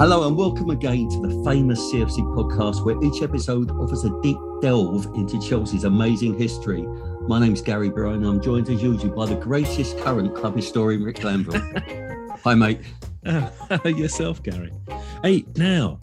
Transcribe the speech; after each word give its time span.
Hello 0.00 0.26
and 0.26 0.34
welcome 0.34 0.70
again 0.70 1.10
to 1.10 1.20
the 1.20 1.44
famous 1.44 1.78
CFC 1.92 2.20
podcast, 2.34 2.86
where 2.86 2.98
each 3.04 3.20
episode 3.20 3.70
offers 3.72 4.02
a 4.06 4.22
deep 4.22 4.38
delve 4.62 5.04
into 5.14 5.38
Chelsea's 5.38 5.84
amazing 5.84 6.38
history. 6.38 6.80
My 7.28 7.38
name's 7.38 7.60
Gary 7.60 7.90
Bryan. 7.90 8.24
I'm 8.24 8.40
joined 8.40 8.70
as 8.70 8.82
usual 8.82 9.14
by 9.14 9.26
the 9.26 9.34
greatest 9.34 9.98
current 9.98 10.34
club 10.34 10.56
historian, 10.56 11.04
Rick 11.04 11.16
Glanvill. 11.16 12.40
Hi, 12.44 12.54
mate. 12.54 12.80
Uh, 13.26 13.50
yourself, 13.84 14.42
Gary. 14.42 14.72
Hey, 15.22 15.44
now, 15.56 16.00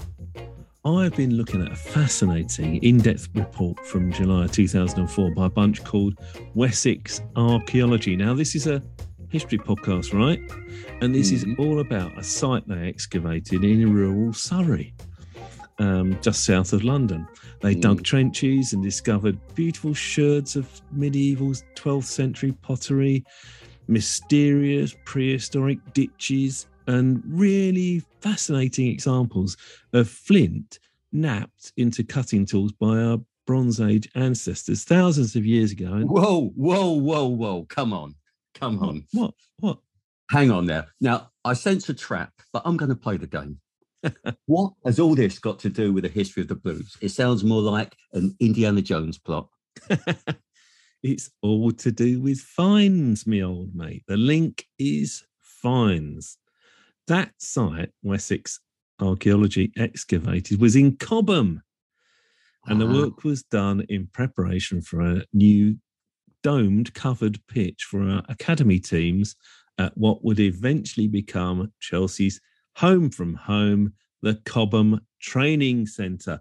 I've 0.85 1.15
been 1.15 1.33
looking 1.33 1.65
at 1.65 1.71
a 1.71 1.75
fascinating 1.75 2.75
in 2.83 2.99
depth 2.99 3.29
report 3.33 3.83
from 3.87 4.11
July 4.11 4.45
2004 4.45 5.31
by 5.31 5.47
a 5.47 5.49
bunch 5.49 5.83
called 5.83 6.19
Wessex 6.53 7.19
Archaeology. 7.35 8.15
Now, 8.15 8.35
this 8.35 8.53
is 8.53 8.67
a 8.67 8.79
history 9.37 9.59
podcast, 9.59 10.17
right? 10.17 10.41
And 10.99 11.13
this 11.13 11.31
mm-hmm. 11.31 11.51
is 11.51 11.59
all 11.59 11.79
about 11.79 12.17
a 12.17 12.23
site 12.23 12.67
they 12.67 12.87
excavated 12.87 13.63
in 13.63 13.93
rural 13.93 14.33
Surrey, 14.33 14.95
um, 15.77 16.17
just 16.23 16.43
south 16.43 16.73
of 16.73 16.83
London. 16.83 17.27
They 17.61 17.75
mm. 17.75 17.81
dug 17.81 18.03
trenches 18.03 18.73
and 18.73 18.81
discovered 18.81 19.37
beautiful 19.53 19.93
sherds 19.93 20.55
of 20.55 20.67
medieval 20.91 21.51
12th 21.75 22.05
century 22.05 22.51
pottery, 22.63 23.23
mysterious 23.87 24.95
prehistoric 25.05 25.77
ditches, 25.93 26.65
and 26.87 27.21
really 27.27 28.01
fascinating 28.21 28.87
examples 28.87 29.55
of 29.93 30.09
flint 30.09 30.79
knapped 31.11 31.73
into 31.77 32.03
cutting 32.03 32.43
tools 32.43 32.71
by 32.71 32.97
our 32.97 33.19
Bronze 33.45 33.79
Age 33.79 34.09
ancestors 34.15 34.83
thousands 34.83 35.35
of 35.35 35.45
years 35.45 35.73
ago. 35.73 36.01
Whoa, 36.07 36.47
whoa, 36.55 36.93
whoa, 36.93 37.27
whoa. 37.27 37.65
Come 37.69 37.93
on. 37.93 38.15
Come 38.59 38.79
on. 38.79 39.05
What? 39.13 39.33
What? 39.59 39.79
Hang 40.29 40.51
on 40.51 40.65
there. 40.65 40.87
Now, 40.99 41.29
I 41.45 41.53
sense 41.53 41.87
a 41.89 41.93
trap, 41.93 42.33
but 42.51 42.63
I'm 42.65 42.77
going 42.77 42.89
to 42.89 42.95
play 42.95 43.17
the 43.17 43.27
game. 43.27 43.59
what 44.45 44.73
has 44.85 44.99
all 44.99 45.15
this 45.15 45.39
got 45.39 45.59
to 45.59 45.69
do 45.69 45.93
with 45.93 46.03
the 46.03 46.09
history 46.09 46.41
of 46.41 46.49
the 46.49 46.55
blues? 46.55 46.97
It 47.01 47.09
sounds 47.09 47.43
more 47.43 47.61
like 47.61 47.95
an 48.13 48.35
Indiana 48.39 48.81
Jones 48.81 49.17
plot. 49.17 49.49
it's 51.03 51.29
all 51.41 51.71
to 51.71 51.91
do 51.91 52.19
with 52.19 52.39
finds, 52.39 53.25
me 53.25 53.43
old 53.43 53.75
mate. 53.75 54.03
The 54.07 54.17
link 54.17 54.65
is 54.77 55.23
finds. 55.39 56.37
That 57.07 57.31
site, 57.37 57.91
Wessex 58.03 58.59
Archaeology 58.99 59.71
excavated, 59.77 60.59
was 60.59 60.75
in 60.75 60.97
Cobham. 60.97 61.61
And 62.65 62.81
the 62.81 62.87
ah. 62.87 62.93
work 62.93 63.23
was 63.23 63.43
done 63.43 63.85
in 63.87 64.07
preparation 64.07 64.81
for 64.81 64.99
a 64.99 65.23
new 65.31 65.77
domed 66.47 66.93
covered 66.93 67.37
pitch 67.49 67.83
for 67.83 68.01
our 68.03 68.23
academy 68.29 68.79
teams 68.79 69.35
at 69.79 69.91
what 69.97 70.23
would 70.23 70.39
eventually 70.39 71.05
become 71.05 71.73
Chelsea's 71.81 72.39
home 72.77 73.09
from 73.09 73.33
home, 73.33 73.91
the 74.21 74.35
Cobham 74.45 75.01
Training 75.21 75.87
Centre, 75.87 76.39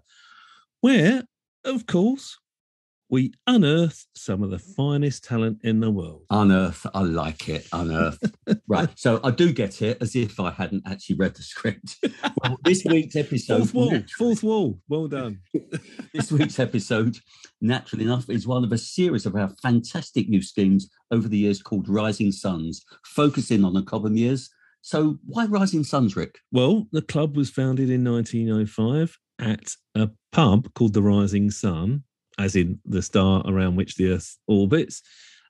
where, 0.79 1.25
of 1.65 1.87
course, 1.87 2.37
we 3.09 3.33
unearth 3.45 4.05
some 4.15 4.43
of 4.43 4.49
the 4.49 4.59
finest 4.59 5.23
talent 5.23 5.59
in 5.63 5.79
the 5.79 5.89
world. 5.89 6.23
Unearth, 6.29 6.85
I 6.93 7.01
like 7.01 7.47
it. 7.47 7.67
Unearth. 7.71 8.19
right. 8.67 8.89
So 8.95 9.19
I 9.23 9.31
do 9.31 9.53
get 9.53 9.81
it 9.81 9.97
as 10.01 10.15
if 10.15 10.39
I 10.39 10.51
hadn't 10.51 10.83
actually 10.85 11.15
read 11.15 11.35
the 11.35 11.43
script. 11.43 11.97
well, 12.43 12.57
this 12.63 12.83
week's 12.85 13.15
episode. 13.15 13.69
Fourth 13.69 13.73
wall. 13.73 14.03
Fourth 14.17 14.43
wall. 14.43 14.79
Well 14.89 15.07
done. 15.07 15.39
this 16.13 16.31
week's 16.31 16.59
episode, 16.59 17.17
naturally 17.61 18.03
enough, 18.03 18.29
is 18.29 18.47
one 18.47 18.63
of 18.63 18.71
a 18.71 18.77
series 18.77 19.25
of 19.25 19.35
our 19.35 19.49
fantastic 19.61 20.27
new 20.27 20.41
schemes 20.41 20.89
over 21.11 21.27
the 21.27 21.37
years 21.37 21.61
called 21.61 21.87
Rising 21.87 22.31
Suns, 22.31 22.83
focusing 23.05 23.63
on 23.63 23.73
the 23.73 23.83
Cobham 23.83 24.17
years. 24.17 24.49
So 24.81 25.17
why 25.25 25.45
Rising 25.45 25.83
Suns, 25.83 26.15
Rick? 26.15 26.39
Well, 26.51 26.87
the 26.91 27.01
club 27.01 27.37
was 27.37 27.49
founded 27.49 27.89
in 27.89 28.03
1905 28.03 29.17
at 29.39 29.75
a 29.95 30.09
pub 30.31 30.73
called 30.73 30.93
the 30.93 31.01
Rising 31.01 31.51
Sun 31.51 32.03
as 32.37 32.55
in 32.55 32.79
the 32.85 33.01
star 33.01 33.43
around 33.45 33.75
which 33.75 33.95
the 33.95 34.11
Earth 34.11 34.37
orbits. 34.47 35.01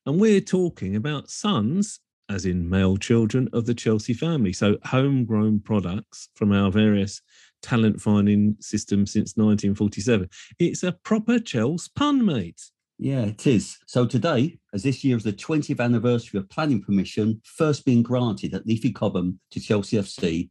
And 0.06 0.20
we're 0.20 0.42
talking 0.42 0.96
about 0.96 1.30
sons, 1.30 2.00
as 2.30 2.46
in 2.46 2.70
male 2.70 2.98
children 2.98 3.50
of 3.54 3.66
the 3.66 3.74
Chelsea 3.74 4.14
family. 4.14 4.54
So 4.54 4.78
homegrown 4.84 5.62
products 5.62 6.30
from 6.36 6.52
our 6.52 6.72
various 6.72 7.22
talent 7.62 8.00
finding 8.02 8.56
systems 8.60 9.12
since 9.12 9.36
1947. 9.36 10.30
It's 10.60 10.84
a 10.84 10.92
proper 10.92 11.40
Chelsea 11.40 11.90
pun, 11.96 12.26
mate. 12.26 12.62
Yeah, 13.00 13.26
it 13.26 13.46
is. 13.46 13.78
So 13.86 14.06
today, 14.06 14.58
as 14.74 14.84
this 14.84 15.04
year 15.04 15.18
is 15.18 15.24
the 15.24 15.34
20th 15.34 15.80
anniversary 15.80 16.40
of 16.40 16.50
planning 16.50 16.82
permission 16.82 17.42
first 17.44 17.86
being 17.86 18.02
granted 18.02 18.54
at 18.54 18.66
Leafy 18.66 18.92
Cobham 18.92 19.40
to 19.52 19.60
Chelsea 19.60 19.98
FC, 19.98 20.50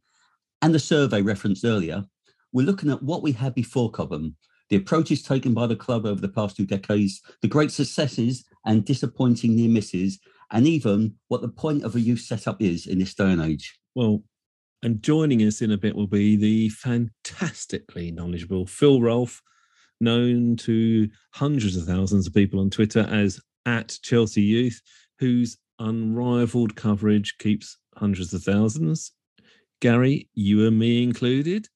and 0.61 0.73
the 0.73 0.79
survey 0.79 1.21
referenced 1.21 1.65
earlier, 1.65 2.05
we're 2.53 2.65
looking 2.65 2.89
at 2.89 3.03
what 3.03 3.21
we 3.21 3.33
had 3.33 3.53
before 3.53 3.91
Cobham 3.91 4.35
the 4.69 4.75
approaches 4.75 5.23
taken 5.23 5.53
by 5.53 5.67
the 5.67 5.75
club 5.75 6.05
over 6.05 6.19
the 6.19 6.27
past 6.27 6.57
two 6.57 6.65
decades, 6.65 7.21
the 7.41 7.47
great 7.47 7.71
successes 7.71 8.45
and 8.65 8.85
disappointing 8.85 9.55
near 9.55 9.69
misses, 9.69 10.19
and 10.51 10.67
even 10.67 11.15
what 11.27 11.41
the 11.41 11.49
point 11.49 11.83
of 11.83 11.95
a 11.95 11.99
youth 11.99 12.21
setup 12.21 12.61
is 12.61 12.87
in 12.87 12.99
this 12.99 13.13
day 13.13 13.31
and 13.31 13.41
age. 13.41 13.77
Well, 13.95 14.23
and 14.83 15.01
joining 15.01 15.41
us 15.41 15.61
in 15.61 15.71
a 15.71 15.77
bit 15.77 15.95
will 15.95 16.07
be 16.07 16.35
the 16.35 16.69
fantastically 16.69 18.11
knowledgeable 18.11 18.65
Phil 18.65 19.01
Rolfe, 19.01 19.41
known 19.99 20.55
to 20.57 21.09
hundreds 21.33 21.75
of 21.75 21.85
thousands 21.85 22.27
of 22.27 22.33
people 22.33 22.59
on 22.59 22.69
Twitter 22.69 23.07
as 23.09 23.39
at 23.65 23.97
Chelsea 24.03 24.43
Youth, 24.43 24.81
whose 25.19 25.57
unrivaled 25.79 26.75
coverage 26.75 27.37
keeps 27.39 27.77
hundreds 27.95 28.33
of 28.33 28.43
thousands. 28.43 29.11
Gary, 29.81 30.29
you 30.33 30.67
and 30.67 30.77
me 30.77 31.03
included, 31.03 31.67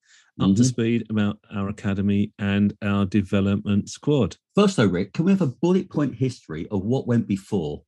up 0.42 0.50
mm-hmm. 0.50 0.56
to 0.56 0.64
speed 0.64 1.06
about 1.10 1.38
our 1.54 1.68
academy 1.68 2.32
and 2.38 2.76
our 2.82 3.04
development 3.04 3.88
squad. 3.88 4.36
First, 4.54 4.76
though, 4.76 4.86
Rick, 4.86 5.14
can 5.14 5.24
we 5.24 5.32
have 5.32 5.40
a 5.40 5.46
bullet 5.46 5.90
point 5.90 6.14
history 6.14 6.66
of 6.70 6.82
what 6.82 7.06
went 7.06 7.26
before? 7.26 7.82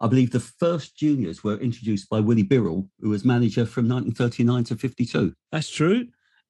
I 0.00 0.06
believe 0.06 0.30
the 0.30 0.40
first 0.40 0.96
juniors 0.96 1.42
were 1.42 1.56
introduced 1.58 2.10
by 2.10 2.20
Willie 2.20 2.44
Birrell, 2.44 2.88
who 3.00 3.10
was 3.10 3.24
manager 3.24 3.64
from 3.64 3.88
1939 3.88 4.64
to 4.64 4.76
52. 4.76 5.34
That's 5.50 5.70
true. 5.70 6.06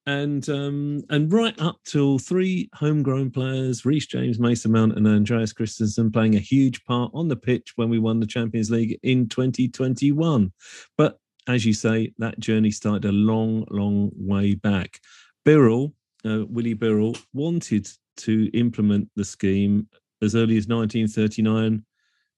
And 0.07 0.47
um, 0.49 1.03
and 1.09 1.33
right 1.33 1.59
up 1.59 1.79
till 1.83 2.19
three 2.19 2.69
homegrown 2.75 3.31
players, 3.31 3.85
Reece 3.85 4.05
James, 4.05 4.39
Mason 4.39 4.71
Mount, 4.71 4.95
and 4.95 5.07
Andreas 5.07 5.51
Christensen, 5.51 6.11
playing 6.11 6.35
a 6.35 6.39
huge 6.39 6.83
part 6.85 7.11
on 7.15 7.27
the 7.27 7.35
pitch 7.35 7.73
when 7.75 7.89
we 7.89 7.97
won 7.97 8.19
the 8.19 8.27
Champions 8.27 8.69
League 8.69 8.99
in 9.01 9.27
2021. 9.27 10.51
But 10.95 11.19
as 11.47 11.65
you 11.65 11.73
say, 11.73 12.13
that 12.17 12.39
journey 12.39 12.71
started 12.71 13.05
a 13.05 13.11
long, 13.11 13.65
long 13.69 14.11
way 14.15 14.55
back. 14.55 14.99
Birrell, 15.45 15.93
uh, 16.25 16.45
Willie 16.47 16.73
Birrell, 16.73 17.17
wanted 17.33 17.87
to 18.17 18.49
implement 18.53 19.09
the 19.15 19.23
scheme 19.23 19.87
as 20.21 20.35
early 20.35 20.57
as 20.57 20.67
1939 20.67 21.83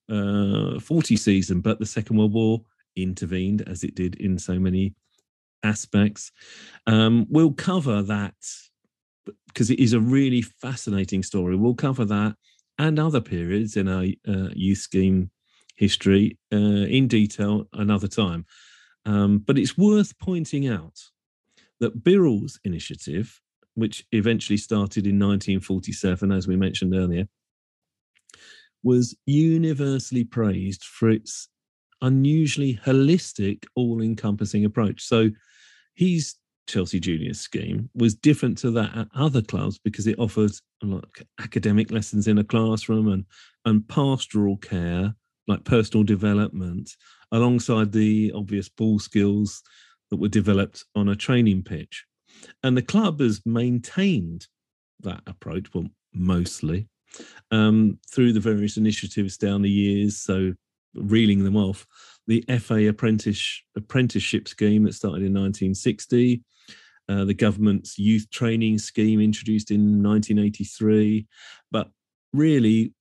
uh, 0.09 0.79
40 0.79 1.16
season, 1.16 1.62
but 1.62 1.79
the 1.79 1.85
Second 1.85 2.18
World 2.18 2.34
War 2.34 2.62
intervened 2.95 3.62
as 3.68 3.84
it 3.84 3.95
did 3.95 4.16
in 4.16 4.38
so 4.38 4.59
many 4.59 4.94
aspects. 5.63 6.31
Um, 6.85 7.25
we'll 7.29 7.53
cover 7.53 8.01
that 8.03 8.35
because 9.47 9.69
it 9.69 9.79
is 9.79 9.94
a 9.94 10.00
really 10.00 10.41
fascinating 10.41 11.24
story. 11.24 11.56
We'll 11.56 11.75
cover 11.75 12.06
that 12.06 12.35
and 12.79 13.00
other 13.00 13.22
periods 13.22 13.75
in 13.75 13.88
our 13.88 14.06
uh, 14.28 14.50
youth 14.53 14.79
scheme 14.79 15.31
history 15.75 16.38
uh, 16.53 16.57
in 16.57 17.07
detail 17.07 17.68
another 17.74 18.07
time. 18.07 18.45
Um, 19.06 19.39
but 19.39 19.57
it's 19.57 19.78
worth 19.78 20.18
pointing 20.19 20.68
out 20.68 21.00
that 21.79 22.03
Birrell's 22.03 22.59
initiative, 22.63 23.39
which 23.75 24.05
eventually 24.11 24.57
started 24.57 25.05
in 25.05 25.19
1947, 25.19 26.31
as 26.31 26.47
we 26.47 26.55
mentioned 26.55 26.95
earlier, 26.95 27.27
was 28.83 29.15
universally 29.25 30.23
praised 30.23 30.83
for 30.83 31.09
its 31.09 31.49
unusually 32.01 32.79
holistic, 32.85 33.65
all 33.75 34.01
encompassing 34.01 34.65
approach. 34.65 35.03
So 35.03 35.29
his 35.95 36.35
Chelsea 36.67 36.99
Juniors 36.99 37.39
scheme 37.39 37.89
was 37.95 38.13
different 38.13 38.57
to 38.59 38.71
that 38.71 38.95
at 38.95 39.07
other 39.15 39.41
clubs 39.41 39.80
because 39.80 40.06
it 40.06 40.19
offered 40.19 40.51
like 40.81 41.25
academic 41.39 41.91
lessons 41.91 42.27
in 42.27 42.38
a 42.38 42.44
classroom 42.44 43.07
and, 43.07 43.25
and 43.65 43.88
pastoral 43.88 44.57
care, 44.57 45.15
like 45.47 45.63
personal 45.63 46.03
development, 46.03 46.91
alongside 47.31 47.91
the 47.91 48.31
obvious 48.35 48.69
ball 48.69 49.00
skills 49.00 49.63
that 50.09 50.18
were 50.18 50.27
developed 50.27 50.86
on 50.95 51.09
a 51.09 51.15
training 51.15 51.63
pitch. 51.63 52.06
And 52.63 52.77
the 52.77 52.81
club 52.81 53.19
has 53.19 53.42
maintained 53.45 54.48
that 55.01 55.21
approach, 55.27 55.74
well, 55.74 55.88
mostly, 56.13 56.88
um, 57.51 58.00
through 58.12 58.33
the 58.33 58.39
various 58.39 58.77
initiatives 58.77 59.38
down 59.38 59.62
the 59.62 59.69
years. 59.69 60.18
So, 60.18 60.54
reeling 60.94 61.44
them 61.44 61.56
off, 61.56 61.86
the 62.27 62.44
FA 62.59 62.88
apprentice, 62.88 63.62
apprenticeship 63.75 64.48
scheme 64.48 64.83
that 64.83 64.94
started 64.94 65.24
in 65.24 65.33
1960, 65.33 66.44
uh, 67.09 67.25
the 67.25 67.33
government's 67.33 67.98
youth 67.98 68.30
training 68.31 68.77
scheme 68.77 69.19
introduced 69.19 69.71
in 69.71 70.04
1983. 70.04 71.27
But 71.71 71.89
really, 72.33 72.94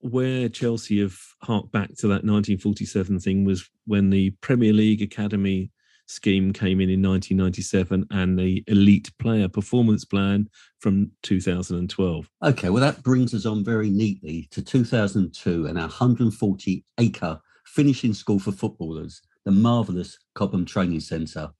where 0.00 0.48
Chelsea 0.48 1.00
have 1.00 1.16
harked 1.42 1.72
back 1.72 1.88
to 1.96 2.08
that 2.08 2.24
1947 2.24 3.20
thing 3.20 3.44
was 3.44 3.68
when 3.86 4.10
the 4.10 4.30
Premier 4.40 4.72
League 4.72 5.00
Academy 5.00 5.70
scheme 6.12 6.52
came 6.52 6.80
in 6.80 6.90
in 6.90 7.02
1997 7.02 8.06
and 8.10 8.38
the 8.38 8.62
elite 8.66 9.10
player 9.18 9.48
performance 9.48 10.04
plan 10.04 10.48
from 10.78 11.10
2012. 11.22 12.30
Okay, 12.44 12.70
well, 12.70 12.82
that 12.82 13.02
brings 13.02 13.34
us 13.34 13.46
on 13.46 13.64
very 13.64 13.90
neatly 13.90 14.48
to 14.50 14.62
2002 14.62 15.66
and 15.66 15.78
our 15.78 15.84
140 15.84 16.84
acre 16.98 17.40
finishing 17.64 18.12
school 18.12 18.38
for 18.38 18.52
footballers, 18.52 19.22
the 19.44 19.50
marvellous 19.50 20.18
Cobham 20.34 20.64
Training 20.66 21.00
Centre. 21.00 21.50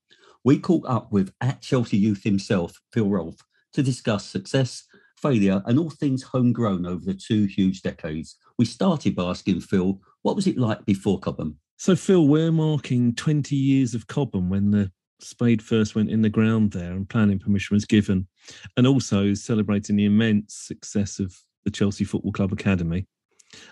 We 0.44 0.58
caught 0.58 0.86
up 0.86 1.12
with 1.12 1.32
at 1.40 1.62
Chelsea 1.62 1.96
Youth 1.96 2.22
himself, 2.24 2.80
Phil 2.92 3.08
Rolfe, 3.08 3.40
to 3.72 3.82
discuss 3.82 4.26
success, 4.26 4.84
failure, 5.16 5.62
and 5.66 5.78
all 5.78 5.90
things 5.90 6.22
homegrown 6.22 6.84
over 6.84 7.04
the 7.04 7.14
two 7.14 7.46
huge 7.46 7.82
decades. 7.82 8.36
We 8.58 8.64
started 8.64 9.14
by 9.14 9.30
asking 9.30 9.60
Phil, 9.60 10.00
what 10.22 10.36
was 10.36 10.46
it 10.46 10.58
like 10.58 10.84
before 10.84 11.18
Cobham? 11.20 11.58
So, 11.82 11.96
Phil, 11.96 12.28
we're 12.28 12.52
marking 12.52 13.12
20 13.16 13.56
years 13.56 13.92
of 13.92 14.06
Cobham 14.06 14.48
when 14.48 14.70
the 14.70 14.92
spade 15.18 15.60
first 15.60 15.96
went 15.96 16.10
in 16.10 16.22
the 16.22 16.28
ground 16.28 16.70
there 16.70 16.92
and 16.92 17.08
planning 17.08 17.40
permission 17.40 17.74
was 17.74 17.84
given, 17.84 18.28
and 18.76 18.86
also 18.86 19.34
celebrating 19.34 19.96
the 19.96 20.04
immense 20.04 20.54
success 20.54 21.18
of 21.18 21.36
the 21.64 21.72
Chelsea 21.72 22.04
Football 22.04 22.30
Club 22.30 22.52
Academy. 22.52 23.08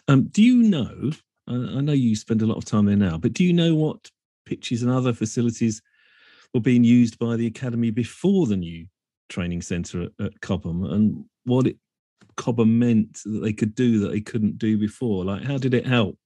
Um, 0.09 0.25
do 0.25 0.43
you 0.43 0.61
know? 0.61 1.13
I 1.47 1.53
know 1.83 1.93
you 1.93 2.17
spend 2.17 2.43
a 2.43 2.47
lot 2.47 2.57
of 2.57 2.65
time 2.65 2.87
there 2.87 2.97
now, 2.97 3.17
but 3.17 3.33
do 3.33 3.45
you 3.45 3.53
know 3.53 3.77
what 3.77 4.11
pitches 4.45 4.83
and 4.83 4.91
other 4.91 5.13
facilities 5.13 5.81
were 6.53 6.59
being 6.59 6.83
used 6.83 7.17
by 7.17 7.37
the 7.37 7.47
academy 7.47 7.93
before 7.93 8.49
the 8.49 8.57
new 8.57 8.87
training 9.29 9.63
centre 9.63 10.03
at, 10.03 10.11
at 10.19 10.41
Cobham, 10.41 10.83
and 10.83 11.27
what 11.45 11.69
it 11.69 11.77
Cobham 12.37 12.77
meant 12.77 13.21
that 13.25 13.39
they 13.41 13.53
could 13.53 13.77
do 13.77 14.01
that 14.01 14.11
they 14.11 14.21
couldn't 14.21 14.59
do 14.59 14.77
before? 14.77 15.25
Like, 15.25 15.45
how 15.45 15.59
did 15.59 15.75
it 15.75 15.87
help? 15.87 16.19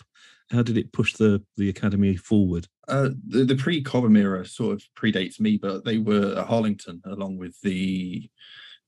How 0.55 0.63
did 0.63 0.79
it 0.79 0.93
push 0.93 1.15
the 1.15 1.43
the 1.57 1.69
academy 1.69 2.17
forward? 2.17 2.69
Uh, 2.89 3.11
the, 3.27 3.45
the 3.45 3.57
pre 3.57 3.83
Cobham 3.83 4.17
era 4.17 4.47
sort 4.47 4.75
of 4.75 4.85
predates 4.97 5.41
me, 5.41 5.57
but 5.57 5.85
they 5.85 5.99
were 5.99 6.39
at 6.39 6.47
Harlington 6.47 7.03
along 7.05 7.39
with 7.39 7.61
the 7.63 8.29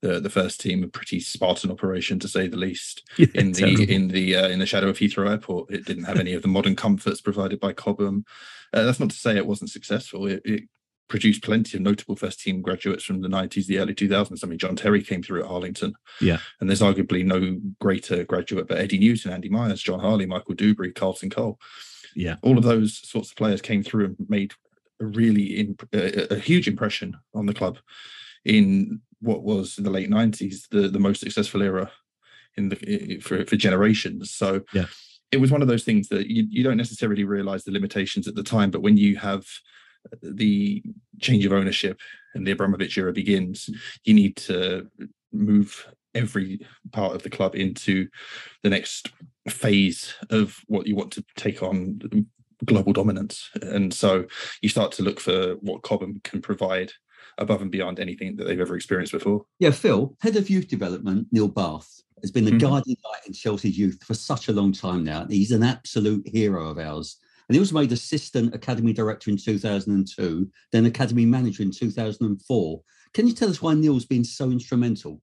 the, 0.01 0.19
the 0.19 0.29
first 0.29 0.61
team, 0.61 0.83
a 0.83 0.87
pretty 0.87 1.19
Spartan 1.19 1.71
operation 1.71 2.19
to 2.19 2.27
say 2.27 2.47
the 2.47 2.57
least. 2.57 3.03
Yeah, 3.17 3.27
in 3.33 3.51
the 3.51 3.75
terrible. 3.75 3.93
in 3.93 4.07
the 4.09 4.35
uh, 4.35 4.47
in 4.47 4.59
the 4.59 4.65
shadow 4.65 4.89
of 4.89 4.97
Heathrow 4.97 5.29
Airport, 5.29 5.71
it 5.71 5.85
didn't 5.85 6.03
have 6.05 6.19
any 6.19 6.33
of 6.33 6.41
the 6.41 6.47
modern 6.47 6.75
comforts 6.75 7.21
provided 7.21 7.59
by 7.59 7.73
Cobham. 7.73 8.25
Uh, 8.73 8.83
that's 8.83 8.99
not 8.99 9.09
to 9.09 9.15
say 9.15 9.35
it 9.35 9.47
wasn't 9.47 9.71
successful. 9.71 10.27
It, 10.27 10.41
it 10.45 10.63
produced 11.07 11.43
plenty 11.43 11.77
of 11.77 11.83
notable 11.83 12.15
first 12.15 12.39
team 12.39 12.61
graduates 12.61 13.03
from 13.03 13.21
the 13.21 13.27
90s, 13.27 13.65
the 13.65 13.79
early 13.79 13.95
2000s. 13.95 14.43
I 14.43 14.47
mean, 14.47 14.59
John 14.59 14.75
Terry 14.75 15.01
came 15.01 15.23
through 15.23 15.41
at 15.41 15.47
Harlington. 15.47 15.93
Yeah. 16.19 16.39
And 16.59 16.69
there's 16.69 16.81
arguably 16.81 17.25
no 17.25 17.59
greater 17.79 18.23
graduate 18.23 18.67
but 18.67 18.77
Eddie 18.77 18.99
Newton, 18.99 19.31
Andy 19.31 19.49
Myers, 19.49 19.81
Jon 19.81 19.99
Harley, 19.99 20.25
Michael 20.25 20.55
Duberry, 20.55 20.93
Carlton 20.93 21.29
Cole. 21.29 21.59
Yeah. 22.15 22.35
All 22.41 22.57
of 22.57 22.63
those 22.63 22.97
sorts 23.07 23.31
of 23.31 23.37
players 23.37 23.61
came 23.61 23.83
through 23.83 24.05
and 24.05 24.15
made 24.27 24.53
a 24.99 25.05
really 25.05 25.59
in, 25.59 25.77
a, 25.93 26.35
a 26.35 26.39
huge 26.39 26.67
impression 26.67 27.17
on 27.33 27.45
the 27.45 27.53
club 27.53 27.77
in 28.43 29.01
what 29.21 29.43
was 29.43 29.77
in 29.77 29.83
the 29.83 29.89
late 29.89 30.09
90s, 30.09 30.67
the, 30.69 30.87
the 30.87 30.99
most 30.99 31.21
successful 31.21 31.61
era 31.61 31.91
in 32.55 32.69
the 32.69 33.19
for, 33.19 33.45
for 33.45 33.55
generations. 33.55 34.31
So 34.31 34.61
yeah. 34.73 34.85
it 35.31 35.37
was 35.37 35.51
one 35.51 35.61
of 35.61 35.67
those 35.67 35.83
things 35.83 36.09
that 36.09 36.27
you, 36.27 36.45
you 36.49 36.63
don't 36.63 36.77
necessarily 36.77 37.23
realize 37.23 37.63
the 37.63 37.71
limitations 37.71 38.27
at 38.27 38.35
the 38.35 38.43
time, 38.43 38.71
but 38.71 38.81
when 38.81 38.97
you 38.97 39.15
have– 39.17 39.45
the 40.21 40.83
change 41.19 41.45
of 41.45 41.53
ownership 41.53 41.99
and 42.33 42.45
the 42.45 42.51
Abramovich 42.51 42.97
era 42.97 43.13
begins, 43.13 43.69
you 44.03 44.13
need 44.13 44.35
to 44.37 44.87
move 45.31 45.87
every 46.15 46.59
part 46.91 47.15
of 47.15 47.23
the 47.23 47.29
club 47.29 47.55
into 47.55 48.07
the 48.63 48.69
next 48.69 49.11
phase 49.49 50.13
of 50.29 50.57
what 50.67 50.87
you 50.87 50.95
want 50.95 51.11
to 51.11 51.23
take 51.35 51.61
on 51.61 52.27
global 52.65 52.93
dominance. 52.93 53.49
And 53.61 53.93
so 53.93 54.25
you 54.61 54.69
start 54.69 54.91
to 54.93 55.03
look 55.03 55.19
for 55.19 55.53
what 55.61 55.83
Cobham 55.83 56.19
can 56.23 56.41
provide 56.41 56.91
above 57.37 57.61
and 57.61 57.71
beyond 57.71 57.99
anything 57.99 58.35
that 58.35 58.45
they've 58.45 58.59
ever 58.59 58.75
experienced 58.75 59.13
before. 59.13 59.45
Yeah, 59.59 59.71
Phil, 59.71 60.15
head 60.21 60.35
of 60.35 60.49
youth 60.49 60.67
development, 60.67 61.27
Neil 61.31 61.47
Bath, 61.47 62.01
has 62.21 62.31
been 62.31 62.45
the 62.45 62.51
mm-hmm. 62.51 62.59
guiding 62.59 62.97
light 63.05 63.27
in 63.27 63.33
Chelsea's 63.33 63.77
youth 63.77 64.03
for 64.03 64.15
such 64.15 64.47
a 64.47 64.53
long 64.53 64.73
time 64.73 65.03
now. 65.03 65.25
He's 65.29 65.51
an 65.51 65.63
absolute 65.63 66.27
hero 66.27 66.67
of 66.67 66.79
ours. 66.79 67.17
And 67.47 67.55
he 67.55 67.59
was 67.59 67.71
made 67.71 67.91
assistant 67.91 68.53
academy 68.53 68.91
director 68.91 69.31
in 69.31 69.37
2002, 69.37 70.51
then 70.71 70.85
academy 70.85 71.25
manager 71.25 71.63
in 71.63 71.71
2004. 71.71 72.81
Can 73.13 73.27
you 73.27 73.33
tell 73.33 73.49
us 73.49 73.61
why 73.61 73.73
Neil's 73.73 74.05
been 74.05 74.25
so 74.25 74.51
instrumental? 74.51 75.21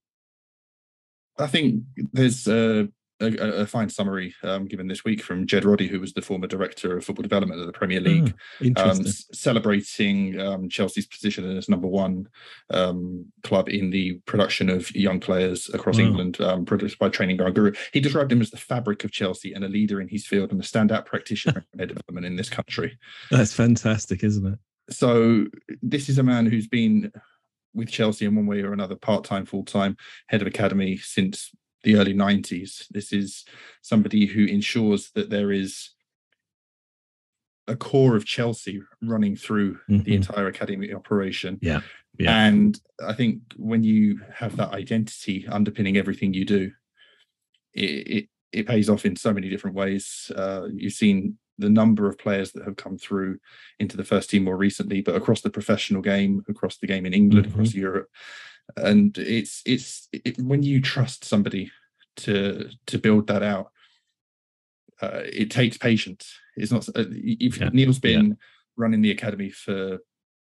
I 1.39 1.47
think 1.49 1.83
there's 2.13 2.49
uh, 2.49 2.85
a, 3.21 3.61
a, 3.61 3.67
fine 3.67 3.89
summary 3.89 4.35
um, 4.43 4.67
given 4.67 4.89
this 4.89 5.05
week 5.05 5.23
from 5.23 5.47
Ged 5.47 5.65
Roddy, 5.65 5.87
who 5.87 6.01
was 6.01 6.13
the 6.13 6.23
former 6.23 6.47
director 6.47 6.97
of 6.97 7.05
football 7.05 7.23
development 7.23 7.61
of 7.61 7.67
the 7.67 7.73
Premier 7.73 8.01
ah, 8.01 8.09
League, 8.09 8.35
um, 8.77 9.05
celebrating 9.33 10.41
um, 10.41 10.69
Chelsea's 10.69 11.07
position 11.07 11.57
as 11.57 11.69
number 11.69 11.87
one 11.87 12.29
um, 12.71 13.27
club 13.43 13.69
in 13.69 13.91
the 13.91 14.15
production 14.27 14.69
of 14.69 14.95
young 14.95 15.21
players 15.21 15.71
across 15.73 15.99
wow. 15.99 16.05
England, 16.05 16.41
um, 16.41 16.65
produced 16.65 16.99
by 16.99 17.09
Training 17.09 17.37
Ground 17.37 17.55
Guru. 17.55 17.73
He 17.93 18.01
described 18.01 18.33
him 18.33 18.41
as 18.41 18.51
the 18.51 18.57
fabric 18.57 19.05
of 19.05 19.13
Chelsea 19.13 19.53
and 19.53 19.65
a 19.65 19.69
leader 19.69 20.01
in 20.01 20.09
his 20.09 20.27
field 20.27 20.51
and 20.51 20.61
a 20.61 20.65
standout 20.65 21.07
practitioner 21.07 21.65
in 21.79 21.89
development 21.89 22.27
in 22.27 22.37
this 22.37 22.51
country. 22.51 22.99
That's 23.31 23.55
fantastic, 23.55 24.25
isn't 24.25 24.47
it? 24.47 24.59
So 24.91 25.47
this 25.83 26.09
is 26.09 26.19
a 26.19 26.23
man 26.23 26.47
who's 26.47 26.67
been 26.67 27.13
with 27.75 27.91
Chelsea 27.91 28.25
in 28.25 28.35
one 28.35 28.47
way 28.47 28.63
or 28.63 28.73
another, 28.73 28.97
part 28.97 29.25
time, 29.25 29.47
full 29.47 29.65
time, 29.65 29.97
head 30.29 30.41
of 30.41 30.47
academy 30.47 30.97
since 30.97 31.51
the 31.85 31.97
early 31.97 32.15
90s. 32.15 32.87
This 32.91 33.13
is 33.13 33.45
somebody 33.83 34.27
who 34.27 34.45
ensures 34.45 35.11
that 35.15 35.31
there 35.31 35.53
is 35.53 35.91
a 37.67 37.77
core 37.77 38.17
of 38.17 38.27
Chelsea 38.27 38.83
running 39.03 39.37
through 39.37 39.75
mm-hmm. 39.89 40.03
the 40.03 40.15
entire 40.15 40.49
academy 40.49 40.93
operation. 40.93 41.59
Yeah. 41.63 41.81
yeah. 42.19 42.47
And 42.47 42.79
I 43.07 43.15
think 43.15 43.41
when 43.57 43.83
you 43.83 44.21
have 44.35 44.57
that 44.57 44.73
identity 44.73 45.47
underpinning 45.49 45.97
everything 45.97 46.35
you 46.35 46.45
do, 46.45 46.73
it, 47.73 47.81
it, 47.81 48.29
it 48.53 48.67
pays 48.67 48.89
off 48.89 49.07
in 49.07 49.17
so 49.17 49.33
many 49.33 49.49
different 49.49 49.77
ways. 49.77 50.31
Uh, 50.35 50.69
you've 50.73 50.93
seen 50.93 51.39
the 51.59 51.71
number 51.71 52.09
of 52.09 52.19
players 52.19 52.53
that 52.53 52.65
have 52.65 52.77
come 52.77 52.99
through 52.99 53.39
into 53.79 53.97
the 53.97 54.05
first 54.05 54.29
team 54.29 54.45
more 54.45 54.57
recently, 54.57 55.01
but 55.01 55.15
across 55.15 55.41
the 55.41 55.51
professional 55.51 56.03
game, 56.03 56.45
across 56.49 56.79
the 56.79 56.87
game 56.87 57.07
in 57.07 57.15
England, 57.15 57.47
mm-hmm. 57.47 57.55
across 57.55 57.75
Europe, 57.75 58.09
and 58.77 59.17
it's 59.19 59.63
it's 59.67 60.09
it, 60.13 60.39
when 60.39 60.63
you 60.63 60.81
trust 60.81 61.25
somebody 61.25 61.71
to 62.17 62.69
to 62.87 62.99
build 62.99 63.27
that 63.27 63.43
out 63.43 63.71
uh, 65.03 65.23
it 65.25 65.51
takes 65.51 65.77
patience 65.77 66.33
it's 66.57 66.73
not 66.73 66.89
uh, 66.91 67.05
if 67.09 67.59
yeah. 67.61 67.71
neil's 67.73 67.99
been 67.99 68.29
yeah. 68.29 68.35
running 68.77 69.03
the 69.03 69.11
academy 69.11 69.51
for 69.51 69.99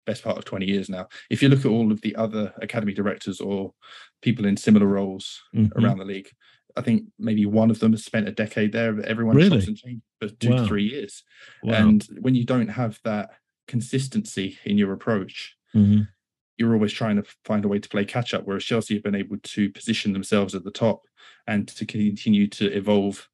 best 0.07 0.23
part 0.23 0.39
of 0.39 0.45
20 0.45 0.67
years 0.67 0.89
now 0.89 1.09
if 1.31 1.43
you 1.43 1.49
look 1.49 1.61
at 1.61 1.67
all 1.67 1.91
of 1.91 2.01
the 2.03 2.15
other 2.17 2.53
academy 2.63 2.93
directors 2.93 3.41
or 3.41 3.73
people 4.23 4.47
in 4.47 4.57
similar 4.57 4.87
roles 4.87 5.43
mm-hmm. 5.55 5.83
around 5.83 5.99
the 5.99 6.05
league 6.05 6.31
i 6.77 6.81
think 6.81 7.05
maybe 7.19 7.45
one 7.45 7.71
of 7.71 7.81
them 7.81 7.93
has 7.93 8.05
spent 8.05 8.29
a 8.29 8.33
decade 8.33 8.73
there 8.73 9.01
everyone 9.05 9.35
really? 9.35 9.57
and 9.57 9.77
changes 9.77 10.03
for 10.21 10.29
two 10.29 10.51
wow. 10.51 10.57
to 10.59 10.67
three 10.67 10.85
years 10.85 11.25
wow. 11.65 11.75
and 11.75 12.07
when 12.21 12.35
you 12.35 12.45
don't 12.45 12.69
have 12.69 13.01
that 13.03 13.31
consistency 13.67 14.59
in 14.65 14.79
your 14.79 14.93
approach 14.93 15.57
mm-hmm 15.75 16.03
you're 16.59 16.75
always 16.75 16.93
trying 16.93 17.17
to 17.17 17.25
find 17.45 17.65
a 17.65 17.69
way 17.69 17.79
to 17.79 17.89
play 17.89 18.05
catch 18.05 18.35
up. 18.35 18.43
Whereas 18.45 18.65
Chelsea 18.65 18.95
have 18.95 19.03
been 19.03 19.15
able 19.15 19.37
to 19.43 19.71
position 19.71 20.13
themselves 20.13 20.55
at 20.55 20.65
the 20.65 20.71
top 20.71 21.03
and 21.47 21.69
to 21.69 21.87
continue 21.87 22.49
to 22.49 22.67
evolve 22.73 23.29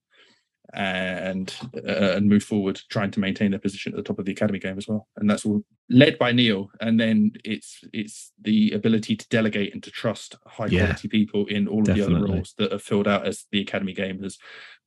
and 0.74 1.54
uh, 1.76 2.12
and 2.16 2.28
move 2.28 2.42
forward, 2.42 2.80
trying 2.88 3.10
to 3.10 3.20
maintain 3.20 3.50
their 3.50 3.60
position 3.60 3.92
at 3.92 3.96
the 3.96 4.02
top 4.02 4.18
of 4.18 4.24
the 4.24 4.32
academy 4.32 4.58
game 4.58 4.78
as 4.78 4.88
well. 4.88 5.06
And 5.16 5.28
that's 5.28 5.44
all 5.44 5.62
led 5.90 6.18
by 6.18 6.32
Neil. 6.32 6.70
And 6.80 6.98
then 6.98 7.32
it's 7.44 7.80
it's 7.92 8.32
the 8.40 8.72
ability 8.72 9.16
to 9.16 9.28
delegate 9.28 9.74
and 9.74 9.82
to 9.82 9.90
trust 9.90 10.36
high 10.46 10.66
yeah, 10.66 10.86
quality 10.86 11.08
people 11.08 11.46
in 11.46 11.68
all 11.68 11.80
of 11.80 11.86
definitely. 11.86 12.14
the 12.14 12.20
other 12.20 12.32
roles 12.32 12.54
that 12.58 12.72
are 12.72 12.78
filled 12.78 13.08
out 13.08 13.26
as 13.26 13.44
the 13.52 13.60
academy 13.60 13.92
game 13.92 14.22
has 14.22 14.38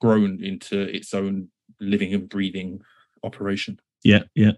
grown 0.01 0.43
into 0.43 0.81
its 0.81 1.13
own 1.13 1.49
living 1.79 2.13
and 2.13 2.29
breathing 2.29 2.81
operation. 3.23 3.79
Yeah, 4.03 4.23
yeah. 4.33 4.51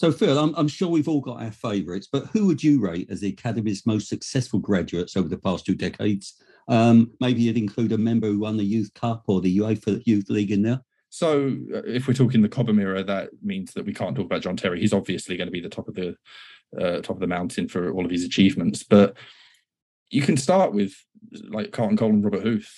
So, 0.00 0.10
Phil, 0.10 0.38
I'm, 0.38 0.54
I'm, 0.56 0.66
sure 0.66 0.88
we've 0.88 1.10
all 1.10 1.20
got 1.20 1.42
our 1.42 1.52
favourites, 1.52 2.08
but 2.10 2.24
who 2.28 2.46
would 2.46 2.64
you 2.64 2.80
rate 2.80 3.10
as 3.10 3.20
the 3.20 3.34
Academy's 3.34 3.84
most 3.84 4.08
successful 4.08 4.58
graduates 4.58 5.14
over 5.14 5.28
the 5.28 5.36
past 5.36 5.66
two 5.66 5.74
decades? 5.74 6.42
Um, 6.68 7.10
maybe 7.20 7.42
you'd 7.42 7.58
include 7.58 7.92
a 7.92 7.98
member 7.98 8.28
who 8.28 8.38
won 8.38 8.56
the 8.56 8.64
Youth 8.64 8.94
Cup 8.94 9.24
or 9.26 9.42
the 9.42 9.58
UEFA 9.58 10.00
Youth 10.06 10.30
League 10.30 10.52
in 10.52 10.62
there. 10.62 10.80
So, 11.10 11.54
uh, 11.74 11.82
if 11.84 12.08
we're 12.08 12.14
talking 12.14 12.40
the 12.40 12.48
Cobham 12.48 12.80
era, 12.80 13.04
that 13.04 13.28
means 13.42 13.74
that 13.74 13.84
we 13.84 13.92
can't 13.92 14.16
talk 14.16 14.24
about 14.24 14.40
John 14.40 14.56
Terry. 14.56 14.80
He's 14.80 14.94
obviously 14.94 15.36
going 15.36 15.48
to 15.48 15.52
be 15.52 15.60
the 15.60 15.68
top 15.68 15.86
of 15.86 15.94
the 15.94 16.16
uh, 16.80 17.02
top 17.02 17.16
of 17.16 17.20
the 17.20 17.26
mountain 17.26 17.68
for 17.68 17.92
all 17.92 18.06
of 18.06 18.10
his 18.10 18.24
achievements. 18.24 18.82
But 18.82 19.18
you 20.08 20.22
can 20.22 20.38
start 20.38 20.72
with 20.72 20.94
like 21.50 21.72
Carlton 21.72 21.98
Cole 21.98 22.08
and 22.08 22.24
Robert 22.24 22.42
Huth. 22.42 22.72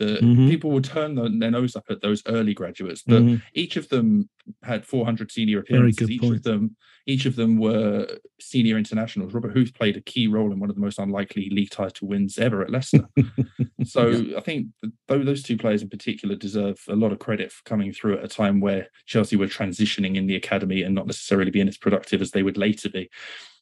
The 0.00 0.16
Mhm. 0.22 0.48
people 0.48 0.70
would 0.70 0.84
turn 0.84 1.14
the, 1.14 1.28
their 1.28 1.50
nose 1.50 1.76
up 1.76 1.84
at 1.90 2.00
those 2.00 2.22
early 2.26 2.54
graduates, 2.54 3.02
but 3.06 3.22
Mhm. 3.22 3.42
each 3.52 3.76
of 3.76 3.90
them 3.90 4.30
had 4.62 4.86
400 4.86 5.30
senior 5.30 5.58
appearances. 5.60 6.10
each 6.10 6.20
point. 6.22 6.36
of 6.36 6.42
them, 6.42 6.74
each 7.06 7.26
of 7.26 7.36
them 7.36 7.58
were 7.58 8.08
senior 8.40 8.78
internationals. 8.78 9.34
Robert 9.34 9.52
Huth 9.52 9.74
played 9.74 9.98
a 9.98 10.00
key 10.00 10.26
role 10.26 10.52
in 10.52 10.58
one 10.58 10.70
of 10.70 10.74
the 10.76 10.80
most 10.80 10.98
unlikely 10.98 11.50
league 11.50 11.68
title 11.68 12.08
wins 12.08 12.38
ever 12.38 12.62
at 12.62 12.70
Leicester. 12.70 13.06
so 13.84 14.08
I 14.36 14.40
think 14.40 14.68
th- 14.82 14.94
those 15.26 15.42
two 15.42 15.58
players 15.58 15.82
in 15.82 15.90
particular 15.90 16.34
deserve 16.34 16.80
a 16.88 16.96
lot 16.96 17.12
of 17.12 17.18
credit 17.18 17.52
for 17.52 17.62
coming 17.64 17.92
through 17.92 18.16
at 18.18 18.24
a 18.24 18.28
time 18.28 18.60
where 18.60 18.88
Chelsea 19.04 19.36
were 19.36 19.48
transitioning 19.48 20.16
in 20.16 20.26
the 20.26 20.36
academy 20.36 20.82
and 20.82 20.94
not 20.94 21.06
necessarily 21.06 21.50
being 21.50 21.68
as 21.68 21.76
productive 21.76 22.22
as 22.22 22.30
they 22.30 22.42
would 22.42 22.56
later 22.56 22.88
be. 22.88 23.10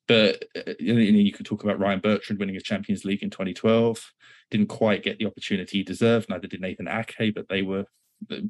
But 0.07 0.45
uh, 0.57 0.75
you 0.79 0.95
know, 0.95 1.01
you 1.01 1.33
could 1.33 1.47
talk 1.47 1.65
about 1.65 1.81
Ryan 1.81 1.99
Bertrand 2.01 2.39
winning 2.39 2.57
a 2.57 2.61
Champions 2.61 3.05
League 3.05 3.23
in 3.25 3.31
2012. 3.31 4.13
Didn't 4.51 4.69
quite 4.69 5.03
get 5.03 5.19
the 5.19 5.27
opportunity 5.27 5.79
he 5.79 5.85
deserved. 5.85 6.29
Neither 6.29 6.49
did 6.49 6.61
Nathan 6.61 6.89
Ake, 6.89 7.35
but 7.35 7.49
they 7.49 7.63
were 7.63 7.85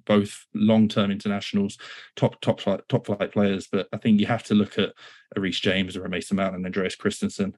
both 0.07 0.47
long-term 0.55 1.11
internationals, 1.11 1.77
top 2.17 2.41
top 2.41 2.61
flight, 2.61 2.81
top 2.89 3.07
flight 3.07 3.33
players. 3.33 3.69
But 3.71 3.89
I 3.93 3.99
think 3.99 4.19
you 4.21 4.27
have 4.27 4.45
to 4.45 4.55
look 4.55 4.79
at 4.79 4.93
Reece 5.37 5.61
James 5.61 5.97
or 5.97 6.05
a 6.05 6.09
Mason 6.09 6.37
Mount 6.37 6.55
and 6.55 6.65
Andreas 6.65 6.97
Christensen. 6.97 7.57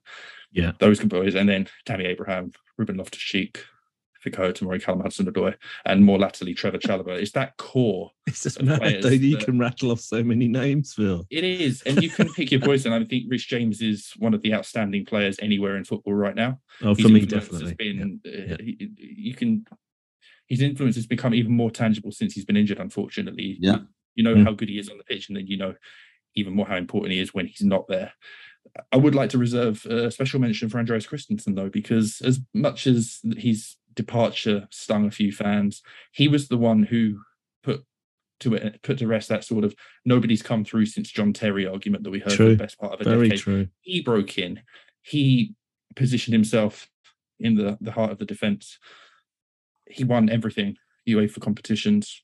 Yeah. 0.53 0.73
those 0.81 0.99
good 0.99 1.09
boys, 1.09 1.37
and 1.37 1.49
then 1.49 1.69
Tammy 1.87 2.07
Abraham, 2.07 2.51
Ruben 2.77 2.97
Loftus-Cheek, 2.97 3.65
Fikayo 4.25 4.53
Tomori, 4.53 4.83
Callum 4.83 5.01
Hudson-Odoi, 5.01 5.55
and 5.87 6.05
more 6.05 6.19
latterly 6.19 6.55
Trevoh 6.55 6.81
Chalobah. 6.81 7.21
It's 7.21 7.33
that 7.33 7.57
core 7.57 8.11
It's 8.27 8.43
just 8.43 8.63
mad 8.63 8.83
you 9.05 9.37
that- 9.37 9.45
can 9.45 9.59
rattle 9.59 9.91
off 9.93 10.01
so 10.01 10.23
many 10.23 10.47
names, 10.49 10.93
Phil. 10.95 11.27
it 11.31 11.45
is, 11.45 11.83
and 11.83 12.03
you 12.03 12.11
can 12.11 12.29
pick 12.35 12.51
your 12.51 12.61
poison. 12.71 12.93
I 12.93 13.03
think 13.05 13.25
Reece 13.29 13.47
James 13.47 13.81
is 13.81 14.13
one 14.19 14.35
of 14.35 14.43
the 14.43 14.55
outstanding 14.55 15.05
players 15.07 15.37
anywhere 15.41 15.77
in 15.77 15.85
football 15.85 16.15
right 16.15 16.35
now. 16.35 16.61
Oh, 16.83 16.95
His 16.95 17.01
for 17.07 17.09
me, 17.13 17.25
definitely. 17.27 17.77
Yeah. 17.81 18.05
Uh, 18.05 18.07
yeah. 18.51 18.57
he- 18.61 18.91
you 18.99 19.35
can. 19.35 19.65
His 20.47 20.61
influence 20.63 20.97
has 20.97 21.07
become 21.07 21.33
even 21.33 21.53
more 21.53 21.71
tangible 21.71 22.11
since 22.11 22.35
he's 22.35 22.45
been 22.45 22.57
injured. 22.57 22.81
Unfortunately, 22.81 23.57
Yeah. 23.61 23.79
You 24.17 24.25
know 24.25 24.35
Mm. 24.35 24.45
how 24.45 24.53
good 24.53 24.69
he 24.69 24.79
is 24.79 24.89
on 24.89 24.99
the 24.99 25.05
pitch, 25.05 25.29
and 25.29 25.37
then 25.37 25.47
you 25.47 25.57
know 25.57 25.75
even 26.35 26.53
more 26.55 26.67
how 26.67 26.77
important 26.77 27.13
he 27.13 27.21
is 27.21 27.33
when 27.33 27.47
he's 27.47 27.63
not 27.63 27.87
there. 27.89 28.13
I 28.93 28.97
would 28.97 29.15
like 29.15 29.31
to 29.31 29.39
reserve 29.39 29.85
a 29.87 30.11
special 30.11 30.39
mention 30.41 30.69
for 30.69 30.79
Andreas 30.79 31.07
Christensen, 31.07 31.55
though, 31.55 31.71
because 31.71 32.21
as 32.21 32.41
much 32.53 32.87
as 32.87 33.21
his 33.37 33.77
departure 33.95 34.67
stung 34.71 35.07
a 35.07 35.11
few 35.11 35.33
fans, 35.33 35.83
he 36.13 36.29
was 36.29 36.49
the 36.49 36.57
one 36.59 36.83
who 36.85 37.21
put 37.63 37.85
to 38.41 38.55
it, 38.55 38.81
put 38.83 38.99
to 38.99 39.07
rest 39.07 39.29
that 39.29 39.45
sort 39.45 39.65
of 39.65 39.75
nobody's 40.05 40.43
come 40.43 40.65
through 40.65 40.87
since 40.87 41.11
John 41.11 41.33
Terry 41.33 41.67
argument 41.67 42.05
that 42.05 42.11
we 42.11 42.21
heard 42.21 42.33
for 42.35 42.45
the 42.45 42.57
best 42.57 42.79
part 42.79 42.93
of 42.95 43.01
a 43.01 43.05
Very 43.05 43.29
decade. 43.29 43.41
true. 43.41 43.69
He 43.81 44.01
broke 44.03 44.39
in. 44.39 44.61
He 45.03 45.55
positioned 45.97 46.33
himself 46.35 46.89
in 47.39 47.55
the, 47.57 47.77
the 47.81 47.93
heart 47.93 48.13
of 48.13 48.19
the 48.19 48.25
defence. 48.25 48.79
He 49.87 50.05
won 50.05 50.31
everything 50.31 50.77
UEFA 51.09 51.41
competitions, 51.41 52.23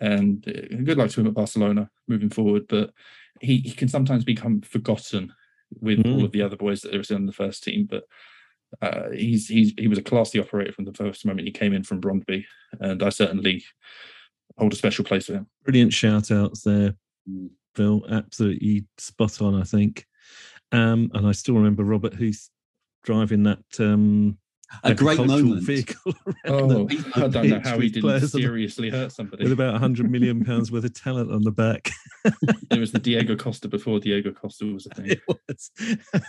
and 0.00 0.46
uh, 0.46 0.76
good 0.84 0.96
luck 0.98 1.10
to 1.10 1.20
him 1.20 1.26
at 1.26 1.34
Barcelona 1.34 1.90
moving 2.08 2.30
forward. 2.30 2.66
But 2.68 2.92
he, 3.40 3.58
he 3.58 3.72
can 3.72 3.88
sometimes 3.88 4.24
become 4.24 4.60
forgotten 4.62 5.32
with 5.80 5.98
Mm. 5.98 6.14
all 6.14 6.24
of 6.24 6.30
the 6.32 6.42
other 6.42 6.56
boys 6.56 6.82
that 6.82 6.94
are 6.94 7.02
still 7.02 7.16
in 7.16 7.26
the 7.26 7.32
first 7.32 7.64
team. 7.64 7.86
But 7.90 8.04
uh, 8.82 9.10
he's 9.10 9.46
he's 9.48 9.72
he 9.78 9.88
was 9.88 9.98
a 9.98 10.02
classy 10.02 10.38
operator 10.40 10.72
from 10.72 10.84
the 10.84 10.92
first 10.92 11.24
moment 11.26 11.46
he 11.46 11.52
came 11.52 11.72
in 11.72 11.82
from 11.82 12.00
Brondby, 12.00 12.44
and 12.80 13.02
I 13.02 13.08
certainly 13.08 13.64
hold 14.58 14.72
a 14.72 14.76
special 14.76 15.04
place 15.04 15.26
for 15.26 15.34
him. 15.34 15.46
Brilliant 15.64 15.92
shout 15.92 16.30
outs 16.30 16.62
there, 16.62 16.94
Mm. 17.28 17.50
Phil. 17.74 18.04
Absolutely 18.10 18.84
spot 18.98 19.40
on, 19.40 19.54
I 19.60 19.64
think. 19.64 20.06
Um, 20.72 21.10
and 21.14 21.26
I 21.26 21.32
still 21.32 21.54
remember 21.54 21.84
Robert 21.84 22.14
Huth 22.14 22.50
driving 23.02 23.42
that 23.44 23.64
um, 23.80 24.38
A 24.82 24.94
great 24.94 25.18
agricultural 25.20 25.48
moment. 25.48 25.66
vehicle 25.66 26.14
around 26.26 26.36
Oh, 26.72 26.84
the, 26.86 27.12
I 27.16 27.28
don't 27.28 27.48
know 27.48 27.60
how 27.62 27.78
he 27.78 27.88
didn't 27.88 28.02
players 28.02 28.22
the- 28.32 28.40
seriously 28.40 28.90
hurt 28.90 29.12
somebody. 29.12 29.44
with 29.44 29.52
about 29.52 29.72
100 29.72 30.10
million 30.10 30.44
pounds 30.44 30.72
worth 30.72 30.84
of 30.84 30.94
talent 30.94 31.30
on 31.30 31.42
the 31.42 31.50
back. 31.52 31.90
It 32.70 32.80
was 32.80 32.90
the 32.90 32.98
Diego 32.98 33.36
Costa 33.36 33.68
before 33.68 34.00
Diego 34.00 34.32
Costa 34.32 34.64
was 34.64 34.86
a 34.86 34.90
thing. 34.94 35.10
it 35.10 35.20
was. 35.28 35.70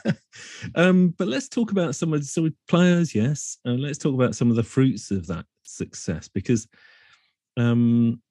um, 0.75 1.13
but 1.17 1.27
let's 1.29 1.47
talk 1.47 1.71
about 1.71 1.95
some 1.95 2.13
of 2.13 2.23
so 2.25 2.49
players, 2.67 3.15
yes, 3.15 3.57
and 3.65 3.79
let's 3.81 3.97
talk 3.97 4.13
about 4.13 4.35
some 4.35 4.49
of 4.49 4.55
the 4.57 4.63
fruits 4.63 5.09
of 5.11 5.25
that 5.27 5.45
success 5.63 6.27
because 6.27 6.67
um, 7.57 8.21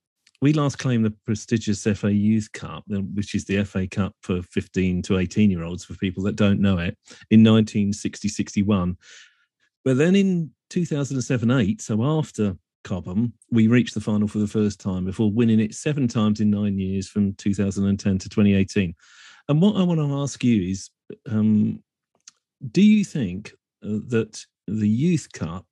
we 0.42 0.52
last 0.52 0.76
claimed 0.78 1.04
the 1.06 1.14
prestigious 1.25 1.83
FA 1.85 2.12
Youth 2.12 2.52
Cup, 2.52 2.85
which 3.14 3.35
is 3.35 3.47
the 3.47 3.64
FA 3.64 3.87
Cup 3.87 4.14
for 4.21 4.42
15 4.42 5.00
to 5.02 5.16
18 5.18 5.50
year 5.50 5.64
olds 5.64 5.85
for 5.85 5.94
people 5.94 6.23
that 6.25 6.37
don't 6.37 6.61
know 6.61 6.76
it, 6.78 6.99
in 7.30 7.42
1960 7.42 8.28
61. 8.28 8.97
But 9.85 9.99
then 9.99 10.17
in 10.17 10.50
2007 10.71 11.50
8, 11.50 11.81
so 11.81 12.03
after 12.03 12.57
Cobham, 12.85 13.33
we 13.50 13.67
reached 13.67 13.95
the 13.95 14.00
final 14.00 14.29
for 14.29 14.38
the 14.38 14.47
first 14.47 14.81
time 14.81 15.05
before 15.05 15.31
winning 15.31 15.61
it 15.61 15.75
seven 15.75 16.09
times 16.09 16.41
in 16.41 16.50
nine 16.50 16.79
years 16.79 17.09
from 17.09 17.35
2010 17.35 18.19
to 18.19 18.29
2018. 18.29 18.95
And 19.49 19.61
what 19.61 19.76
I 19.76 19.83
want 19.83 20.00
to 20.00 20.23
ask 20.23 20.43
you 20.43 20.71
is 20.71 20.91
um, 21.31 21.83
do 22.71 22.83
you 22.83 23.05
think 23.05 23.53
uh, 23.85 24.00
that 24.09 24.45
the 24.67 24.88
Youth 24.88 25.29
Cup 25.33 25.67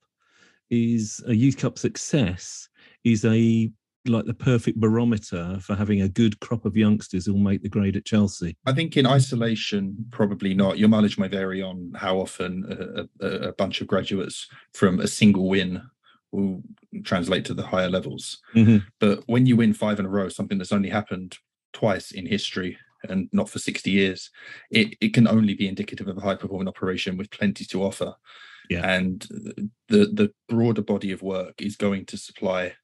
is 0.71 1.23
a 1.27 1.35
Youth 1.35 1.57
Cup 1.57 1.79
success 1.79 2.69
is 3.05 3.25
a 3.25 3.71
like 4.07 4.27
the 4.27 4.35
perfect 4.35 4.81
barometer 4.81 5.59
for 5.61 5.75
having 5.75 6.03
a 6.03 6.09
good 6.09 6.41
crop 6.41 6.65
of 6.65 6.77
youngsters 6.77 7.27
who'll 7.27 7.39
make 7.39 7.63
the 7.63 7.69
grade 7.69 7.97
at 7.97 8.05
Chelsea? 8.05 8.57
I 8.67 8.73
think 8.73 8.97
in 8.97 9.07
isolation, 9.07 9.97
probably 10.11 10.55
not. 10.55 10.79
Your 10.79 10.89
mileage 10.89 11.19
may 11.19 11.29
vary 11.29 11.63
on 11.63 11.93
how 11.95 12.19
often 12.19 13.07
a, 13.21 13.27
a, 13.27 13.49
a 13.49 13.53
bunch 13.53 13.81
of 13.81 13.87
graduates 13.87 14.49
from 14.75 15.01
a 15.01 15.07
single 15.07 15.49
win 15.49 15.83
will 16.33 16.63
translate 17.05 17.45
to 17.45 17.55
the 17.55 17.67
higher 17.67 17.91
levels. 17.91 18.41
Mhm. 18.55 18.85
But 18.99 19.23
when 19.27 19.47
you 19.47 19.57
win 19.57 19.75
five 19.75 20.01
in 20.01 20.07
a 20.07 20.11
row, 20.11 20.29
something 20.29 20.59
that's 20.59 20.73
only 20.73 20.89
happened 20.89 21.37
twice 21.73 22.11
in 22.11 22.27
history 22.27 22.79
and 23.09 23.29
not 23.33 23.51
for 23.51 23.59
60 23.59 23.91
years, 23.91 24.31
it, 24.71 24.97
it 25.01 25.13
can 25.13 25.29
only 25.29 25.55
be 25.55 25.69
indicative 25.69 26.09
of 26.09 26.17
a 26.17 26.21
high 26.21 26.37
performing 26.37 26.69
operation 26.69 27.17
with 27.17 27.31
plenty 27.31 27.65
to 27.67 27.83
offer. 27.83 28.15
Yeah. 28.71 28.89
And 28.89 29.21
the 29.89 30.07
the 30.07 30.33
broader 30.49 30.83
body 30.83 31.13
of 31.13 31.21
work 31.21 31.61
is 31.61 31.77
going 31.77 32.07
to 32.07 32.17
supply 32.17 32.75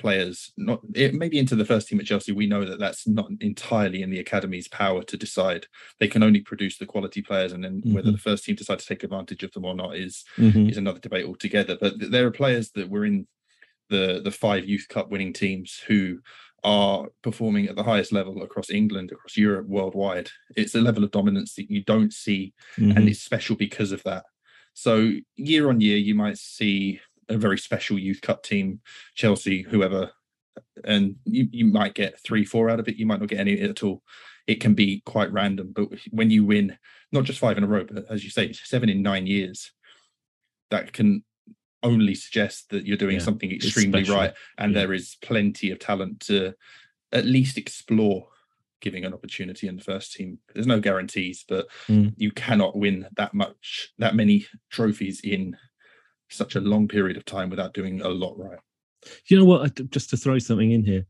players 0.00 0.52
not 0.56 0.80
it 0.94 1.14
maybe 1.14 1.38
into 1.38 1.54
the 1.54 1.64
first 1.64 1.86
team 1.86 2.00
at 2.00 2.06
Chelsea 2.06 2.32
we 2.32 2.46
know 2.46 2.64
that 2.64 2.78
that's 2.80 3.06
not 3.06 3.28
entirely 3.40 4.02
in 4.02 4.10
the 4.10 4.18
academy's 4.26 4.68
power 4.68 5.02
to 5.04 5.16
decide 5.16 5.66
they 6.00 6.08
can 6.08 6.22
only 6.22 6.40
produce 6.40 6.78
the 6.78 6.86
quality 6.92 7.22
players 7.22 7.52
and 7.52 7.62
then 7.64 7.82
whether 7.94 8.08
Mhm. 8.10 8.12
the 8.16 8.18
first 8.28 8.44
team 8.44 8.56
decide 8.56 8.78
to 8.80 8.86
take 8.86 9.04
advantage 9.04 9.42
of 9.44 9.52
them 9.52 9.64
or 9.64 9.74
not 9.74 9.96
is 9.96 10.24
Mhm. 10.36 10.70
is 10.70 10.76
another 10.78 10.98
debate 11.00 11.26
altogether. 11.26 11.76
But 11.80 11.98
th- 12.00 12.10
there 12.10 12.26
are 12.26 12.30
players 12.42 12.70
that 12.72 12.88
were 12.90 13.04
in 13.04 13.26
the 13.90 14.20
the 14.24 14.30
five 14.44 14.64
youth 14.72 14.86
cup 14.88 15.10
winning 15.10 15.32
teams 15.32 15.80
who 15.86 16.20
are 16.64 17.08
performing 17.22 17.66
at 17.68 17.76
the 17.76 17.82
highest 17.92 18.12
level 18.12 18.42
across 18.42 18.68
England, 18.70 19.10
across 19.12 19.36
Europe, 19.36 19.66
worldwide. 19.66 20.28
It's 20.56 20.74
a 20.74 20.80
level 20.88 21.04
of 21.04 21.10
dominance 21.10 21.54
that 21.54 21.70
you 21.70 21.82
don't 21.84 22.12
see, 22.12 22.52
Mhm. 22.78 22.96
and 22.96 23.08
it's 23.08 23.20
special 23.22 23.56
because 23.56 23.92
of 23.92 24.02
that. 24.04 24.24
So 24.74 25.12
year 25.36 25.68
on 25.70 25.80
year, 25.80 25.96
you 25.96 26.14
might 26.14 26.38
see 26.38 27.00
a 27.30 27.38
very 27.38 27.58
special 27.58 27.98
youth 27.98 28.20
cup 28.20 28.42
team, 28.42 28.80
Chelsea, 29.14 29.62
whoever, 29.62 30.10
and 30.84 31.16
you, 31.24 31.48
you 31.52 31.64
might 31.64 31.94
get 31.94 32.20
three, 32.20 32.44
four 32.44 32.68
out 32.68 32.80
of 32.80 32.88
it. 32.88 32.96
You 32.96 33.06
might 33.06 33.20
not 33.20 33.28
get 33.28 33.40
any 33.40 33.60
at 33.60 33.82
all. 33.82 34.02
It 34.46 34.60
can 34.60 34.74
be 34.74 35.02
quite 35.06 35.32
random, 35.32 35.72
but 35.74 35.88
when 36.10 36.30
you 36.30 36.44
win 36.44 36.76
not 37.12 37.24
just 37.24 37.38
five 37.38 37.56
in 37.56 37.64
a 37.64 37.68
row, 37.68 37.84
but 37.84 38.04
as 38.10 38.24
you 38.24 38.30
say, 38.30 38.52
seven 38.52 38.88
in 38.88 39.02
nine 39.02 39.26
years, 39.26 39.72
that 40.70 40.92
can 40.92 41.24
only 41.82 42.14
suggest 42.14 42.70
that 42.70 42.86
you're 42.86 42.96
doing 42.96 43.16
Yeah, 43.16 43.22
something 43.22 43.50
extremely 43.52 44.04
right, 44.04 44.34
and 44.58 44.74
Yeah. 44.74 44.80
there 44.80 44.92
is 44.92 45.16
plenty 45.22 45.70
of 45.70 45.78
talent 45.78 46.20
to 46.20 46.54
at 47.12 47.24
least 47.24 47.56
explore 47.58 48.28
giving 48.80 49.04
an 49.04 49.12
opportunity 49.12 49.68
in 49.68 49.76
the 49.76 49.82
first 49.82 50.12
team. 50.12 50.38
There's 50.54 50.66
no 50.66 50.80
guarantees, 50.80 51.44
but 51.46 51.66
Mm. 51.88 52.14
you 52.16 52.30
cannot 52.32 52.76
win 52.76 53.06
that 53.16 53.34
much, 53.34 53.90
that 53.98 54.14
many 54.14 54.46
trophies 54.70 55.20
in 55.20 55.56
such 56.30 56.56
a 56.56 56.60
long 56.60 56.88
period 56.88 57.16
of 57.16 57.24
time 57.24 57.50
without 57.50 57.74
doing 57.74 58.00
a 58.00 58.08
lot 58.08 58.38
right. 58.38 58.58
You 59.26 59.38
know 59.38 59.44
what? 59.44 59.90
Just 59.90 60.10
to 60.10 60.16
throw 60.16 60.38
something 60.38 60.72
in 60.72 60.84
here, 60.84 61.06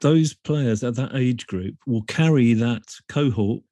those 0.00 0.34
players 0.34 0.82
at 0.84 0.94
that 0.96 1.14
age 1.14 1.46
group 1.46 1.76
will 1.86 2.02
carry 2.02 2.54
that 2.54 2.84
cohort 3.08 3.62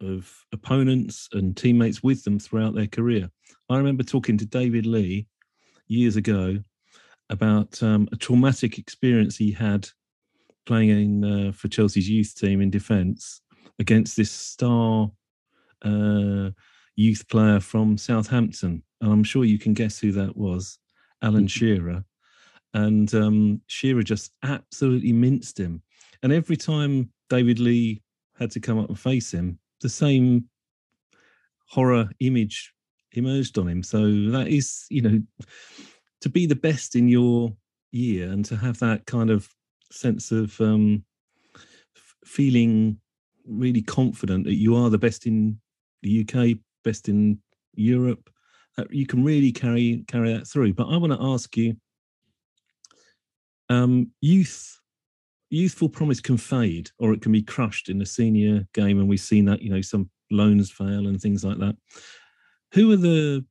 of 0.00 0.32
opponents 0.52 1.28
and 1.32 1.56
teammates 1.56 2.02
with 2.02 2.24
them 2.24 2.38
throughout 2.38 2.74
their 2.74 2.86
career. 2.86 3.30
I 3.68 3.76
remember 3.76 4.02
talking 4.02 4.38
to 4.38 4.46
David 4.46 4.86
Lee 4.86 5.26
years 5.86 6.16
ago 6.16 6.58
about 7.30 7.82
um, 7.82 8.08
a 8.12 8.16
traumatic 8.16 8.78
experience 8.78 9.36
he 9.36 9.52
had 9.52 9.88
playing 10.64 10.90
in 10.90 11.24
uh, 11.24 11.52
for 11.52 11.68
Chelsea's 11.68 12.08
youth 12.08 12.34
team 12.36 12.60
in 12.60 12.70
defence 12.70 13.40
against 13.78 14.16
this 14.16 14.30
star 14.30 15.10
uh, 15.82 16.50
youth 16.96 17.28
player 17.28 17.60
from 17.60 17.98
Southampton, 17.98 18.82
and 19.00 19.12
I'm 19.12 19.24
sure 19.24 19.44
you 19.44 19.58
can 19.58 19.74
guess 19.74 19.98
who 19.98 20.12
that 20.12 20.36
was, 20.36 20.78
Alan 21.22 21.46
Shearer. 21.46 22.04
And 22.74 23.12
um, 23.14 23.60
Shearer 23.66 24.02
just 24.02 24.32
absolutely 24.42 25.12
minced 25.12 25.58
him. 25.58 25.82
And 26.22 26.32
every 26.32 26.56
time 26.56 27.10
David 27.28 27.58
Lee 27.58 28.02
had 28.38 28.50
to 28.52 28.60
come 28.60 28.78
up 28.78 28.88
and 28.88 28.98
face 28.98 29.32
him, 29.32 29.58
the 29.80 29.88
same 29.88 30.48
horror 31.68 32.08
image 32.20 32.72
emerged 33.12 33.58
on 33.58 33.68
him. 33.68 33.82
So 33.82 33.98
that 34.30 34.48
is, 34.48 34.86
you 34.90 35.02
know, 35.02 35.22
to 36.20 36.28
be 36.28 36.46
the 36.46 36.56
best 36.56 36.96
in 36.96 37.08
your 37.08 37.54
year 37.92 38.30
and 38.30 38.44
to 38.46 38.56
have 38.56 38.78
that 38.80 39.06
kind 39.06 39.30
of 39.30 39.48
sense 39.90 40.32
of 40.32 40.60
um, 40.60 41.04
f- 41.54 42.16
feeling 42.24 42.98
really 43.46 43.82
confident 43.82 44.44
that 44.44 44.56
you 44.56 44.74
are 44.76 44.90
the 44.90 44.98
best 44.98 45.26
in 45.26 45.58
the 46.02 46.22
UK, 46.22 46.58
best 46.84 47.08
in 47.08 47.38
Europe, 47.74 48.30
you 48.90 49.06
can 49.06 49.24
really 49.24 49.52
carry 49.52 50.04
carry 50.06 50.32
that 50.32 50.46
through. 50.46 50.74
But 50.74 50.88
I 50.88 50.96
want 50.96 51.12
to 51.12 51.22
ask 51.22 51.56
you, 51.56 51.76
um, 53.68 54.10
youth 54.20 54.76
youthful 55.50 55.88
promise 55.88 56.20
can 56.20 56.36
fade 56.36 56.90
or 56.98 57.12
it 57.12 57.22
can 57.22 57.32
be 57.32 57.42
crushed 57.42 57.88
in 57.88 57.98
the 57.98 58.06
senior 58.06 58.66
game 58.74 58.98
and 58.98 59.08
we've 59.08 59.20
seen 59.20 59.44
that 59.44 59.62
you 59.62 59.70
know 59.70 59.80
some 59.80 60.10
loans 60.30 60.70
fail 60.70 61.06
and 61.06 61.20
things 61.20 61.44
like 61.44 61.58
that 61.58 61.76
who 62.72 62.90
are 62.90 62.96
the 62.96 63.44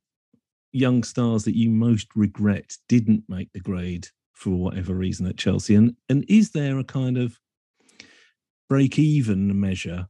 young 0.72 1.02
stars 1.02 1.44
that 1.44 1.56
you 1.56 1.70
most 1.70 2.08
regret 2.14 2.76
didn't 2.88 3.24
make 3.28 3.50
the 3.54 3.60
grade 3.60 4.06
for 4.34 4.50
whatever 4.50 4.94
reason 4.94 5.26
at 5.26 5.38
chelsea 5.38 5.74
and 5.74 5.96
and 6.10 6.22
is 6.28 6.50
there 6.50 6.78
a 6.78 6.84
kind 6.84 7.16
of 7.16 7.38
break 8.68 8.98
even 8.98 9.58
measure 9.58 10.06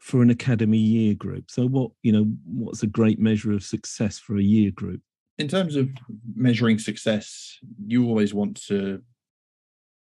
for 0.00 0.22
an 0.22 0.30
academy 0.30 0.78
year 0.78 1.14
group 1.14 1.50
so 1.50 1.66
what 1.66 1.90
you 2.02 2.10
know 2.10 2.24
what's 2.44 2.82
a 2.82 2.86
great 2.86 3.18
measure 3.18 3.52
of 3.52 3.62
success 3.62 4.18
for 4.18 4.36
a 4.36 4.42
year 4.42 4.70
group 4.70 5.00
in 5.38 5.46
terms 5.48 5.76
of 5.76 5.88
measuring 6.34 6.78
success 6.78 7.58
you 7.86 8.06
always 8.06 8.34
want 8.34 8.60
to 8.60 9.00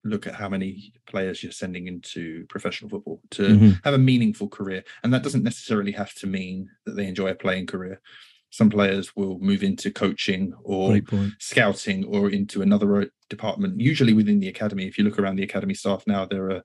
look 0.07 0.27
at 0.27 0.35
how 0.35 0.49
many 0.49 0.93
players 1.05 1.43
you're 1.43 1.51
sending 1.51 1.87
into 1.87 2.45
professional 2.47 2.89
football 2.89 3.21
to 3.31 3.43
mm-hmm. 3.43 3.71
have 3.83 3.93
a 3.93 3.99
meaningful 3.99 4.47
career. 4.47 4.83
And 5.03 5.13
that 5.13 5.23
doesn't 5.23 5.43
necessarily 5.43 5.91
have 5.93 6.13
to 6.15 6.27
mean 6.27 6.69
that 6.85 6.95
they 6.95 7.07
enjoy 7.07 7.29
a 7.29 7.35
playing 7.35 7.67
career. 7.67 8.01
Some 8.49 8.69
players 8.69 9.15
will 9.15 9.39
move 9.39 9.61
into 9.61 9.91
coaching 9.91 10.53
or 10.63 11.01
scouting 11.37 12.05
or 12.05 12.29
into 12.29 12.61
another 12.61 13.11
department, 13.29 13.79
usually 13.79 14.13
within 14.13 14.39
the 14.39 14.47
academy. 14.47 14.85
If 14.85 14.97
you 14.97 15.03
look 15.03 15.19
around 15.19 15.35
the 15.35 15.43
academy 15.43 15.73
staff 15.73 16.03
now, 16.07 16.25
there 16.25 16.51
are 16.51 16.63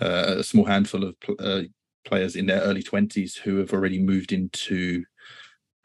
uh, 0.00 0.38
a 0.38 0.42
small 0.42 0.64
handful 0.64 1.04
of 1.04 1.16
uh, 1.38 1.62
players 2.04 2.36
in 2.36 2.46
their 2.46 2.60
early 2.60 2.82
20s 2.82 3.38
who 3.38 3.56
have 3.58 3.72
already 3.72 4.00
moved 4.00 4.32
into 4.32 5.04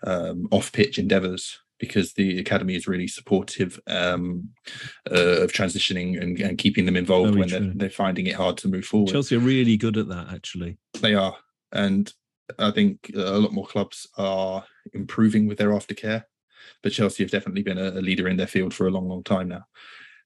um, 0.04 0.48
off 0.52 0.72
pitch 0.72 1.00
endeavors 1.00 1.60
because 1.80 2.14
the 2.14 2.40
academy 2.40 2.76
is 2.76 2.88
really 2.88 3.08
supportive 3.08 3.80
um, 3.88 4.50
uh, 5.12 5.42
of 5.42 5.52
transitioning 5.52 6.22
and, 6.22 6.40
and, 6.40 6.58
keeping 6.58 6.86
them 6.86 6.96
involved 6.96 7.34
Very 7.34 7.40
when 7.42 7.50
they're, 7.50 7.74
they're, 7.76 7.90
finding 7.90 8.28
it 8.28 8.36
hard 8.36 8.58
to 8.60 8.70
move 8.70 8.86
forward. 8.86 9.12
Chelsea 9.12 9.36
are 9.36 9.40
really 9.40 9.76
good 9.76 9.98
at 9.98 10.08
that, 10.08 10.28
actually. 10.34 10.78
They 11.02 11.16
are, 11.16 11.36
and 11.74 12.12
I 12.58 12.72
think 12.72 13.12
a 13.14 13.40
lot 13.40 13.52
more 13.52 13.68
clubs 13.68 14.08
are 14.18 14.64
improving 14.94 15.48
with 15.48 15.58
their 15.58 15.72
aftercare. 15.72 16.24
But 16.82 16.94
Chelsea 16.94 17.24
have 17.24 17.32
definitely 17.32 17.64
been 17.64 17.78
a, 17.78 17.90
a 17.90 18.02
leader 18.02 18.28
in 18.28 18.38
their 18.38 18.48
field 18.48 18.74
for 18.74 18.88
a 18.88 18.92
long, 18.92 19.08
long 19.08 19.24
time 19.24 19.50
now. 19.50 19.66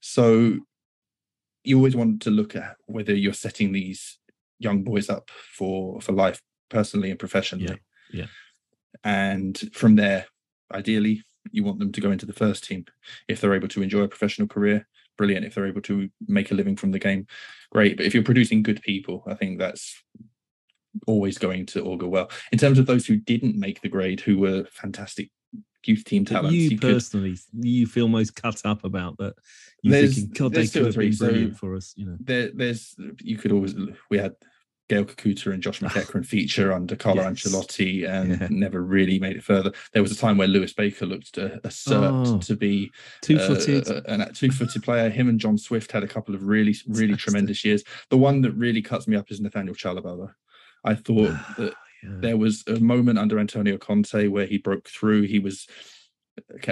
So 0.02 0.58
you 1.64 1.78
always 1.78 1.96
want 1.96 2.22
to 2.24 2.30
look 2.30 2.56
at 2.56 2.78
whether 2.86 3.14
you're 3.14 3.34
setting 3.34 3.72
these 3.72 4.18
young 4.60 4.84
boys 4.84 5.10
up 5.10 5.30
for 5.58 6.00
for 6.02 6.12
life, 6.12 6.42
personally 6.70 7.10
and 7.10 7.20
professionally. 7.20 7.80
Yeah. 8.12 8.22
yeah. 8.22 8.28
And 9.04 9.58
from 9.74 9.96
there, 9.96 10.26
ideally, 10.74 11.24
you 11.52 11.64
want 11.64 11.80
them 11.80 11.92
to 11.92 12.02
go 12.02 12.12
into 12.12 12.26
the 12.26 12.34
first 12.34 12.64
team 12.64 12.86
if 13.28 13.42
they're 13.42 13.54
able 13.54 13.68
to 13.70 13.82
enjoy 13.82 14.02
a 14.02 14.08
professional 14.08 14.48
career 14.48 14.88
brilliant 15.18 15.46
if 15.46 15.54
they're 15.54 15.68
able 15.68 15.82
to 15.82 16.10
make 16.28 16.50
a 16.52 16.56
living 16.56 16.76
from 16.76 16.92
the 16.92 17.00
game 17.00 17.28
great 17.72 17.98
but 17.98 18.06
if 18.06 18.14
you're 18.14 18.24
producing 18.24 18.64
good 18.64 18.82
people 18.82 19.24
i 19.28 19.34
think 19.34 19.60
that's 19.60 20.02
always 21.08 21.38
going 21.38 21.66
to 21.66 21.84
augur 21.84 22.08
well 22.08 22.30
in 22.52 22.58
terms 22.58 22.80
of 22.80 22.86
those 22.86 23.06
who 23.06 23.16
didn't 23.16 23.60
make 23.60 23.82
the 23.82 23.90
grade 23.90 24.22
who 24.22 24.38
were 24.38 24.66
fantastic 24.72 25.30
youth 25.86 26.04
team 26.04 26.26
talents 26.26 26.54
you, 26.54 26.70
you 26.70 26.78
personally 26.78 27.32
could, 27.32 27.66
you 27.66 27.88
feel 27.88 28.08
most 28.08 28.36
cut 28.36 28.62
up 28.66 28.84
about 28.84 29.18
that 29.18 29.34
you 29.82 29.92
there's, 29.92 30.16
thinking 30.16 30.34
god 30.34 30.54
they 30.54 30.68
could 30.68 30.86
have 30.86 30.96
been 30.96 31.16
brilliant 31.16 31.54
so 31.54 31.58
for 31.58 31.76
us 31.76 31.94
you 31.96 32.06
know 32.06 32.18
there, 32.20 32.52
there's 32.54 32.96
you 33.22 33.38
could 33.38 33.52
always 33.52 33.76
we 34.10 34.18
had 34.18 34.36
Gael 34.90 35.06
Kakuta 35.06 35.54
and 35.54 35.62
Josh 35.64 35.80
McEachran 35.82 36.26
feature 36.26 36.74
under 36.74 36.96
Carlo 36.96 37.22
yes. 37.22 37.44
Ancelotti 37.44 38.10
and 38.10 38.42
yeah. 38.42 38.48
never 38.50 38.82
really 38.82 39.20
made 39.20 39.38
it 39.38 39.44
further. 39.44 39.72
There 39.94 40.02
was 40.02 40.12
a 40.12 40.18
time 40.18 40.38
where 40.38 40.48
Lewis 40.48 40.74
Baker 40.74 41.06
looked 41.06 41.38
a, 41.38 41.62
oh, 41.92 42.40
to 42.40 42.56
be 42.56 42.92
two-footed, 43.22 43.88
uh, 43.88 44.02
a, 44.08 44.34
two-footed 44.34 44.84
player. 44.84 45.10
Him 45.10 45.30
and 45.30 45.40
John 45.40 45.58
Swift 45.58 45.92
had 45.92 46.04
a 46.04 46.08
couple 46.08 46.34
of 46.34 46.44
really, 46.44 46.76
really 46.88 47.16
tremendous 47.16 47.64
years. 47.64 47.84
The 48.10 48.18
one 48.18 48.42
that 48.42 48.52
really 48.54 48.82
cuts 48.82 49.08
me 49.08 49.16
up 49.16 49.32
is 49.32 49.40
Nathaniel 49.40 49.76
Chalobah. 49.76 50.34
I 50.84 50.96
thought 50.96 51.36
that 51.58 51.76
yeah. 52.04 52.10
there 52.20 52.38
was 52.38 52.64
a 52.68 52.80
moment 52.80 53.20
under 53.20 53.40
Antonio 53.40 53.78
Conte 53.78 54.28
where 54.28 54.46
he 54.46 54.58
broke 54.58 54.88
through. 54.88 55.24
He 55.24 55.40
was 55.40 55.68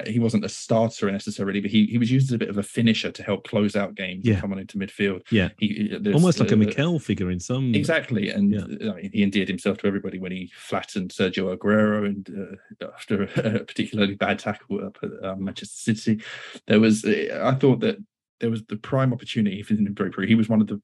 he 0.05 0.19
wasn't 0.19 0.46
a 0.46 0.50
starter 0.50 1.12
necessarily, 1.12 1.60
but 1.60 1.71
he, 1.71 1.86
he 1.86 1.97
was 1.97 2.12
used 2.12 2.30
as 2.30 2.34
a 2.34 2.38
bit 2.38 2.49
of 2.49 2.58
a 2.58 2.63
finisher 2.63 3.12
to 3.12 3.23
help 3.23 3.47
close 3.47 3.75
out 3.75 3.95
games 3.95 4.25
yeah. 4.25 4.34
and 4.34 4.41
come 4.41 4.52
on 4.52 4.60
into 4.60 4.78
midfield. 4.78 5.21
Yeah, 5.32 5.49
he, 5.58 5.95
almost 6.13 6.39
like 6.39 6.52
uh, 6.52 6.56
a 6.56 6.58
Mikel 6.58 6.99
figure 6.99 7.32
in 7.32 7.39
some 7.39 7.73
exactly. 7.73 8.30
And 8.30 8.52
yeah. 8.54 8.91
I 8.91 8.95
mean, 8.95 9.10
he 9.13 9.23
endeared 9.23 9.47
himself 9.47 9.80
to 9.80 9.88
everybody 9.88 10.19
when 10.19 10.32
he 10.32 10.52
flattened 10.56 11.12
Sergio 11.12 11.56
Aguero 11.56 12.06
and 12.06 12.58
uh, 12.82 12.88
after 12.93 13.23
a 13.36 13.60
particularly 13.63 14.15
bad 14.15 14.39
tackle 14.39 14.86
up 14.86 14.97
at 15.04 15.12
uh, 15.23 15.36
Manchester 15.36 15.93
City, 15.93 16.23
there 16.67 16.80
was 16.80 17.04
uh, 17.06 17.41
I 17.43 17.56
thought 17.56 17.80
that 17.82 17.97
there 18.39 18.49
was 18.49 18.63
the 18.65 18.78
prime 18.78 19.13
opportunity. 19.13 19.62
For 19.63 19.73
him 19.73 19.86
to 19.86 19.91
break 19.91 20.13
through. 20.13 20.28
He 20.28 20.36
was 20.36 20.49
one 20.49 20.62
of 20.62 20.67
the 20.67 20.82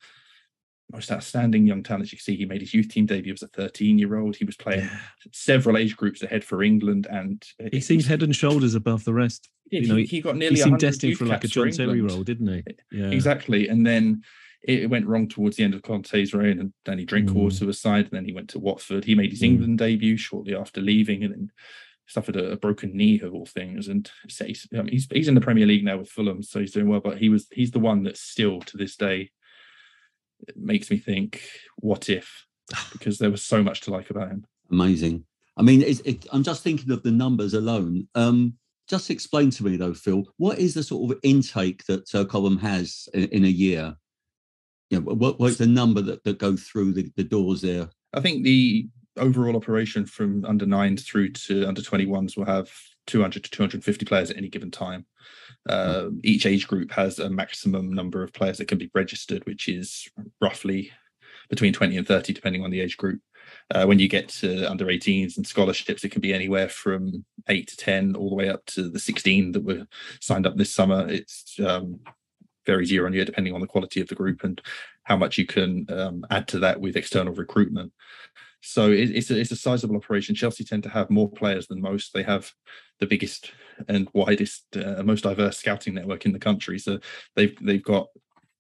most 0.91 1.11
outstanding 1.11 1.65
young 1.65 1.83
talents 1.83 2.11
you 2.11 2.17
can 2.17 2.23
see. 2.23 2.35
He 2.35 2.45
made 2.45 2.61
his 2.61 2.73
youth 2.73 2.89
team 2.89 3.05
debut 3.05 3.33
as 3.33 3.41
a 3.41 3.47
13 3.47 3.97
year 3.97 4.17
old. 4.17 4.35
He 4.35 4.45
was 4.45 4.55
playing 4.55 4.81
yeah. 4.81 4.99
several 5.31 5.77
age 5.77 5.95
groups 5.97 6.21
ahead 6.21 6.43
for 6.43 6.61
England, 6.61 7.07
and 7.09 7.43
he 7.71 7.81
seemed 7.81 8.05
head 8.05 8.23
and 8.23 8.35
shoulders 8.35 8.75
above 8.75 9.03
the 9.03 9.13
rest. 9.13 9.49
you 9.71 9.87
know, 9.87 9.95
he, 9.95 10.05
he, 10.05 10.21
got 10.21 10.35
nearly. 10.35 10.55
He 10.55 10.61
seemed 10.61 10.79
destined 10.79 11.17
for 11.17 11.25
like 11.25 11.43
a 11.43 11.47
John 11.47 11.71
Terry 11.71 12.01
role, 12.01 12.23
didn't 12.23 12.47
he? 12.47 12.63
Yeah, 12.91 13.09
exactly. 13.09 13.67
And 13.67 13.85
then 13.85 14.21
it 14.63 14.89
went 14.89 15.07
wrong 15.07 15.27
towards 15.27 15.57
the 15.57 15.63
end 15.63 15.73
of 15.73 15.81
Conte's 15.81 16.33
reign, 16.33 16.59
and 16.59 16.73
Danny 16.85 17.05
Drinkwater 17.05 17.65
mm. 17.65 17.67
was 17.67 17.81
signed, 17.81 18.05
and 18.05 18.13
then 18.13 18.25
he 18.25 18.33
went 18.33 18.49
to 18.49 18.59
Watford. 18.59 19.05
He 19.05 19.15
made 19.15 19.31
his 19.31 19.41
mm. 19.41 19.45
England 19.45 19.77
debut 19.79 20.17
shortly 20.17 20.55
after 20.55 20.79
leaving, 20.79 21.23
and 21.23 21.33
then 21.33 21.51
suffered 22.07 22.35
a, 22.35 22.51
a, 22.51 22.57
broken 22.57 22.95
knee 22.95 23.19
of 23.21 23.33
all 23.33 23.45
things. 23.45 23.87
And 23.87 24.09
he's, 24.27 24.67
he's 24.87 25.07
he's 25.11 25.27
in 25.27 25.35
the 25.35 25.41
Premier 25.41 25.65
League 25.65 25.83
now 25.83 25.97
with 25.97 26.09
Fulham, 26.09 26.43
so 26.43 26.59
he's 26.59 26.73
doing 26.73 26.87
well. 26.87 27.01
But 27.01 27.17
he 27.17 27.29
was 27.29 27.47
he's 27.51 27.71
the 27.71 27.79
one 27.79 28.03
that's 28.03 28.21
still 28.21 28.59
to 28.61 28.77
this 28.77 28.95
day 28.95 29.31
it 30.47 30.57
makes 30.57 30.89
me 30.89 30.97
think, 30.97 31.41
what 31.77 32.09
if? 32.09 32.45
Because 32.91 33.17
there 33.17 33.31
was 33.31 33.43
so 33.43 33.61
much 33.61 33.81
to 33.81 33.91
like 33.91 34.09
about 34.09 34.29
him. 34.29 34.45
Amazing. 34.71 35.25
I 35.57 35.61
mean, 35.61 35.83
it, 35.83 36.25
I'm 36.31 36.43
just 36.43 36.63
thinking 36.63 36.91
of 36.91 37.03
the 37.03 37.11
numbers 37.11 37.53
alone. 37.53 38.07
Um, 38.15 38.55
just 38.87 39.09
explain 39.09 39.49
to 39.51 39.63
me 39.63 39.77
though, 39.77 39.93
Phil, 39.93 40.25
what 40.37 40.59
is 40.59 40.73
the 40.73 40.83
sort 40.83 41.11
of 41.11 41.19
intake 41.23 41.85
that 41.85 42.13
uh, 42.15 42.25
Cobham 42.25 42.57
has 42.57 43.07
in, 43.13 43.25
in, 43.25 43.45
a 43.45 43.49
year? 43.49 43.95
You 44.89 44.99
know, 44.99 45.13
what, 45.13 45.39
what's 45.39 45.57
the 45.57 45.67
number 45.67 46.01
that, 46.01 46.23
that 46.23 46.39
go 46.39 46.57
through 46.57 46.93
the, 46.93 47.11
the 47.15 47.23
doors 47.23 47.61
there? 47.61 47.89
I 48.13 48.21
think 48.21 48.43
the 48.43 48.87
overall 49.17 49.55
operation 49.55 50.05
from 50.05 50.43
under 50.45 50.65
nines 50.65 51.03
through 51.03 51.29
to 51.29 51.67
under 51.67 51.81
21s 51.81 52.35
will 52.35 52.45
have 52.45 52.71
200 53.07 53.43
to 53.43 53.51
250 53.51 54.05
players 54.05 54.31
at 54.31 54.37
any 54.37 54.49
given 54.49 54.71
time. 54.71 55.05
Uh, 55.67 56.09
each 56.23 56.45
age 56.45 56.67
group 56.67 56.91
has 56.91 57.19
a 57.19 57.29
maximum 57.29 57.91
number 57.91 58.23
of 58.23 58.33
players 58.33 58.57
that 58.57 58.67
can 58.67 58.77
be 58.77 58.91
registered, 58.93 59.45
which 59.45 59.67
is 59.67 60.07
roughly 60.41 60.91
between 61.49 61.73
20 61.73 61.97
and 61.97 62.07
30, 62.07 62.33
depending 62.33 62.63
on 62.63 62.71
the 62.71 62.81
age 62.81 62.97
group. 62.97 63.19
Uh, 63.71 63.85
when 63.85 63.99
you 63.99 64.07
get 64.07 64.29
to 64.29 64.69
under 64.69 64.85
18s 64.85 65.37
and 65.37 65.45
scholarships, 65.45 66.03
it 66.03 66.09
can 66.09 66.21
be 66.21 66.33
anywhere 66.33 66.69
from 66.69 67.25
8 67.47 67.67
to 67.67 67.77
10 67.77 68.15
all 68.15 68.29
the 68.29 68.35
way 68.35 68.49
up 68.49 68.65
to 68.67 68.89
the 68.89 68.99
16 68.99 69.51
that 69.51 69.63
were 69.63 69.85
signed 70.19 70.47
up 70.47 70.55
this 70.57 70.73
summer. 70.73 71.07
It's 71.09 71.59
um, 71.59 71.99
varies 72.65 72.91
year 72.91 73.05
on 73.05 73.13
year 73.13 73.25
depending 73.25 73.53
on 73.53 73.61
the 73.61 73.67
quality 73.67 74.01
of 74.01 74.07
the 74.07 74.15
group 74.15 74.43
and 74.43 74.61
how 75.03 75.17
much 75.17 75.37
you 75.37 75.45
can 75.45 75.85
um, 75.89 76.25
add 76.29 76.47
to 76.49 76.59
that 76.59 76.79
with 76.79 76.95
external 76.95 77.33
recruitment. 77.33 77.91
So 78.65 78.89
it, 78.91 79.11
it's 79.11 79.29
a, 79.29 79.37
it's 79.37 79.51
a 79.51 79.57
sizable 79.57 79.97
operation. 79.97 80.35
Chelsea 80.35 80.63
tend 80.63 80.83
to 80.83 80.89
have 80.89 81.09
more 81.09 81.29
players 81.29 81.67
than 81.67 81.81
most. 81.81 82.13
They 82.13 82.23
have 82.23 82.49
the 83.01 83.05
biggest 83.05 83.51
and 83.89 84.07
widest, 84.13 84.65
uh, 84.77 85.03
most 85.03 85.25
diverse 85.25 85.57
scouting 85.57 85.93
network 85.93 86.25
in 86.25 86.31
the 86.31 86.39
country. 86.39 86.79
So 86.79 86.99
they've 87.35 87.55
they've 87.61 87.83
got 87.83 88.07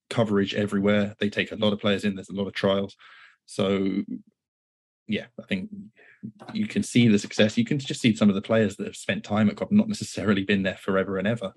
coverage 0.09 0.55
everywhere. 0.55 1.15
They 1.19 1.29
take 1.29 1.53
a 1.53 1.55
lot 1.55 1.71
of 1.71 1.79
players 1.79 2.03
in. 2.03 2.15
There's 2.15 2.29
a 2.29 2.35
lot 2.35 2.47
of 2.47 2.53
trials. 2.53 2.97
So 3.45 4.03
yeah, 5.07 5.27
I 5.39 5.43
think 5.43 5.69
you 6.53 6.67
can 6.67 6.83
see 6.83 7.07
the 7.07 7.17
success. 7.17 7.57
You 7.57 7.65
can 7.65 7.79
just 7.79 8.01
see 8.01 8.13
some 8.13 8.27
of 8.27 8.35
the 8.35 8.41
players 8.41 8.75
that 8.77 8.87
have 8.87 8.97
spent 8.97 9.23
time 9.23 9.49
at 9.49 9.55
Cobham, 9.55 9.77
not 9.77 9.87
necessarily 9.87 10.43
been 10.43 10.63
there 10.63 10.77
forever 10.81 11.17
and 11.17 11.27
ever. 11.27 11.53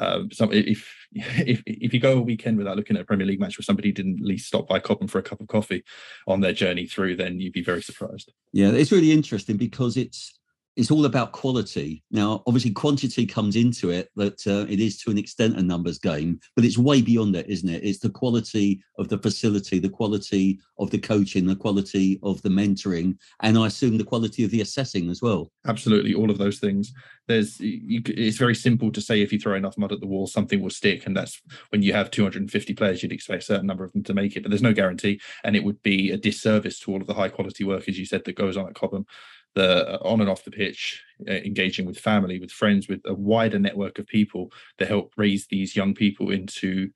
Um, 0.00 0.28
if 0.30 0.94
if 1.12 1.62
if 1.66 1.92
you 1.92 2.00
go 2.00 2.18
a 2.18 2.22
weekend 2.22 2.58
without 2.58 2.76
looking 2.76 2.96
at 2.96 3.02
a 3.02 3.04
Premier 3.04 3.26
League 3.26 3.40
match 3.40 3.58
where 3.58 3.64
somebody 3.64 3.92
didn't 3.92 4.20
at 4.20 4.26
least 4.26 4.46
stop 4.46 4.68
by 4.68 4.78
Cobham 4.78 5.08
for 5.08 5.18
a 5.18 5.22
cup 5.22 5.40
of 5.40 5.48
coffee 5.48 5.84
on 6.26 6.40
their 6.40 6.52
journey 6.52 6.86
through, 6.86 7.16
then 7.16 7.38
you'd 7.40 7.52
be 7.52 7.62
very 7.62 7.82
surprised. 7.82 8.32
Yeah, 8.52 8.70
it's 8.70 8.92
really 8.92 9.12
interesting 9.12 9.56
because 9.56 9.96
it's 9.96 10.38
it's 10.76 10.90
all 10.90 11.04
about 11.04 11.32
quality. 11.32 12.02
Now, 12.10 12.42
obviously, 12.46 12.70
quantity 12.70 13.26
comes 13.26 13.56
into 13.56 13.90
it, 13.90 14.10
that 14.16 14.46
uh, 14.46 14.70
it 14.70 14.80
is 14.80 14.98
to 15.02 15.10
an 15.10 15.18
extent 15.18 15.58
a 15.58 15.62
numbers 15.62 15.98
game, 15.98 16.40
but 16.56 16.64
it's 16.64 16.78
way 16.78 17.02
beyond 17.02 17.36
it, 17.36 17.46
isn't 17.48 17.68
it? 17.68 17.84
It's 17.84 17.98
the 17.98 18.10
quality 18.10 18.82
of 18.98 19.08
the 19.08 19.18
facility, 19.18 19.78
the 19.78 19.90
quality 19.90 20.58
of 20.78 20.90
the 20.90 20.98
coaching, 20.98 21.46
the 21.46 21.56
quality 21.56 22.18
of 22.22 22.40
the 22.42 22.48
mentoring, 22.48 23.18
and 23.42 23.58
I 23.58 23.66
assume 23.66 23.98
the 23.98 24.04
quality 24.04 24.44
of 24.44 24.50
the 24.50 24.62
assessing 24.62 25.10
as 25.10 25.20
well. 25.20 25.50
Absolutely, 25.66 26.14
all 26.14 26.30
of 26.30 26.38
those 26.38 26.58
things. 26.58 26.92
There's, 27.28 27.60
you, 27.60 28.00
it's 28.06 28.38
very 28.38 28.54
simple 28.54 28.90
to 28.92 29.00
say 29.00 29.20
if 29.20 29.32
you 29.32 29.38
throw 29.38 29.54
enough 29.54 29.76
mud 29.76 29.92
at 29.92 30.00
the 30.00 30.06
wall, 30.06 30.26
something 30.26 30.62
will 30.62 30.70
stick, 30.70 31.06
and 31.06 31.14
that's 31.14 31.40
when 31.68 31.82
you 31.82 31.92
have 31.92 32.10
250 32.10 32.74
players, 32.74 33.02
you'd 33.02 33.12
expect 33.12 33.42
a 33.42 33.46
certain 33.46 33.66
number 33.66 33.84
of 33.84 33.92
them 33.92 34.04
to 34.04 34.14
make 34.14 34.36
it, 34.36 34.42
but 34.42 34.50
there's 34.50 34.62
no 34.62 34.72
guarantee, 34.72 35.20
and 35.44 35.54
it 35.54 35.64
would 35.64 35.82
be 35.82 36.10
a 36.10 36.16
disservice 36.16 36.78
to 36.80 36.92
all 36.92 37.00
of 37.00 37.06
the 37.06 37.14
high 37.14 37.28
quality 37.28 37.64
work, 37.64 37.88
as 37.88 37.98
you 37.98 38.06
said, 38.06 38.24
that 38.24 38.36
goes 38.36 38.56
on 38.56 38.66
at 38.66 38.74
Cobham 38.74 39.06
the 39.54 40.00
on 40.00 40.20
and 40.20 40.30
off 40.30 40.44
the 40.44 40.50
pitch, 40.50 41.02
uh, 41.28 41.32
engaging 41.32 41.86
with 41.86 41.98
family, 41.98 42.38
with 42.38 42.50
friends, 42.50 42.88
with 42.88 43.00
a 43.04 43.14
wider 43.14 43.58
network 43.58 43.98
of 43.98 44.06
people 44.06 44.52
that 44.78 44.88
help 44.88 45.12
raise 45.16 45.46
these 45.46 45.76
young 45.76 45.94
people 45.94 46.30
into 46.30 46.90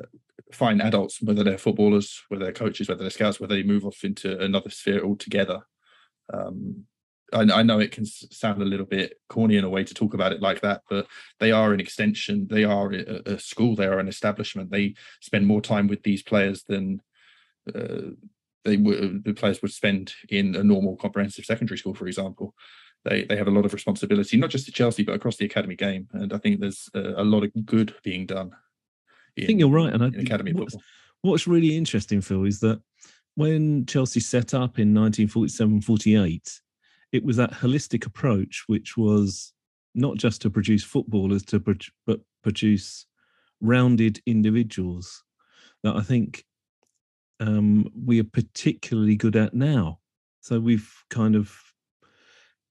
uh, 0.00 0.06
fine 0.52 0.80
adults, 0.80 1.22
whether 1.22 1.44
they're 1.44 1.58
footballers, 1.58 2.22
whether 2.28 2.44
they're 2.44 2.52
coaches, 2.52 2.88
whether 2.88 3.02
they're 3.02 3.10
scouts, 3.10 3.40
whether 3.40 3.54
they 3.54 3.62
move 3.62 3.84
off 3.84 4.04
into 4.04 4.38
another 4.40 4.70
sphere 4.70 5.04
altogether. 5.04 5.60
Um, 6.32 6.84
I, 7.32 7.42
I, 7.42 7.62
know 7.62 7.78
it 7.78 7.92
can 7.92 8.04
sound 8.04 8.60
a 8.60 8.66
little 8.66 8.86
bit 8.86 9.18
corny 9.28 9.56
in 9.56 9.64
a 9.64 9.70
way 9.70 9.84
to 9.84 9.94
talk 9.94 10.14
about 10.14 10.32
it 10.32 10.42
like 10.42 10.60
that, 10.60 10.82
but 10.88 11.06
they 11.40 11.50
are 11.50 11.72
an 11.72 11.80
extension. 11.80 12.46
They 12.48 12.64
are 12.64 12.92
a, 12.92 13.34
a 13.34 13.38
school. 13.38 13.74
They 13.74 13.86
are 13.86 13.98
an 13.98 14.08
establishment. 14.08 14.70
They 14.70 14.94
spend 15.20 15.46
more 15.46 15.60
time 15.60 15.88
with 15.88 16.02
these 16.02 16.22
players 16.22 16.64
than 16.64 17.00
uh, 17.74 18.12
they 18.64 18.76
would 18.76 19.04
uh, 19.04 19.08
the 19.22 19.34
players 19.34 19.62
would 19.62 19.72
spend 19.72 20.14
in 20.28 20.54
a 20.54 20.62
normal 20.62 20.96
comprehensive 20.96 21.44
secondary 21.44 21.78
school, 21.78 21.94
for 21.94 22.06
example. 22.06 22.54
They 23.04 23.24
they 23.24 23.36
have 23.36 23.48
a 23.48 23.52
lot 23.52 23.64
of 23.64 23.72
responsibility, 23.72 24.36
not 24.36 24.50
just 24.50 24.68
at 24.68 24.74
Chelsea, 24.74 25.02
but 25.02 25.14
across 25.14 25.36
the 25.36 25.44
academy 25.44 25.74
game. 25.74 26.08
And 26.12 26.32
I 26.32 26.38
think 26.38 26.60
there's 26.60 26.88
a, 26.94 27.22
a 27.22 27.24
lot 27.24 27.44
of 27.44 27.50
good 27.64 27.94
being 28.02 28.26
done. 28.26 28.52
In, 29.36 29.44
I 29.44 29.46
think 29.46 29.60
you're 29.60 29.70
right. 29.70 29.92
And 29.92 30.02
I, 30.02 30.06
academy 30.20 30.52
what's, 30.52 30.74
football. 30.74 30.86
What's 31.22 31.46
really 31.46 31.76
interesting, 31.76 32.20
Phil, 32.20 32.44
is 32.44 32.60
that 32.60 32.80
when 33.34 33.86
Chelsea 33.86 34.20
set 34.20 34.52
up 34.52 34.78
in 34.78 34.92
1947-48, 34.92 36.60
it 37.12 37.24
was 37.24 37.36
that 37.36 37.52
holistic 37.52 38.06
approach, 38.06 38.64
which 38.66 38.96
was 38.96 39.52
not 39.94 40.16
just 40.16 40.42
to 40.42 40.50
produce 40.50 40.84
footballers, 40.84 41.42
to 41.44 41.60
pro- 41.60 41.74
but 42.06 42.20
produce 42.42 43.06
rounded 43.60 44.20
individuals. 44.26 45.22
That 45.82 45.96
I 45.96 46.02
think 46.02 46.44
um, 47.42 47.90
we 48.06 48.20
are 48.20 48.24
particularly 48.24 49.16
good 49.16 49.36
at 49.36 49.52
now. 49.52 49.98
So 50.40 50.60
we've 50.60 50.90
kind 51.10 51.34
of 51.34 51.52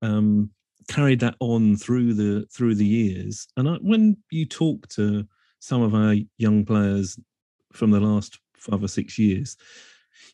um, 0.02 0.50
carried 0.88 1.20
that 1.20 1.36
on 1.40 1.76
through 1.76 2.14
the 2.14 2.46
through 2.54 2.76
the 2.76 2.86
years. 2.86 3.48
And 3.58 3.70
I, 3.70 3.74
when 3.82 4.18
you 4.30 4.46
talk 4.46 4.88
to 4.90 5.28
some 5.60 5.82
of 5.82 5.94
our 5.94 6.16
young 6.38 6.66
players 6.66 7.20
from 7.74 7.92
the 7.92 8.00
last 8.00 8.40
five 8.56 8.82
or 8.82 8.88
six 8.88 9.20
years, 9.20 9.58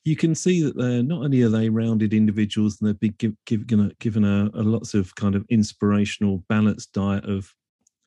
you 0.04 0.15
can 0.15 0.36
see 0.36 0.62
that 0.62 0.78
they're 0.78 1.04
not 1.04 1.23
only 1.23 1.41
are 1.41 1.50
they 1.50 1.69
rounded 1.69 2.13
individuals 2.13 2.80
and 2.80 2.88
they're 2.88 2.93
big 2.93 3.17
give, 3.17 3.36
given 3.45 3.80
a, 3.88 3.91
given 4.00 4.23
a, 4.23 4.50
a 4.54 4.62
lots 4.62 4.93
of 4.93 5.15
kind 5.15 5.36
of 5.36 5.45
inspirational 5.50 6.43
balanced 6.47 6.93
diet 6.93 7.26
of 7.26 7.54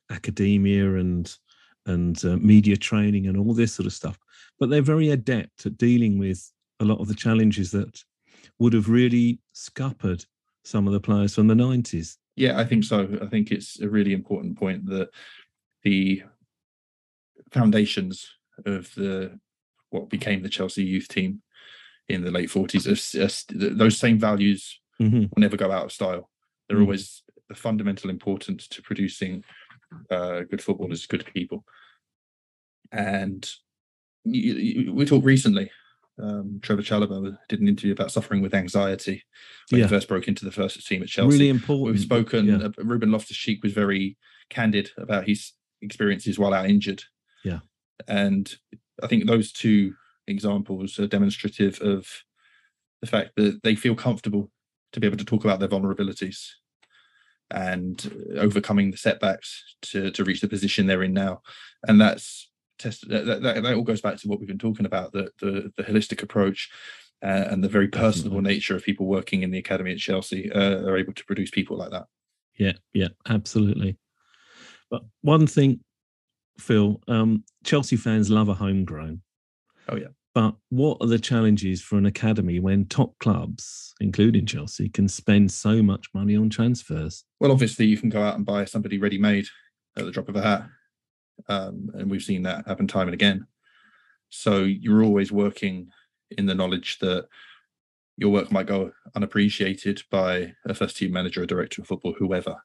academia 0.09 0.95
and 0.95 1.37
and 1.85 2.23
uh, 2.25 2.37
media 2.37 2.77
training 2.77 3.27
and 3.27 3.37
all 3.37 3.53
this 3.53 3.73
sort 3.73 3.87
of 3.87 3.93
stuff 3.93 4.17
but 4.59 4.69
they're 4.69 4.81
very 4.81 5.09
adept 5.09 5.65
at 5.65 5.77
dealing 5.77 6.19
with 6.19 6.51
a 6.79 6.85
lot 6.85 6.99
of 6.99 7.07
the 7.07 7.15
challenges 7.15 7.71
that 7.71 8.03
would 8.59 8.73
have 8.73 8.89
really 8.89 9.39
scuppered 9.53 10.23
some 10.63 10.85
of 10.85 10.93
the 10.93 10.99
players 10.99 11.35
from 11.35 11.47
the 11.47 11.55
90s. 11.55 12.17
Yeah, 12.35 12.59
I 12.59 12.63
think 12.63 12.83
so. 12.83 13.07
I 13.21 13.25
think 13.25 13.51
it's 13.51 13.81
a 13.81 13.89
really 13.89 14.13
important 14.13 14.57
point 14.57 14.85
that 14.85 15.09
the 15.83 16.23
foundations 17.51 18.29
of 18.65 18.93
the 18.95 19.39
what 19.89 20.09
became 20.09 20.41
the 20.41 20.49
Chelsea 20.49 20.83
youth 20.83 21.07
team 21.07 21.41
in 22.07 22.23
the 22.23 22.31
late 22.31 22.49
40s, 22.49 22.87
are, 22.87 23.23
are, 23.23 23.69
those 23.75 23.97
same 23.97 24.17
values 24.17 24.79
mm-hmm. 25.01 25.21
will 25.21 25.29
never 25.37 25.57
go 25.57 25.71
out 25.71 25.85
of 25.85 25.91
style. 25.91 26.29
They're 26.67 26.77
mm-hmm. 26.77 26.83
always 26.83 27.23
the 27.49 27.55
fundamental 27.55 28.09
importance 28.09 28.67
to 28.69 28.81
producing 28.81 29.43
uh, 30.09 30.41
good 30.41 30.61
footballers, 30.61 31.05
good 31.05 31.25
people. 31.33 31.63
And 32.91 33.49
we 34.25 35.05
talked 35.05 35.25
recently. 35.25 35.71
Um, 36.21 36.59
Trevoh 36.61 36.81
Chalobah 36.81 37.37
did 37.49 37.61
an 37.61 37.67
interview 37.67 37.93
about 37.93 38.11
suffering 38.11 38.41
with 38.41 38.53
anxiety 38.53 39.23
when 39.69 39.79
yeah. 39.79 39.87
he 39.87 39.89
first 39.89 40.07
broke 40.07 40.27
into 40.27 40.45
the 40.45 40.51
first 40.51 40.85
team 40.85 41.01
at 41.01 41.07
Chelsea. 41.07 41.31
Really 41.31 41.49
important. 41.49 41.95
We've 41.95 42.01
spoken. 42.01 42.47
Yeah. 42.47 42.67
Uh, 42.67 42.83
Ruben 42.83 43.11
Loftus 43.11 43.37
Cheek 43.37 43.63
was 43.63 43.73
very 43.73 44.17
candid 44.49 44.91
about 44.97 45.27
his 45.27 45.53
experiences 45.81 46.37
while 46.37 46.53
out 46.53 46.69
injured. 46.69 47.03
Yeah, 47.43 47.59
and 48.07 48.53
I 49.01 49.07
think 49.07 49.25
those 49.25 49.51
two 49.51 49.95
examples 50.27 50.99
are 50.99 51.07
demonstrative 51.07 51.79
of 51.81 52.07
the 53.01 53.07
fact 53.07 53.31
that 53.37 53.63
they 53.63 53.73
feel 53.73 53.95
comfortable 53.95 54.51
to 54.93 54.99
be 54.99 55.07
able 55.07 55.17
to 55.17 55.25
talk 55.25 55.43
about 55.43 55.59
their 55.59 55.69
vulnerabilities 55.69 56.49
and 57.51 58.29
overcoming 58.37 58.91
the 58.91 58.97
setbacks 58.97 59.75
to 59.83 60.11
to 60.11 60.23
reach 60.23 60.41
the 60.41 60.47
position 60.47 60.87
they're 60.87 61.03
in 61.03 61.13
now, 61.13 61.41
and 61.87 61.99
that's 61.99 62.49
test 62.79 63.07
that, 63.09 63.25
that, 63.25 63.41
that, 63.63 63.73
all 63.75 63.83
goes 63.83 64.01
back 64.01 64.17
to 64.17 64.27
what 64.27 64.39
we've 64.39 64.47
been 64.47 64.57
talking 64.57 64.85
about 64.85 65.11
the 65.11 65.29
the, 65.39 65.71
the 65.77 65.83
holistic 65.83 66.23
approach 66.23 66.69
uh, 67.23 67.45
and 67.49 67.63
the 67.63 67.69
very 67.69 67.87
personable 67.87 68.37
Definitely. 68.37 68.53
nature 68.55 68.75
of 68.75 68.83
people 68.83 69.05
working 69.05 69.43
in 69.43 69.51
the 69.51 69.59
academy 69.59 69.91
at 69.91 69.99
Chelsea 69.99 70.51
uh, 70.51 70.81
are 70.87 70.97
able 70.97 71.13
to 71.13 71.25
produce 71.25 71.51
people 71.51 71.77
like 71.77 71.91
that. 71.91 72.05
Yeah, 72.57 72.73
yeah, 72.93 73.09
absolutely. 73.27 73.97
But 74.89 75.03
one 75.21 75.47
thing, 75.47 75.81
Phil, 76.59 77.01
um, 77.07 77.43
Chelsea 77.63 77.95
fans 77.95 78.29
love 78.29 78.49
a 78.49 78.53
homegrown. 78.53 79.21
Oh 79.87 79.95
yeah. 79.95 80.07
But 80.33 80.55
what 80.69 80.97
are 81.01 81.07
the 81.07 81.19
challenges 81.19 81.81
for 81.81 81.97
an 81.97 82.05
academy 82.05 82.59
when 82.59 82.85
top 82.85 83.19
clubs, 83.19 83.93
including 83.99 84.45
Chelsea, 84.45 84.87
can 84.87 85.09
spend 85.09 85.51
so 85.51 85.83
much 85.83 86.07
money 86.13 86.37
on 86.37 86.49
transfers? 86.49 87.25
Well, 87.39 87.51
obviously, 87.51 87.85
you 87.85 87.97
can 87.97 88.09
go 88.09 88.21
out 88.21 88.35
and 88.35 88.45
buy 88.45 88.63
somebody 88.65 88.97
ready 88.97 89.17
made 89.17 89.47
at 89.97 90.05
the 90.05 90.11
drop 90.11 90.29
of 90.29 90.37
a 90.37 90.41
hat 90.41 90.69
um, 91.47 91.89
and 91.93 92.09
we've 92.09 92.23
seen 92.23 92.43
that 92.43 92.67
happen 92.67 92.87
time 92.87 93.07
and 93.07 93.13
again. 93.13 93.45
So 94.29 94.63
you're 94.63 95.03
always 95.03 95.31
working 95.31 95.89
in 96.31 96.45
the 96.45 96.55
knowledge 96.55 96.99
that 96.99 97.27
your 98.17 98.29
work 98.29 98.51
might 98.51 98.67
go 98.67 98.91
unappreciated 99.15 100.01
by 100.09 100.53
a 100.65 100.73
first 100.73 100.97
team 100.97 101.11
manager, 101.11 101.43
a 101.43 101.47
director 101.47 101.81
of 101.81 101.87
football, 101.87 102.13
whoever. 102.17 102.57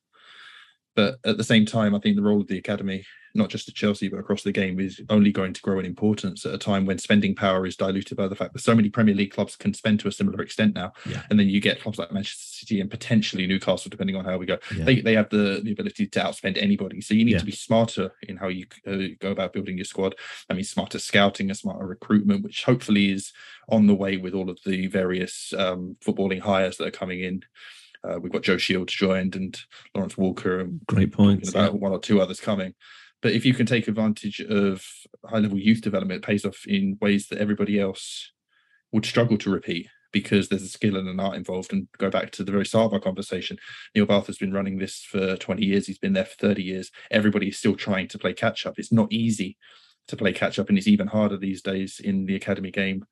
But 0.96 1.18
at 1.24 1.36
the 1.36 1.44
same 1.44 1.66
time, 1.66 1.94
I 1.94 2.00
think 2.00 2.16
the 2.16 2.22
role 2.22 2.40
of 2.40 2.48
the 2.48 2.58
academy, 2.58 3.04
not 3.34 3.50
just 3.50 3.68
at 3.68 3.74
Chelsea 3.74 4.08
but 4.08 4.18
across 4.18 4.42
the 4.42 4.50
game, 4.50 4.80
is 4.80 4.98
only 5.10 5.30
going 5.30 5.52
to 5.52 5.60
grow 5.60 5.78
in 5.78 5.84
importance 5.84 6.46
at 6.46 6.54
a 6.54 6.58
time 6.58 6.86
when 6.86 6.98
spending 6.98 7.34
power 7.34 7.66
is 7.66 7.76
diluted 7.76 8.16
by 8.16 8.26
the 8.26 8.34
fact 8.34 8.54
that 8.54 8.60
so 8.60 8.74
many 8.74 8.88
Premier 8.88 9.14
League 9.14 9.30
clubs 9.30 9.56
can 9.56 9.74
spend 9.74 10.00
to 10.00 10.08
a 10.08 10.12
similar 10.12 10.40
extent 10.40 10.74
now. 10.74 10.92
Yeah. 11.04 11.22
And 11.28 11.38
then 11.38 11.48
you 11.48 11.60
get 11.60 11.82
clubs 11.82 11.98
like 11.98 12.12
Manchester 12.12 12.46
City 12.46 12.80
and 12.80 12.90
potentially 12.90 13.46
Newcastle, 13.46 13.90
depending 13.90 14.16
on 14.16 14.24
how 14.24 14.38
we 14.38 14.46
go. 14.46 14.58
Yeah. 14.74 14.84
They 14.84 15.00
they 15.02 15.14
have 15.14 15.28
the 15.28 15.60
the 15.62 15.72
ability 15.72 16.06
to 16.06 16.20
outspend 16.20 16.60
anybody. 16.60 17.02
So 17.02 17.12
you 17.12 17.26
need 17.26 17.32
yeah. 17.32 17.38
to 17.40 17.44
be 17.44 17.52
smarter 17.52 18.12
in 18.22 18.38
how 18.38 18.48
you 18.48 18.66
uh, 18.86 19.14
go 19.20 19.30
about 19.30 19.52
building 19.52 19.76
your 19.76 19.84
squad. 19.84 20.14
I 20.48 20.54
mean, 20.54 20.64
smarter 20.64 20.98
scouting, 20.98 21.50
a 21.50 21.54
smarter 21.54 21.86
recruitment, 21.86 22.42
which 22.42 22.64
hopefully 22.64 23.12
is 23.12 23.32
on 23.68 23.86
the 23.86 23.94
way 23.94 24.16
with 24.16 24.32
all 24.32 24.48
of 24.48 24.58
the 24.64 24.86
various 24.86 25.52
um, 25.58 25.96
footballing 26.02 26.40
hires 26.40 26.78
that 26.78 26.88
are 26.88 26.90
coming 26.90 27.20
in. 27.20 27.42
Uh, 28.06 28.18
we've 28.20 28.32
got 28.32 28.42
Joe 28.42 28.56
Shields 28.56 28.92
joined 28.92 29.34
and 29.36 29.58
Lawrence 29.94 30.16
Walker. 30.16 30.60
And 30.60 30.80
Great 30.86 31.12
points. 31.12 31.50
About 31.50 31.72
yeah. 31.72 31.78
one 31.78 31.92
or 31.92 31.98
two 31.98 32.20
others 32.20 32.40
coming. 32.40 32.74
But 33.22 33.32
if 33.32 33.44
you 33.44 33.54
can 33.54 33.66
take 33.66 33.88
advantage 33.88 34.40
of 34.40 34.84
high 35.24 35.38
level 35.38 35.58
youth 35.58 35.80
development, 35.80 36.18
it 36.22 36.26
pays 36.26 36.44
off 36.44 36.64
in 36.66 36.98
ways 37.00 37.28
that 37.28 37.38
everybody 37.38 37.80
else 37.80 38.32
would 38.92 39.06
struggle 39.06 39.38
to 39.38 39.50
repeat 39.50 39.88
because 40.12 40.48
there's 40.48 40.62
a 40.62 40.68
skill 40.68 40.96
and 40.96 41.08
an 41.08 41.18
art 41.18 41.36
involved. 41.36 41.72
And 41.72 41.88
go 41.98 42.10
back 42.10 42.30
to 42.32 42.44
the 42.44 42.52
very 42.52 42.66
start 42.66 42.86
of 42.86 42.92
our 42.92 43.00
conversation, 43.00 43.58
Neil 43.94 44.06
Bath 44.06 44.26
has 44.28 44.38
been 44.38 44.52
running 44.52 44.78
this 44.78 45.02
for 45.02 45.36
20 45.36 45.64
years. 45.64 45.86
He's 45.86 45.98
been 45.98 46.12
there 46.12 46.24
for 46.24 46.36
30 46.36 46.62
years. 46.62 46.90
Everybody 47.10 47.48
is 47.48 47.58
still 47.58 47.74
trying 47.74 48.08
to 48.08 48.18
play 48.18 48.32
catch 48.32 48.66
up. 48.66 48.78
It's 48.78 48.92
not 48.92 49.12
easy 49.12 49.56
to 50.08 50.16
play 50.16 50.32
catch 50.32 50.58
up, 50.58 50.68
and 50.68 50.78
it's 50.78 50.86
even 50.86 51.08
harder 51.08 51.36
these 51.36 51.62
days 51.62 52.00
in 52.02 52.26
the 52.26 52.36
academy 52.36 52.70
game 52.70 53.04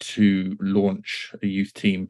to 0.00 0.56
launch 0.60 1.34
a 1.42 1.46
youth 1.46 1.74
team 1.74 2.08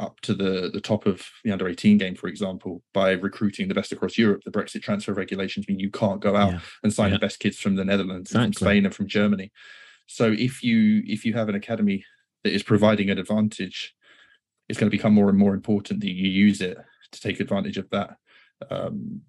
up 0.00 0.20
to 0.20 0.34
the 0.34 0.70
the 0.72 0.80
top 0.80 1.04
of 1.06 1.28
the 1.44 1.50
under 1.50 1.68
18 1.68 1.98
game 1.98 2.14
for 2.14 2.28
example 2.28 2.82
by 2.94 3.10
recruiting 3.10 3.68
the 3.68 3.74
best 3.74 3.92
across 3.92 4.16
europe 4.16 4.42
the 4.44 4.50
brexit 4.50 4.82
transfer 4.82 5.12
regulations 5.12 5.68
mean 5.68 5.78
you 5.78 5.90
can't 5.90 6.20
go 6.20 6.34
out 6.34 6.52
yeah. 6.52 6.60
and 6.82 6.92
sign 6.92 7.10
yeah. 7.10 7.16
the 7.16 7.20
best 7.20 7.38
kids 7.38 7.58
from 7.58 7.76
the 7.76 7.84
netherlands 7.84 8.30
exactly. 8.30 8.44
and 8.44 8.56
from 8.56 8.66
spain 8.66 8.84
and 8.86 8.94
from 8.94 9.06
germany 9.06 9.52
so 10.06 10.32
if 10.32 10.62
you 10.62 11.02
if 11.06 11.26
you 11.26 11.34
have 11.34 11.48
an 11.48 11.54
academy 11.54 12.04
that 12.42 12.54
is 12.54 12.62
providing 12.62 13.10
an 13.10 13.18
advantage 13.18 13.94
it's 14.68 14.78
going 14.78 14.90
to 14.90 14.96
become 14.96 15.12
more 15.12 15.28
and 15.28 15.38
more 15.38 15.52
important 15.52 16.00
that 16.00 16.10
you 16.10 16.28
use 16.28 16.62
it 16.62 16.78
to 17.10 17.20
take 17.20 17.38
advantage 17.38 17.76
of 17.76 17.88
that 17.90 18.16
um, 18.70 19.20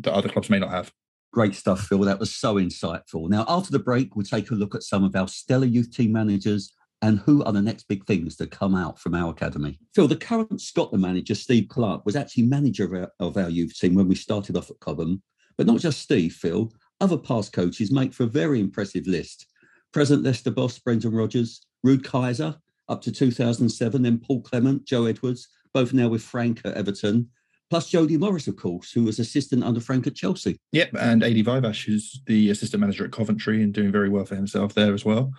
that 0.00 0.12
other 0.12 0.28
clubs 0.28 0.50
may 0.50 0.58
not 0.58 0.70
have 0.70 0.92
Great 1.32 1.54
stuff, 1.54 1.82
Phil. 1.82 2.00
That 2.00 2.18
was 2.18 2.34
so 2.34 2.56
insightful. 2.56 3.28
Now, 3.28 3.44
after 3.46 3.70
the 3.70 3.78
break, 3.78 4.16
we'll 4.16 4.26
take 4.26 4.50
a 4.50 4.54
look 4.54 4.74
at 4.74 4.82
some 4.82 5.04
of 5.04 5.14
our 5.14 5.28
stellar 5.28 5.66
youth 5.66 5.94
team 5.94 6.10
managers 6.10 6.72
and 7.02 7.18
who 7.20 7.42
are 7.44 7.52
the 7.52 7.62
next 7.62 7.88
big 7.88 8.04
things 8.06 8.36
to 8.36 8.46
come 8.46 8.74
out 8.74 8.98
from 8.98 9.14
our 9.14 9.30
academy? 9.30 9.78
Phil, 9.94 10.08
the 10.08 10.16
current 10.16 10.60
Scotland 10.60 11.02
manager, 11.02 11.34
Steve 11.34 11.68
Clarke, 11.68 12.04
was 12.04 12.16
actually 12.16 12.44
manager 12.44 12.84
of 12.84 12.92
our, 12.92 13.28
of 13.28 13.36
our 13.36 13.50
youth 13.50 13.78
team 13.78 13.94
when 13.94 14.08
we 14.08 14.14
started 14.14 14.56
off 14.56 14.70
at 14.70 14.80
Cobham. 14.80 15.22
But 15.56 15.66
not 15.66 15.80
just 15.80 16.00
Steve, 16.00 16.34
Phil, 16.34 16.72
other 17.00 17.16
past 17.18 17.52
coaches 17.52 17.90
make 17.90 18.12
for 18.12 18.24
a 18.24 18.26
very 18.26 18.60
impressive 18.60 19.06
list. 19.06 19.46
Present 19.92 20.22
Leicester 20.22 20.50
boss 20.50 20.78
Brendan 20.78 21.12
Rodgers, 21.12 21.66
Ruud 21.84 22.04
Kaiser, 22.04 22.56
up 22.88 23.00
to 23.02 23.12
2007, 23.12 24.02
then 24.02 24.18
Paul 24.18 24.42
Clement, 24.42 24.84
Joe 24.84 25.06
Edwards, 25.06 25.48
both 25.72 25.92
now 25.92 26.08
with 26.08 26.22
Frank 26.22 26.60
at 26.64 26.74
Everton, 26.74 27.28
plus 27.70 27.88
Jody 27.88 28.16
Morris, 28.16 28.48
of 28.48 28.56
course, 28.56 28.92
who 28.92 29.04
was 29.04 29.18
assistant 29.18 29.64
under 29.64 29.80
Frank 29.80 30.06
at 30.06 30.16
Chelsea. 30.16 30.58
Yep, 30.72 30.90
and 30.98 31.22
Adi 31.22 31.42
Viveash, 31.42 31.86
who's 31.86 32.20
the 32.26 32.50
assistant 32.50 32.80
manager 32.80 33.04
at 33.04 33.12
Coventry 33.12 33.62
and 33.62 33.72
doing 33.72 33.92
very 33.92 34.08
well 34.08 34.24
for 34.24 34.34
himself 34.34 34.74
there 34.74 34.92
as 34.92 35.04
well. 35.04 35.32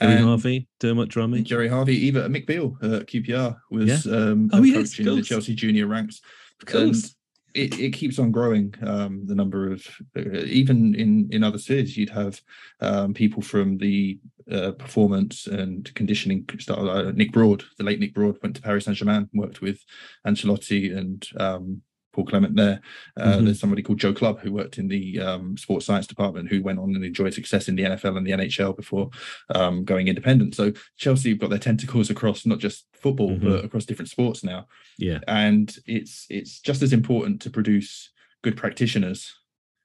Jerry 0.00 0.14
And 0.14 0.24
Harvey, 0.24 0.68
Dermot 0.80 1.08
Drummy. 1.10 1.42
Jerry 1.42 1.68
Harvey, 1.68 1.96
even 2.06 2.32
Mick 2.32 2.46
Beale 2.46 2.76
at 2.82 3.06
QPR 3.06 3.56
was 3.70 4.06
um, 4.06 4.50
Oh, 4.52 4.62
yes, 4.62 4.94
approaching 4.94 5.16
the. 5.16 5.22
Chelsea 5.22 5.54
junior 5.54 5.86
ranks. 5.86 6.20
Course. 6.64 7.16
it, 7.54 7.78
it 7.78 7.90
keeps 7.90 8.18
on 8.18 8.30
growing. 8.30 8.74
Um, 8.86 9.26
the 9.26 9.34
number 9.34 9.70
of 9.70 9.84
uh, 10.16 10.30
even 10.44 10.94
in 10.94 11.28
in 11.32 11.44
other 11.44 11.58
cities, 11.58 11.96
you'd 11.96 12.10
have 12.10 12.40
um, 12.80 13.12
people 13.12 13.42
from 13.42 13.78
the 13.78 14.18
uh, 14.50 14.72
performance 14.72 15.46
and 15.46 15.92
conditioning 15.94 16.48
style. 16.58 16.88
Uh, 16.88 17.12
Nick 17.12 17.32
Broad, 17.32 17.64
the 17.78 17.84
late 17.84 18.00
Nick 18.00 18.14
Broad, 18.14 18.38
went 18.42 18.56
to 18.56 18.62
Paris 18.62 18.84
Saint 18.86 18.96
Germain, 18.96 19.28
worked 19.34 19.60
with 19.60 19.84
Ancelotti 20.26 20.96
and 20.96 21.28
um, 21.38 21.82
Paul 22.12 22.26
Clement 22.26 22.56
there. 22.56 22.80
Uh, 23.16 23.36
Mhm. 23.38 23.44
There's 23.46 23.60
somebody 23.60 23.82
called 23.82 23.98
Joe 23.98 24.12
Club 24.12 24.40
who 24.40 24.52
worked 24.52 24.78
in 24.78 24.88
the 24.88 25.18
um, 25.18 25.56
sports 25.56 25.86
science 25.86 26.06
department, 26.06 26.48
who 26.50 26.62
went 26.62 26.78
on 26.78 26.94
and 26.94 27.04
enjoyed 27.04 27.34
success 27.34 27.68
in 27.68 27.76
the 27.76 27.84
NFL 27.84 28.16
and 28.16 28.26
the 28.26 28.32
NHL 28.32 28.76
before 28.76 29.10
um, 29.54 29.84
going 29.84 30.08
independent. 30.08 30.54
So 30.54 30.72
Chelsea 30.96 31.30
have 31.30 31.38
got 31.38 31.50
their 31.50 31.58
tentacles 31.58 32.10
across 32.10 32.44
not 32.46 32.58
just 32.58 32.86
football 32.94 33.30
Mhm. 33.36 33.40
but 33.42 33.64
across 33.64 33.84
different 33.86 34.10
sports 34.10 34.44
now 34.44 34.66
Yeah. 34.98 35.18
and 35.26 35.74
it's 35.86 36.26
it's 36.30 36.60
just 36.60 36.82
as 36.82 36.92
important 36.92 37.40
to 37.42 37.50
produce 37.50 38.10
good 38.42 38.56
practitioners 38.56 39.34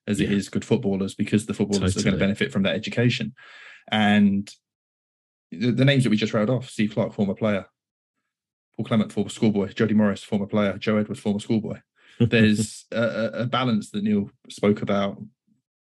as 0.05 0.19
it 0.19 0.29
Yeah. 0.29 0.35
is 0.37 0.49
good 0.49 0.63
footballers 0.65 1.15
because 1.15 1.45
the 1.47 1.53
footballers 1.53 1.97
are 1.97 2.03
going 2.03 2.13
to 2.13 2.19
benefit 2.19 2.51
from 2.51 2.63
that 2.63 2.75
education 2.75 3.33
and 3.91 4.53
the, 5.51 5.71
the 5.71 5.85
names 5.85 6.03
that 6.03 6.09
we 6.11 6.17
just 6.17 6.33
rattled 6.33 6.55
off 6.55 6.69
steve 6.69 6.93
clarke 6.93 7.13
former 7.13 7.33
player 7.33 7.65
paul 8.75 8.85
clement 8.85 9.11
former 9.11 9.29
schoolboy 9.29 9.67
jody 9.73 9.93
morris 9.95 10.21
former 10.23 10.45
player 10.45 10.77
joe 10.77 10.97
edwards 10.97 11.19
former 11.19 11.39
schoolboy 11.39 11.79
there's 12.19 12.85
a, 12.91 13.29
a- 13.33 13.45
balance 13.45 13.91
that 13.91 14.03
neil 14.03 14.29
spoke 14.49 14.81
about 14.81 15.21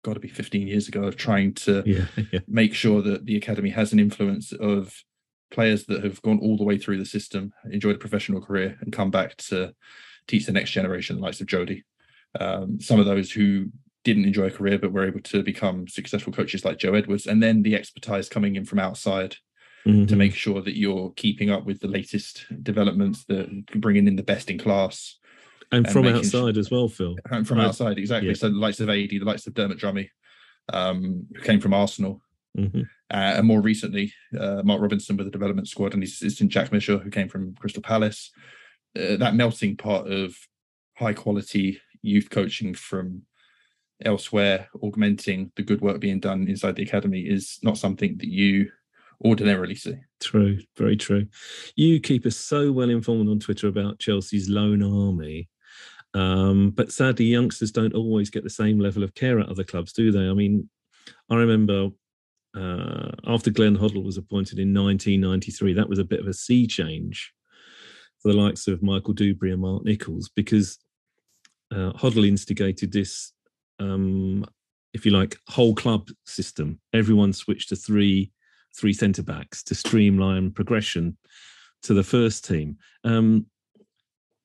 got 0.02 0.14
to 0.14 0.20
be 0.20 0.28
15 0.28 0.66
years 0.66 0.88
ago 0.88 1.02
of 1.04 1.16
trying 1.16 1.52
to 1.54 1.82
yeah. 1.86 2.06
Yeah. 2.32 2.40
make 2.48 2.74
sure 2.74 3.02
that 3.02 3.26
the 3.26 3.36
academy 3.36 3.70
has 3.70 3.92
an 3.92 3.98
influence 4.00 4.52
of 4.52 5.02
players 5.50 5.84
that 5.86 6.02
have 6.04 6.22
gone 6.22 6.38
all 6.38 6.56
the 6.56 6.64
way 6.64 6.78
through 6.78 6.96
the 6.98 7.04
system, 7.04 7.52
enjoyed 7.70 7.96
a 7.96 7.98
professional 7.98 8.40
career, 8.40 8.78
and 8.80 8.92
come 8.92 9.10
back 9.10 9.36
to 9.36 9.74
teach 10.28 10.46
the 10.46 10.52
next 10.52 10.70
generation, 10.70 11.16
the 11.16 11.22
likes 11.22 11.40
of 11.40 11.46
Jody. 11.48 11.82
Um, 12.38 12.80
some 12.80 12.98
of 13.00 13.06
those 13.06 13.32
who 13.32 13.66
didn't 14.04 14.24
enjoy 14.24 14.44
a 14.44 14.50
career 14.50 14.78
but 14.78 14.92
were 14.92 15.06
able 15.06 15.20
to 15.20 15.42
become 15.42 15.86
successful 15.88 16.32
coaches 16.32 16.64
like 16.64 16.78
Joe 16.78 16.94
Edwards, 16.94 17.26
and 17.26 17.42
then 17.42 17.62
the 17.62 17.74
expertise 17.74 18.28
coming 18.30 18.56
in 18.56 18.64
from 18.64 18.78
outside 18.78 19.36
to 19.84 19.90
Mhm. 19.90 20.16
make 20.16 20.34
sure 20.34 20.62
that 20.62 20.78
you're 20.78 21.10
keeping 21.16 21.50
up 21.50 21.66
with 21.66 21.80
the 21.80 21.88
latest 21.88 22.46
developments, 22.62 23.24
that 23.26 23.66
bringing 23.74 24.06
in 24.06 24.16
the 24.16 24.22
best 24.22 24.50
in 24.50 24.56
class 24.58 25.16
and 25.72 25.88
from 25.88 26.06
outside 26.06 26.56
as 26.58 26.70
well, 26.70 26.88
Phil. 26.88 27.16
and 27.30 27.46
from 27.48 27.60
Uh, 27.60 27.66
outside. 27.66 27.98
Exactly. 27.98 28.28
yeah. 28.28 28.34
So 28.34 28.48
the 28.48 28.56
likes 28.56 28.80
of 28.80 28.88
Adi, 28.88 29.18
the 29.18 29.24
likes 29.24 29.46
of 29.46 29.54
Dermot 29.54 29.78
Drummy, 29.78 30.08
um, 30.72 31.26
who 31.34 31.40
came 31.42 31.60
from 31.60 31.74
Arsenal, 31.74 32.20
Mhm. 32.58 32.82
uh, 32.82 32.86
and 33.36 33.46
more 33.46 33.60
recently, 33.60 34.12
uh, 34.38 34.62
Mark 34.64 34.80
Robinson 34.80 35.16
with 35.16 35.26
the 35.26 35.30
development 35.30 35.68
squad, 35.68 35.94
and 35.94 36.02
his 36.02 36.12
assistant 36.14 36.50
Jack 36.50 36.72
Misher, 36.72 36.98
who 36.98 37.10
came 37.10 37.28
from 37.28 37.54
Crystal 37.54 37.82
Palace. 37.82 38.30
Uh, 38.98 39.16
that 39.16 39.36
melting 39.36 39.76
pot 39.76 40.10
of 40.10 40.36
high 40.96 41.14
quality 41.14 41.80
youth 42.02 42.28
coaching 42.30 42.74
from 42.74 43.22
elsewhere, 44.04 44.68
augmenting 44.82 45.52
the 45.56 45.62
good 45.62 45.80
work 45.80 46.00
being 46.00 46.18
done 46.18 46.48
inside 46.48 46.74
the 46.76 46.82
academy, 46.82 47.20
is 47.20 47.58
not 47.62 47.78
something 47.78 48.16
that 48.18 48.28
you 48.28 48.70
ordinarily 49.24 49.74
see. 49.74 49.94
True, 50.20 50.58
very 50.76 50.96
true. 50.96 51.26
You 51.76 52.00
keep 52.00 52.24
us 52.26 52.36
so 52.36 52.72
well 52.72 52.88
informed 52.90 53.28
on 53.28 53.38
Twitter 53.38 53.68
about 53.68 53.98
Chelsea's 53.98 54.48
loan 54.48 54.82
army. 54.82 55.48
Um, 56.14 56.70
but 56.70 56.92
sadly, 56.92 57.26
youngsters 57.26 57.70
don't 57.70 57.94
always 57.94 58.30
get 58.30 58.42
the 58.42 58.50
same 58.50 58.78
level 58.78 59.02
of 59.02 59.14
care 59.14 59.38
at 59.38 59.48
other 59.48 59.64
clubs, 59.64 59.92
do 59.92 60.10
they? 60.10 60.28
I 60.28 60.34
mean, 60.34 60.68
I 61.30 61.36
remember 61.36 61.90
uh, 62.56 63.10
after 63.26 63.50
Glenn 63.50 63.76
Hoddle 63.76 64.04
was 64.04 64.16
appointed 64.16 64.58
in 64.58 64.74
1993, 64.74 65.74
that 65.74 65.88
was 65.88 65.98
a 65.98 66.04
bit 66.04 66.20
of 66.20 66.26
a 66.26 66.34
sea 66.34 66.66
change 66.66 67.32
for 68.20 68.32
the 68.32 68.38
likes 68.38 68.66
of 68.66 68.82
Michael 68.82 69.14
Duberry 69.14 69.52
and 69.52 69.62
Mark 69.62 69.84
Nicholls 69.84 70.30
because 70.34 70.78
uh, 71.72 71.92
Hoddle 71.92 72.26
instigated 72.26 72.92
this, 72.92 73.32
um, 73.78 74.44
if 74.92 75.06
you 75.06 75.12
like, 75.12 75.38
whole 75.48 75.74
club 75.74 76.08
system. 76.26 76.80
Everyone 76.92 77.32
switched 77.32 77.68
to 77.70 77.76
three 77.76 78.32
three 78.76 78.92
centre 78.92 79.22
backs 79.22 79.64
to 79.64 79.74
streamline 79.74 80.50
progression 80.50 81.16
to 81.82 81.94
the 81.94 82.04
first 82.04 82.44
team. 82.44 82.76
Um, 83.04 83.46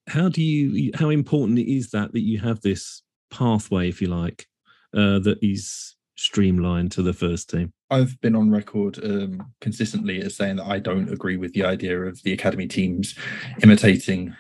how 0.07 0.29
do 0.29 0.41
you? 0.41 0.91
How 0.95 1.09
important 1.09 1.59
is 1.59 1.91
that 1.91 2.13
that 2.13 2.21
you 2.21 2.39
have 2.39 2.61
this 2.61 3.01
pathway, 3.31 3.89
if 3.89 4.01
you 4.01 4.07
like, 4.07 4.45
uh, 4.93 5.19
that 5.19 5.37
is 5.41 5.95
streamlined 6.15 6.91
to 6.93 7.01
the 7.01 7.13
first 7.13 7.49
team? 7.49 7.71
I've 7.89 8.19
been 8.21 8.35
on 8.35 8.49
record 8.49 8.99
um, 9.03 9.51
consistently 9.61 10.21
as 10.21 10.35
saying 10.35 10.57
that 10.57 10.65
I 10.67 10.79
don't 10.79 11.11
agree 11.11 11.37
with 11.37 11.53
the 11.53 11.63
idea 11.65 11.99
of 12.01 12.21
the 12.23 12.33
academy 12.33 12.67
teams 12.67 13.15
imitating 13.63 14.35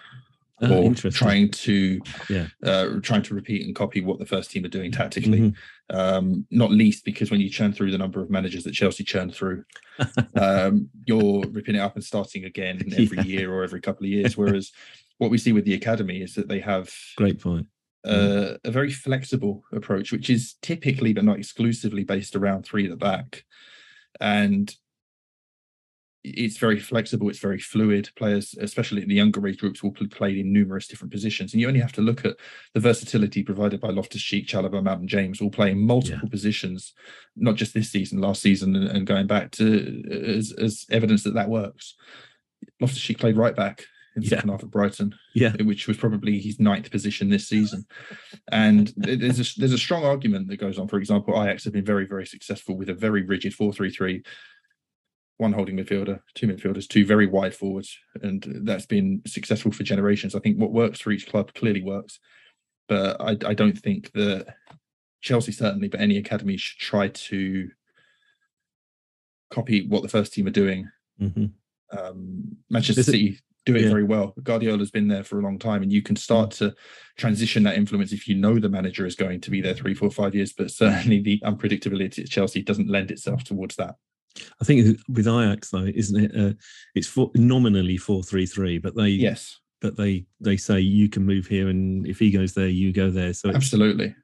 Ah, 0.61 0.69
or 0.73 0.93
trying 0.93 1.51
to 1.51 1.99
Yeah. 2.29 2.47
uh, 2.63 2.99
trying 3.01 3.23
to 3.23 3.35
repeat 3.35 3.65
and 3.65 3.75
copy 3.75 3.99
what 3.99 4.19
the 4.19 4.25
first 4.25 4.51
team 4.51 4.63
are 4.63 4.69
doing 4.69 4.89
tactically. 4.89 5.39
Mhm. 5.39 5.55
Um, 5.89 6.47
not 6.49 6.71
least 6.71 7.03
because 7.03 7.29
when 7.29 7.41
you 7.41 7.49
churn 7.49 7.73
through 7.73 7.91
the 7.91 7.97
number 7.97 8.21
of 8.21 8.29
managers 8.29 8.63
that 8.63 8.71
Chelsea 8.73 9.03
churned 9.03 9.35
through, 9.35 9.65
um, 10.35 10.89
you're 11.05 11.43
ripping 11.51 11.75
it 11.75 11.79
up 11.79 11.95
and 11.95 12.03
starting 12.03 12.45
again 12.45 12.79
every 12.97 13.17
Yeah. 13.17 13.23
year 13.23 13.53
or 13.53 13.63
every 13.65 13.81
couple 13.81 14.05
of 14.05 14.09
years. 14.11 14.37
Whereas 14.37 14.71
what 15.17 15.31
we 15.31 15.37
see 15.37 15.51
with 15.51 15.65
the 15.65 15.73
academy 15.73 16.21
is 16.21 16.35
that 16.35 16.47
they 16.47 16.59
have 16.59 16.93
Great 17.15 17.41
point. 17.41 17.67
uh, 18.05 18.57
a 18.63 18.71
very 18.71 18.91
flexible 18.91 19.63
approach, 19.71 20.11
which 20.11 20.29
is 20.29 20.55
typically 20.61 21.13
but 21.13 21.23
not 21.23 21.39
exclusively 21.39 22.03
based 22.03 22.35
around 22.35 22.63
three 22.63 22.85
at 22.85 22.91
the 22.91 22.97
back, 22.97 23.45
and 24.19 24.75
it's 26.27 26.57
very 26.57 26.79
flexible. 26.79 27.29
It's 27.29 27.39
very 27.39 27.59
fluid. 27.59 28.09
Players, 28.15 28.55
especially 28.59 29.03
in 29.03 29.09
the 29.09 29.15
younger 29.15 29.47
age 29.47 29.59
groups, 29.59 29.83
will 29.83 29.91
be 29.91 30.07
played 30.07 30.37
in 30.37 30.51
numerous 30.51 30.87
different 30.87 31.11
positions, 31.11 31.53
and 31.53 31.61
you 31.61 31.67
only 31.67 31.79
have 31.79 31.93
to 31.93 32.01
look 32.01 32.25
at 32.25 32.35
the 32.73 32.79
versatility 32.79 33.43
provided 33.43 33.79
by 33.79 33.89
Loftus 33.89 34.23
Cheek, 34.23 34.47
Chalobah, 34.47 34.83
Mount 34.83 35.01
and 35.01 35.09
James, 35.09 35.39
all 35.39 35.51
playing 35.51 35.85
multiple 35.85 36.29
positions, 36.29 36.93
not 37.35 37.55
just 37.55 37.73
this 37.73 37.91
season, 37.91 38.19
last 38.19 38.41
season, 38.41 38.75
and, 38.75 38.87
and 38.87 39.07
going 39.07 39.27
back 39.27 39.51
to 39.51 40.35
as, 40.35 40.51
as 40.53 40.85
evidence 40.89 41.23
that 41.23 41.35
that 41.35 41.49
works. 41.49 41.95
Loftus 42.81 43.01
Cheek 43.01 43.19
played 43.19 43.37
right 43.37 43.55
back 43.55 43.85
in 44.15 44.21
Yeah. 44.23 44.29
second 44.29 44.49
half 44.49 44.63
at 44.63 44.71
Brighton 44.71 45.15
Yeah. 45.33 45.53
which 45.63 45.87
was 45.87 45.97
probably 45.97 46.39
his 46.39 46.59
ninth 46.59 46.89
position 46.91 47.29
this 47.29 47.47
season. 47.47 47.85
And 48.51 48.93
there's 48.97 49.39
a 49.39 49.59
there's 49.59 49.73
a 49.73 49.77
strong 49.77 50.03
argument 50.03 50.47
that 50.47 50.57
goes 50.57 50.77
on. 50.79 50.87
For 50.87 50.97
example, 50.97 51.41
Ajax 51.41 51.63
have 51.65 51.73
been 51.73 51.85
very 51.85 52.05
very 52.05 52.25
successful 52.25 52.77
with 52.77 52.89
a 52.89 52.93
very 52.93 53.23
rigid 53.23 53.53
four 53.53 53.73
three 53.73 53.89
three, 53.91 54.23
one 55.37 55.53
holding 55.53 55.75
midfielder, 55.77 56.21
two 56.33 56.47
midfielders, 56.47 56.87
two 56.87 57.05
very 57.05 57.27
wide 57.27 57.53
forwards, 57.53 57.97
and 58.21 58.45
that's 58.63 58.85
been 58.85 59.21
successful 59.27 59.71
for 59.71 59.83
generations. 59.83 60.33
I 60.35 60.39
think 60.39 60.57
what 60.57 60.71
works 60.71 60.99
for 61.01 61.11
each 61.11 61.27
club 61.27 61.53
clearly 61.53 61.81
works, 61.81 62.19
but 62.87 63.19
I, 63.19 63.31
I 63.45 63.53
don't 63.53 63.77
think 63.77 64.11
that 64.13 64.55
Chelsea 65.21 65.51
certainly, 65.51 65.87
but 65.89 65.99
any 65.99 66.17
academy 66.17 66.55
should 66.55 66.79
try 66.79 67.09
to 67.09 67.69
copy 69.51 69.85
what 69.87 70.01
the 70.03 70.09
first 70.09 70.33
team 70.33 70.47
are 70.47 70.51
doing 70.51 70.89
Mhm. 71.21 71.51
um, 71.91 72.57
Manchester 72.69 73.03
City 73.03 73.39
do 73.65 73.75
it 73.75 73.83
yeah. 73.83 73.89
very 73.89 74.03
well. 74.03 74.33
Guardiola's 74.43 74.91
been 74.91 75.07
there 75.07 75.23
for 75.23 75.39
a 75.39 75.41
long 75.41 75.57
time, 75.57 75.81
and 75.81 75.91
you 75.91 76.01
can 76.01 76.15
start 76.15 76.51
to 76.51 76.73
transition 77.17 77.63
that 77.63 77.75
influence 77.75 78.11
if 78.11 78.27
you 78.27 78.35
know 78.35 78.59
the 78.59 78.69
manager 78.69 79.05
is 79.05 79.15
going 79.15 79.41
to 79.41 79.51
be 79.51 79.61
there 79.61 79.73
three, 79.73 79.93
four, 79.93 80.11
five 80.11 80.35
years. 80.35 80.53
But 80.53 80.71
certainly 80.71 81.19
the 81.19 81.39
unpredictability 81.43 82.19
at 82.19 82.29
Chelsea 82.29 82.61
doesn't 82.61 82.89
lend 82.89 83.11
itself 83.11 83.43
towards 83.43 83.75
that. 83.77 83.95
I 84.61 84.65
think 84.65 84.99
with 85.07 85.27
Ajax 85.27 85.69
though, 85.69 85.89
isn't 85.93 86.23
it? 86.23 86.31
Uh, 86.37 86.53
it's 86.93 87.07
for, 87.07 87.31
nominally 87.35 87.97
four 87.97 88.23
three 88.23 88.45
three, 88.45 88.77
but 88.77 88.95
they 88.95 89.09
Yes, 89.09 89.59
but 89.81 89.97
they 89.97 90.25
they 90.39 90.57
say 90.57 90.79
you 90.79 91.09
can 91.09 91.25
move 91.25 91.47
here, 91.47 91.69
and 91.69 92.05
if 92.07 92.19
he 92.19 92.31
goes 92.31 92.53
there, 92.53 92.67
you 92.67 92.93
go 92.93 93.09
there. 93.09 93.33
So 93.33 93.49
it's, 93.49 93.55
absolutely. 93.55 94.15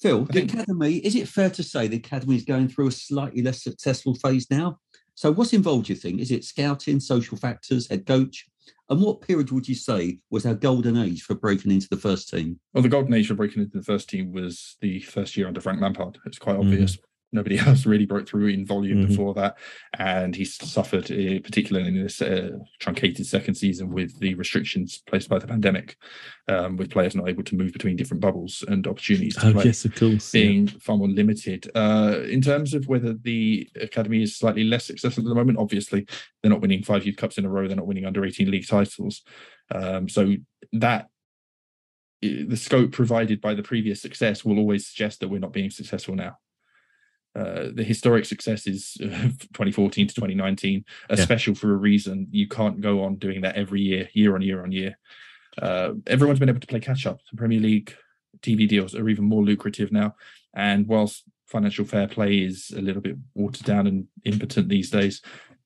Phil, 0.00 0.22
I 0.22 0.24
the 0.24 0.32
think- 0.32 0.54
academy, 0.54 0.96
is 0.96 1.14
it 1.14 1.28
fair 1.28 1.48
to 1.50 1.62
say 1.62 1.86
the 1.86 1.96
academy 1.96 2.34
is 2.34 2.44
going 2.44 2.68
through 2.68 2.88
a 2.88 2.92
slightly 2.92 3.40
less 3.40 3.62
successful 3.62 4.16
phase 4.16 4.50
now? 4.50 4.78
So, 5.14 5.30
what's 5.30 5.52
involved, 5.52 5.86
do 5.86 5.92
you 5.92 5.98
think? 5.98 6.20
Is 6.20 6.30
it 6.30 6.44
scouting, 6.44 6.98
social 6.98 7.36
factors, 7.36 7.88
head 7.88 8.06
coach? 8.06 8.46
And 8.88 9.00
what 9.00 9.22
period 9.22 9.50
would 9.52 9.68
you 9.68 9.74
say 9.74 10.18
was 10.30 10.44
our 10.44 10.54
golden 10.54 10.96
age 10.98 11.22
for 11.22 11.34
breaking 11.34 11.72
into 11.72 11.88
the 11.88 11.96
first 11.96 12.28
team? 12.28 12.60
Well, 12.74 12.82
the 12.82 12.88
golden 12.88 13.14
age 13.14 13.28
for 13.28 13.34
breaking 13.34 13.62
into 13.62 13.78
the 13.78 13.84
first 13.84 14.08
team 14.10 14.32
was 14.32 14.76
the 14.80 15.00
first 15.00 15.36
year 15.36 15.46
under 15.48 15.60
Frank 15.60 15.80
Lampard. 15.80 16.18
It's 16.26 16.38
quite 16.38 16.56
Mhm. 16.56 16.60
obvious. 16.60 16.98
Nobody 17.34 17.58
else 17.66 17.86
really 17.86 18.04
broke 18.06 18.28
through 18.28 18.48
in 18.48 18.66
volume 18.66 19.02
Mhm. 19.02 19.08
before 19.08 19.32
that, 19.34 19.56
and 19.98 20.36
he 20.36 20.44
suffered, 20.44 21.10
uh, 21.10 21.40
particularly 21.40 21.88
in 21.88 22.02
this 22.02 22.20
uh, 22.20 22.58
truncated 22.78 23.26
second 23.26 23.54
season, 23.54 23.88
with 23.90 24.18
the 24.20 24.34
restrictions 24.34 25.02
placed 25.06 25.28
by 25.30 25.38
the 25.38 25.46
pandemic, 25.46 25.96
um, 26.48 26.76
with 26.76 26.90
players 26.90 27.16
not 27.16 27.28
able 27.28 27.42
to 27.44 27.56
move 27.56 27.72
between 27.72 27.96
different 27.96 28.20
bubbles 28.20 28.62
and 28.68 28.86
opportunities 28.86 29.34
to 29.36 29.48
Oh 29.48 29.52
play 29.54 29.64
yes, 29.64 29.84
of 29.86 29.94
course. 29.94 30.34
yeah. 30.34 30.42
being 30.42 30.66
far 30.66 30.96
more 30.98 31.08
limited. 31.08 31.70
Uh, 31.74 32.20
in 32.28 32.42
terms 32.42 32.74
of 32.74 32.86
whether 32.86 33.14
the 33.14 33.68
academy 33.80 34.22
is 34.22 34.36
slightly 34.36 34.64
less 34.64 34.84
successful 34.84 35.24
at 35.24 35.28
the 35.28 35.34
moment, 35.34 35.58
obviously 35.58 36.06
they're 36.42 36.50
not 36.50 36.60
winning 36.60 36.82
five 36.82 37.06
youth 37.06 37.16
cups 37.16 37.38
in 37.38 37.44
a 37.46 37.48
row. 37.48 37.66
They're 37.66 37.76
not 37.76 37.86
winning 37.86 38.04
under 38.04 38.24
eighteen 38.24 38.50
league 38.50 38.66
titles. 38.68 39.22
Um, 39.74 40.08
so 40.08 40.34
that 40.74 41.08
the 42.20 42.56
scope 42.56 42.92
provided 42.92 43.40
by 43.40 43.54
the 43.54 43.62
previous 43.64 44.00
success 44.00 44.44
will 44.44 44.58
always 44.58 44.86
suggest 44.86 45.18
that 45.20 45.28
we're 45.28 45.40
not 45.40 45.52
being 45.52 45.70
successful 45.70 46.14
now. 46.14 46.36
Uh, 47.34 47.68
the 47.72 47.82
historic 47.84 48.24
success 48.26 48.66
is 48.66 48.96
uh, 49.02 49.06
2014 49.54 50.08
to 50.08 50.14
2019, 50.14 50.84
a 51.10 51.16
Yeah. 51.16 51.22
special 51.24 51.54
for 51.54 51.72
a 51.72 51.76
reason. 51.76 52.26
You 52.30 52.46
can't 52.46 52.80
go 52.80 53.02
on 53.04 53.16
doing 53.16 53.40
that 53.42 53.56
every 53.56 53.80
year, 53.80 54.08
year 54.12 54.34
on 54.34 54.42
year 54.42 54.62
on 54.62 54.70
year. 54.72 54.98
Uh, 55.60 55.92
everyone's 56.06 56.38
been 56.38 56.48
able 56.48 56.60
to 56.60 56.66
play 56.66 56.80
catch 56.80 57.06
up. 57.06 57.20
The 57.30 57.36
Premier 57.36 57.60
League 57.60 57.94
TV 58.42 58.68
deals 58.68 58.94
are 58.94 59.08
even 59.08 59.24
more 59.24 59.42
lucrative 59.42 59.92
now. 59.92 60.14
And 60.54 60.86
whilst 60.86 61.24
financial 61.46 61.84
fair 61.84 62.06
play 62.08 62.38
is 62.38 62.70
a 62.76 62.80
little 62.80 63.02
bit 63.02 63.16
watered 63.34 63.64
down 63.66 63.86
and 63.86 64.06
impotent 64.24 64.68
these 64.68 64.90
days, 64.90 65.22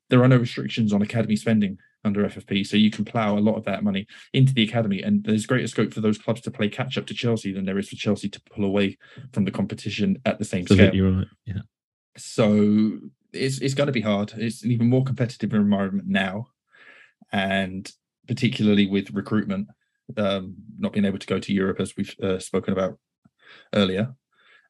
there 0.09 0.22
are 0.22 0.29
no 0.29 0.37
restrictions 0.37 0.92
on 0.92 1.02
academy 1.02 1.37
spending 1.37 1.79
under 2.07 2.25
FFP. 2.25 2.66
So 2.66 2.77
you 2.77 2.90
can 2.90 3.05
plough 3.05 3.37
a 3.37 3.40
lot 3.40 3.57
of 3.57 3.64
that 3.64 3.85
money 3.85 4.07
into 4.33 4.55
the 4.55 4.64
academy. 4.64 5.03
And 5.03 5.25
there's 5.25 5.47
greater 5.47 5.66
scope 5.66 5.92
for 5.92 6.01
those 6.01 6.19
clubs 6.19 6.40
to 6.42 6.51
play 6.51 6.69
catch 6.69 6.97
up 6.97 7.07
to 7.07 7.14
Chelsea 7.14 7.53
than 7.53 7.64
there 7.64 7.79
is 7.79 7.88
for 7.88 7.97
Chelsea 7.97 8.29
to 8.29 8.40
pull 8.51 8.64
away 8.64 8.97
from 9.33 9.45
the 9.45 9.51
competition 9.51 10.21
at 10.25 10.38
the 10.38 10.45
same 10.45 10.66
scale. 10.66 10.87
Absolutely 10.87 11.16
right. 11.16 11.27
Yeah. 11.45 11.62
So 12.16 12.99
it's 13.33 13.59
it's 13.59 13.75
going 13.75 13.88
to 13.88 13.92
be 13.92 14.01
hard. 14.01 14.33
It's 14.37 14.62
an 14.62 14.71
even 14.71 14.88
more 14.88 15.05
competitive 15.05 15.53
environment 15.53 16.09
now, 16.09 16.49
and 17.33 17.90
particularly 18.27 18.87
with 18.87 19.11
recruitment, 19.11 19.69
um, 20.16 20.55
not 20.79 20.92
being 20.92 21.05
able 21.05 21.19
to 21.19 21.27
go 21.27 21.38
to 21.38 21.53
Europe 21.53 21.81
as 21.81 21.95
we've 21.97 22.14
uh, 22.23 22.38
spoken 22.38 22.73
about 22.73 22.99
earlier, 23.75 24.14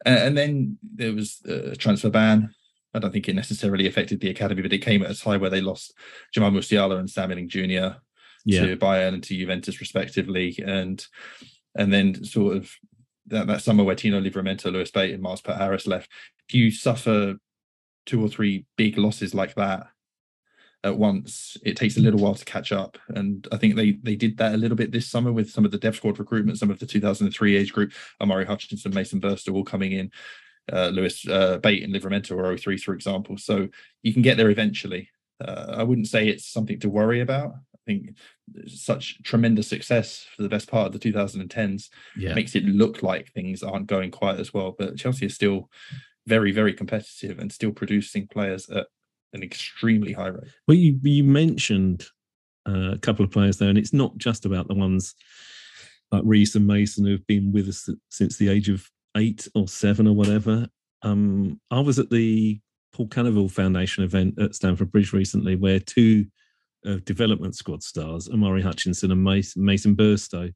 and, 0.04 0.18
and 0.18 0.38
then 0.38 0.78
there 0.82 1.12
was 1.12 1.40
a 1.44 1.76
transfer 1.76 2.10
ban. 2.10 2.54
I 2.96 2.98
don't 2.98 3.12
think 3.12 3.28
it 3.28 3.34
necessarily 3.34 3.86
affected 3.86 4.20
the 4.20 4.30
academy, 4.30 4.62
but 4.62 4.72
it 4.72 4.78
came 4.78 5.02
at 5.02 5.10
a 5.10 5.14
time 5.14 5.40
where 5.40 5.50
they 5.50 5.60
lost 5.60 5.94
Jamal 6.32 6.50
Musiala 6.50 6.98
and 6.98 7.10
Sam 7.10 7.30
Iling-Junior 7.30 7.96
Yeah. 8.44 8.66
to 8.66 8.76
Bayern 8.76 9.14
and 9.14 9.22
to 9.24 9.36
Juventus 9.36 9.80
respectively, 9.80 10.58
and 10.64 11.06
and 11.74 11.92
then 11.92 12.24
sort 12.24 12.56
of 12.56 12.72
that, 13.26 13.46
that 13.48 13.60
summer 13.62 13.84
where 13.84 13.94
Tino 13.96 14.20
Livramento, 14.20 14.72
Lewis 14.72 14.90
Bate, 14.90 15.12
and 15.12 15.22
Myles 15.22 15.42
Peart-Harris 15.42 15.86
left. 15.86 16.10
If 16.48 16.54
you 16.54 16.70
suffer 16.70 17.36
two 18.06 18.22
or 18.22 18.28
three 18.28 18.64
big 18.76 18.96
losses 18.96 19.34
like 19.34 19.54
that 19.56 19.88
at 20.84 20.96
once, 20.96 21.56
it 21.64 21.76
takes 21.76 21.96
a 21.96 22.00
little 22.00 22.20
while 22.20 22.36
to 22.36 22.44
catch 22.44 22.70
up. 22.70 22.96
And 23.08 23.46
I 23.52 23.56
think 23.56 23.74
they 23.74 23.92
they 24.02 24.16
did 24.16 24.36
that 24.38 24.54
a 24.54 24.56
little 24.56 24.76
bit 24.76 24.92
this 24.92 25.08
summer 25.08 25.32
with 25.32 25.50
some 25.50 25.64
of 25.64 25.70
the 25.70 25.78
dev 25.78 25.96
squad 25.96 26.18
recruitment, 26.18 26.58
some 26.58 26.70
of 26.70 26.78
the 26.78 26.86
2003 26.86 27.56
age 27.56 27.72
group, 27.72 27.92
Omari 28.20 28.46
Hutchinson, 28.46 28.94
Mason 28.94 29.20
Burstow 29.20 29.54
all 29.54 29.64
coming 29.64 29.92
in. 29.92 30.10
Uh, 30.72 30.88
Lewis 30.88 31.26
uh, 31.28 31.58
Bate 31.58 31.82
and 31.84 31.94
Livramento 31.94 32.32
or 32.36 32.56
03, 32.56 32.76
for 32.78 32.92
example. 32.94 33.36
So 33.36 33.68
you 34.02 34.12
can 34.12 34.22
get 34.22 34.36
there 34.36 34.50
eventually. 34.50 35.08
Uh, 35.40 35.74
I 35.78 35.82
wouldn't 35.82 36.08
say 36.08 36.26
it's 36.28 36.46
something 36.46 36.80
to 36.80 36.88
worry 36.88 37.20
about. 37.20 37.52
I 37.74 37.78
think 37.86 38.16
such 38.66 39.22
tremendous 39.22 39.68
success 39.68 40.26
for 40.34 40.42
the 40.42 40.48
best 40.48 40.68
part 40.68 40.86
of 40.86 40.92
the 40.92 40.98
2010s 40.98 41.88
Yeah. 42.16 42.34
makes 42.34 42.56
it 42.56 42.64
look 42.64 43.02
like 43.02 43.32
things 43.32 43.62
aren't 43.62 43.86
going 43.86 44.10
quite 44.10 44.40
as 44.40 44.52
well. 44.52 44.74
But 44.76 44.96
Chelsea 44.96 45.26
is 45.26 45.34
still 45.34 45.70
very, 46.26 46.50
very 46.50 46.72
competitive 46.72 47.38
and 47.38 47.52
still 47.52 47.70
producing 47.70 48.26
players 48.26 48.68
at 48.68 48.86
an 49.32 49.42
extremely 49.44 50.12
high 50.12 50.28
rate. 50.28 50.50
Well, 50.66 50.76
you 50.76 50.98
you 51.02 51.22
mentioned 51.22 52.06
uh, 52.68 52.92
a 52.92 52.98
couple 52.98 53.24
of 53.24 53.30
players 53.30 53.58
there, 53.58 53.68
and 53.68 53.78
it's 53.78 53.92
not 53.92 54.16
just 54.16 54.44
about 54.46 54.66
the 54.66 54.74
ones 54.74 55.14
like 56.10 56.22
Reece 56.24 56.56
and 56.56 56.66
Mason 56.66 57.04
who've 57.04 57.26
been 57.28 57.52
with 57.52 57.68
us 57.68 57.88
since 58.08 58.36
the 58.38 58.48
age 58.48 58.68
of 58.68 58.90
eight 59.16 59.48
or 59.54 59.68
seven 59.68 60.06
or 60.06 60.14
whatever. 60.14 60.68
Um, 61.02 61.60
I 61.70 61.80
was 61.80 61.98
at 61.98 62.10
the 62.10 62.60
Paul 62.92 63.08
Canoville 63.08 63.50
Foundation 63.50 64.04
event 64.04 64.40
at 64.40 64.54
Stamford 64.54 64.92
Bridge 64.92 65.12
recently, 65.12 65.56
where 65.56 65.80
two 65.80 66.26
uh, 66.86 66.96
development 67.04 67.56
squad 67.56 67.82
stars, 67.82 68.28
Omari 68.28 68.62
Hutchinson 68.62 69.10
and 69.10 69.22
Mason, 69.22 69.64
Mason 69.64 69.94
Burstow, 69.94 70.52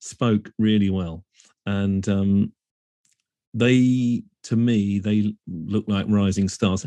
spoke 0.00 0.50
really 0.58 0.90
well, 0.90 1.24
and 1.66 2.08
um, 2.08 2.52
they, 3.54 4.22
to 4.44 4.56
me, 4.56 4.98
they 4.98 5.34
look 5.46 5.84
like 5.88 6.06
rising 6.08 6.48
stars. 6.48 6.86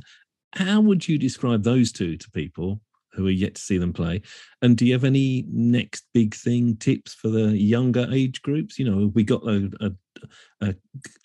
How 0.54 0.82
would 0.82 1.08
you 1.08 1.18
describe 1.18 1.64
those 1.64 1.92
two 1.92 2.18
to 2.18 2.32
people 2.32 2.82
who 3.14 3.28
are 3.28 3.32
yet 3.32 3.56
to 3.56 3.62
see 3.62 3.78
them 3.78 3.94
play? 3.94 4.22
And 4.62 4.78
do 4.78 4.86
you 4.86 4.94
have 4.94 5.04
any 5.04 5.46
next 5.52 6.06
big 6.14 6.36
thing 6.36 6.76
tips 6.78 7.14
for 7.14 7.30
the 7.30 7.58
younger 7.58 8.08
age 8.12 8.42
groups? 8.42 8.78
You 8.80 8.90
know, 8.90 9.12
we 9.14 9.24
got 9.24 9.44
a, 9.44 9.70
a, 9.82 9.92
a 10.68 10.76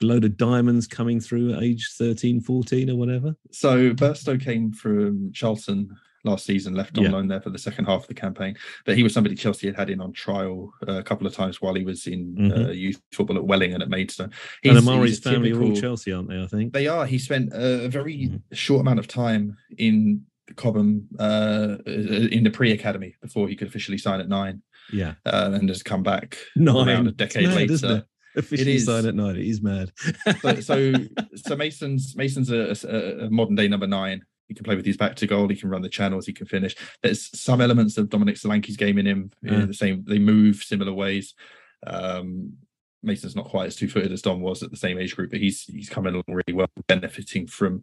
load 0.01 0.25
of 0.25 0.37
diamonds 0.37 0.87
coming 0.87 1.21
through 1.21 1.55
at 1.55 1.63
age 1.63 1.91
13, 1.99 2.41
14 2.41 2.91
or 2.91 2.97
whatever? 2.97 3.35
So 3.53 3.93
Burstow 3.93 4.41
came 4.43 4.73
from 4.73 5.33
Charlton 5.33 5.91
last 6.27 6.47
season, 6.47 6.73
left 6.75 6.97
on 6.97 7.05
Yeah. 7.05 7.11
loan 7.11 7.29
there 7.29 7.43
for 7.43 7.51
the 7.51 7.59
second 7.59 7.85
half 7.85 8.01
of 8.03 8.07
the 8.09 8.15
campaign. 8.15 8.57
But 8.87 8.97
he 8.97 9.03
was 9.03 9.13
somebody 9.13 9.35
Chelsea 9.35 9.67
had 9.67 9.77
had 9.77 9.91
in 9.91 10.01
on 10.01 10.15
trial 10.15 10.73
uh, 10.89 10.93
a 10.95 11.03
couple 11.03 11.27
of 11.27 11.35
times 11.35 11.61
while 11.61 11.75
he 11.75 11.85
was 11.85 12.07
in 12.07 12.51
uh, 12.51 12.71
youth 12.71 12.99
football 13.13 13.37
at 13.37 13.45
Welling 13.45 13.75
and 13.75 13.83
at 13.83 13.91
Maidstone. 13.91 14.31
Mm-hmm. 14.31 14.69
and 14.71 14.79
He's- 14.79 14.89
Omari's 14.89 15.11
he's 15.11 15.21
family 15.21 15.53
are 15.53 15.63
all 15.63 15.77
Chelsea, 15.77 16.13
aren't 16.15 16.31
they? 16.31 16.43
I 16.43 16.47
think. 16.47 16.73
They 16.73 16.87
are. 16.87 17.05
He 17.05 17.19
spent 17.19 17.51
a 17.53 17.89
very 17.89 18.17
Mhm. 18.29 18.41
short 18.55 18.81
amount 18.81 19.01
of 19.01 19.07
time 19.07 19.59
in 19.77 20.23
Cobham 20.57 21.09
uh, 21.19 21.77
in 21.87 22.45
the 22.45 22.51
pre-academy 22.51 23.17
before 23.23 23.49
he 23.49 23.57
could 23.57 23.69
officially 23.69 23.99
sign 23.99 24.21
at 24.21 24.29
nine, 24.29 24.63
Yeah. 24.93 25.15
uh, 25.25 25.51
and 25.55 25.69
has 25.69 25.83
come 25.83 26.03
back 26.03 26.39
Nine. 26.57 26.89
around 26.89 27.09
a 27.09 27.13
decade 27.13 27.49
mad, 27.49 27.57
later. 27.57 27.73
isn't 27.75 27.91
it? 27.91 28.05
Officially 28.37 28.75
is. 28.75 28.87
signed 28.87 29.07
at 29.07 29.15
nine. 29.15 29.37
It 29.37 29.47
is 29.47 29.63
mad. 29.63 29.93
so, 30.41 30.61
so 30.61 30.93
so 31.37 31.57
Mason's 31.57 32.17
Mason's 32.17 32.51
a, 32.51 32.75
a, 33.25 33.31
modern 33.31 33.55
day 33.55 33.69
number 33.69 33.87
nine. 33.87 34.23
He 34.49 34.55
can 34.55 34.65
play 34.65 34.75
with 34.77 34.85
his 34.85 34.97
back 34.97 35.15
to 35.17 35.27
goal. 35.27 35.49
He 35.49 35.57
can 35.57 35.71
run 35.71 35.83
the 35.83 35.89
channels. 35.89 36.27
He 36.27 36.33
can 36.33 36.47
finish. 36.47 36.75
There's 37.03 37.31
some 37.41 37.61
elements 37.61 37.97
of 37.97 38.11
Dominic 38.11 38.37
Solanke's 38.37 38.77
game 38.77 38.99
in 38.99 39.07
him. 39.07 39.31
in 39.43 39.53
Yeah. 39.61 39.65
the 39.67 39.73
same, 39.73 40.05
they 40.07 40.19
move 40.19 40.57
similar 40.57 40.93
ways. 40.93 41.33
Um, 41.87 42.55
Mason's 43.03 43.37
not 43.37 43.47
quite 43.47 43.67
as 43.67 43.77
two 43.77 43.89
footed 43.89 44.13
as 44.13 44.23
Dom 44.23 44.41
was 44.41 44.63
at 44.63 44.71
the 44.71 44.77
same 44.77 44.99
age 44.99 45.15
group, 45.15 45.31
but 45.31 45.41
he's 45.41 45.63
he's 45.65 45.89
coming 45.89 46.13
along 46.13 46.25
really 46.27 46.53
well, 46.55 46.69
benefiting 46.89 47.47
from 47.47 47.83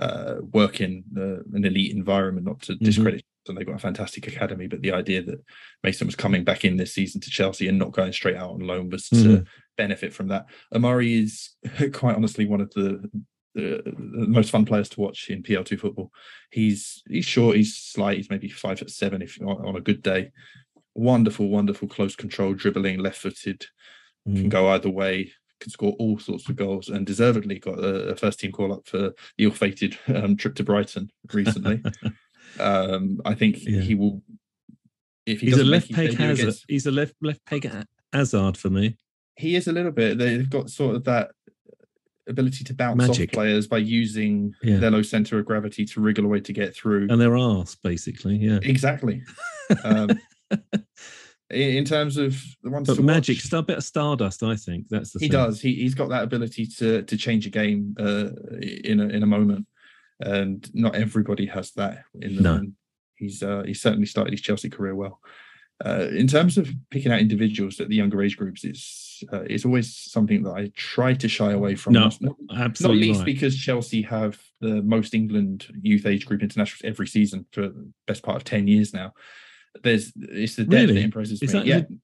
uh, 0.00 0.36
work 0.52 0.80
in 0.80 1.04
uh, 1.16 1.42
an 1.56 1.64
elite 1.64 1.94
environment. 1.94 2.46
Not 2.46 2.62
to 2.62 2.72
Mhm. 2.72 2.78
discredit, 2.84 3.22
and 3.48 3.56
they've 3.56 3.66
got 3.66 3.76
a 3.76 3.78
fantastic 3.78 4.26
academy, 4.26 4.66
but 4.66 4.80
the 4.82 4.92
idea 4.92 5.22
that 5.22 5.40
Mason 5.84 6.06
was 6.06 6.16
coming 6.16 6.44
back 6.44 6.64
in 6.64 6.76
this 6.76 6.92
season 6.94 7.20
to 7.22 7.30
Chelsea 7.30 7.68
and 7.68 7.78
not 7.78 7.92
going 7.92 8.12
straight 8.12 8.36
out 8.36 8.50
on 8.50 8.60
loan 8.60 8.90
was 8.90 9.08
to 9.10 9.14
Mhm. 9.16 9.46
benefit 9.76 10.12
from 10.12 10.28
that. 10.28 10.46
Omari 10.74 11.14
is 11.14 11.50
quite 11.92 12.16
honestly 12.16 12.46
one 12.46 12.60
of 12.60 12.70
the, 12.72 13.08
the 13.54 13.82
the 13.84 14.26
most 14.28 14.50
fun 14.50 14.64
players 14.64 14.88
to 14.90 15.00
watch 15.00 15.28
in 15.30 15.42
PL2 15.42 15.76
football. 15.78 16.12
He's 16.50 17.02
he's 17.08 17.24
short, 17.26 17.56
he's 17.56 17.76
slight, 17.76 18.16
he's 18.18 18.30
maybe 18.30 18.48
five 18.48 18.78
foot 18.78 18.90
seven 18.90 19.22
if 19.22 19.38
on, 19.40 19.64
on 19.66 19.76
a 19.76 19.80
good 19.80 20.02
day. 20.02 20.30
Wonderful, 20.94 21.48
wonderful 21.48 21.88
close 21.88 22.14
control, 22.16 22.54
dribbling, 22.54 22.98
left 22.98 23.18
footed, 23.18 23.66
can 24.26 24.46
Mm. 24.46 24.48
go 24.50 24.68
either 24.68 24.90
way, 24.90 25.32
can 25.60 25.70
score 25.70 25.94
all 25.98 26.18
sorts 26.18 26.48
of 26.48 26.56
goals, 26.56 26.88
and 26.88 27.06
deservedly 27.06 27.58
got 27.58 27.78
a, 27.78 28.08
a 28.10 28.16
first 28.16 28.40
team 28.40 28.50
call 28.52 28.72
up 28.72 28.86
for 28.88 28.98
the 28.98 29.14
ill-fated 29.38 29.98
um, 30.08 30.36
trip 30.36 30.54
to 30.56 30.64
Brighton 30.64 31.10
recently. 31.32 31.82
um, 32.60 33.20
I 33.24 33.34
think 33.34 33.58
Yeah. 33.62 33.80
he 33.80 33.94
will. 33.94 34.22
If 35.26 35.40
he 35.40 35.46
he's 35.48 35.58
a 35.58 35.64
left 35.64 35.92
peg 35.92 36.14
Hazard. 36.16 36.40
against- 36.42 36.64
He's 36.68 36.86
a 36.86 36.90
left 36.90 37.14
left 37.22 37.44
peg 37.46 37.66
Ha- 37.70 37.84
Hazard 38.12 38.56
for 38.56 38.70
me. 38.70 38.96
he 39.36 39.54
is 39.54 39.68
a 39.68 39.72
little 39.72 39.92
bit. 39.92 40.18
They've 40.18 40.48
got 40.48 40.70
sort 40.70 40.96
of 40.96 41.04
that 41.04 41.30
ability 42.28 42.64
to 42.64 42.74
bounce 42.74 42.96
Magic. 42.96 43.30
off 43.30 43.34
players 43.34 43.66
by 43.66 43.78
using 43.78 44.54
Yeah. 44.62 44.78
their 44.78 44.90
low 44.90 45.02
center 45.02 45.38
of 45.38 45.46
gravity 45.46 45.84
to 45.84 46.00
wriggle 46.00 46.24
away 46.24 46.40
to 46.40 46.52
get 46.52 46.74
through. 46.74 47.08
And 47.10 47.20
their 47.20 47.36
arse, 47.36 47.74
basically. 47.76 48.36
Yeah. 48.36 48.58
exactly. 48.62 49.22
Um, 49.84 50.10
in, 51.50 51.84
terms 51.84 52.16
of 52.16 52.40
the 52.62 52.70
ones 52.70 52.86
But 52.86 53.00
magic, 53.00 53.36
watch, 53.36 53.44
star, 53.44 53.62
bit 53.62 53.78
of 53.78 53.84
stardust, 53.84 54.42
I 54.42 54.56
think. 54.56 54.88
That's 54.88 55.12
the 55.12 55.18
he 55.20 55.28
thing. 55.28 55.32
does. 55.32 55.60
He 55.60 55.74
he's 55.74 55.94
got 55.94 56.08
that 56.10 56.22
ability 56.22 56.66
to 56.78 57.02
to 57.02 57.16
change 57.16 57.46
a 57.46 57.50
game 57.50 57.94
uh, 57.98 58.30
in 58.84 59.00
a 59.00 59.08
in 59.08 59.22
a 59.22 59.26
moment, 59.26 59.66
and 60.20 60.68
not 60.74 60.94
everybody 60.94 61.46
has 61.46 61.72
that 61.72 62.04
in 62.20 62.42
them. 62.42 62.42
No. 62.42 62.72
He's 63.16 63.42
uh, 63.42 63.62
he's 63.66 63.82
certainly 63.82 64.06
started 64.06 64.32
his 64.32 64.40
Chelsea 64.40 64.70
career 64.70 64.94
well. 64.94 65.20
Uh, 65.84 66.08
in 66.10 66.26
terms 66.26 66.58
of 66.58 66.68
picking 66.90 67.10
out 67.10 67.20
individuals 67.20 67.80
at 67.80 67.88
the 67.88 67.96
younger 67.96 68.22
age 68.22 68.36
groups, 68.36 68.64
it's 68.64 69.22
uh, 69.32 69.42
it's 69.42 69.64
always 69.64 69.94
something 69.96 70.42
that 70.42 70.52
I 70.52 70.70
try 70.76 71.14
to 71.14 71.28
shy 71.28 71.52
away 71.52 71.74
from. 71.74 71.94
No, 71.94 72.10
Not- 72.20 72.80
not 72.80 72.90
least 72.90 73.20
right. 73.20 73.26
because 73.26 73.56
Chelsea 73.56 74.02
have 74.02 74.38
the 74.60 74.82
most 74.82 75.14
England 75.14 75.66
youth 75.80 76.04
age 76.04 76.26
group 76.26 76.42
internationals 76.42 76.82
every 76.84 77.06
season 77.06 77.46
for 77.52 77.62
the 77.62 77.90
best 78.06 78.22
part 78.22 78.36
of 78.36 78.44
ten 78.44 78.68
years 78.68 78.92
now. 78.92 79.14
There's 79.82 80.12
it's 80.16 80.56
the 80.56 80.64
depth 80.64 80.72
Really? 80.72 80.94
that 80.94 81.04
impresses 81.04 81.42
Is 81.42 81.52
me. 81.54 81.58
that 81.60 81.66
yeah, 81.66 81.78
the- 81.80 81.98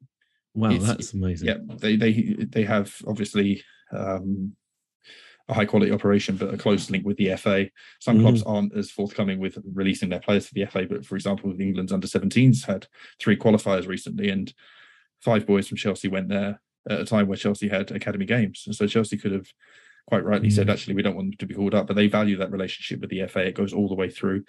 wow, 0.54 0.70
it's- 0.70 0.86
that's 0.86 1.12
amazing. 1.14 1.48
yeah. 1.48 1.56
They 1.78 1.96
they 1.96 2.12
they 2.48 2.64
have 2.64 2.94
obviously 3.06 3.62
um, 3.92 4.56
a 5.48 5.54
high 5.54 5.64
quality 5.64 5.92
operation, 5.92 6.36
but 6.36 6.52
a 6.52 6.56
close 6.56 6.90
link 6.90 7.04
with 7.04 7.16
the 7.16 7.36
FA. 7.36 7.68
Some 8.00 8.18
mm 8.18 8.22
clubs 8.22 8.42
aren't 8.42 8.76
as 8.76 8.90
forthcoming 8.90 9.38
with 9.38 9.58
releasing 9.74 10.08
their 10.08 10.20
players 10.20 10.46
for 10.46 10.54
the 10.54 10.66
FA, 10.66 10.86
but 10.88 11.04
for 11.04 11.14
example, 11.14 11.54
England's 11.60 11.92
under 11.92 12.06
17s 12.06 12.64
had 12.66 12.86
three 13.20 13.36
qualifiers 13.36 13.86
recently, 13.86 14.28
and 14.28 14.52
five 15.20 15.46
boys 15.46 15.68
from 15.68 15.76
Chelsea 15.76 16.08
went 16.08 16.28
there 16.28 16.60
at 16.88 17.00
a 17.00 17.04
time 17.04 17.26
where 17.26 17.36
Chelsea 17.36 17.68
had 17.68 17.90
academy 17.90 18.26
games. 18.26 18.64
And 18.66 18.74
so 18.74 18.86
Chelsea 18.86 19.16
could 19.16 19.32
have 19.32 19.46
quite 20.08 20.24
rightly 20.24 20.48
mm 20.48 20.52
said, 20.52 20.70
actually, 20.70 20.94
we 20.94 21.02
don't 21.02 21.16
want 21.16 21.30
them 21.30 21.38
to 21.38 21.46
be 21.46 21.54
called 21.54 21.74
up, 21.74 21.86
but 21.86 21.96
they 21.96 22.06
value 22.06 22.36
that 22.38 22.52
relationship 22.52 23.00
with 23.00 23.10
the 23.10 23.26
FA. 23.26 23.46
It 23.46 23.54
goes 23.54 23.72
all 23.72 23.88
the 23.88 23.94
way 23.94 24.10
through. 24.10 24.44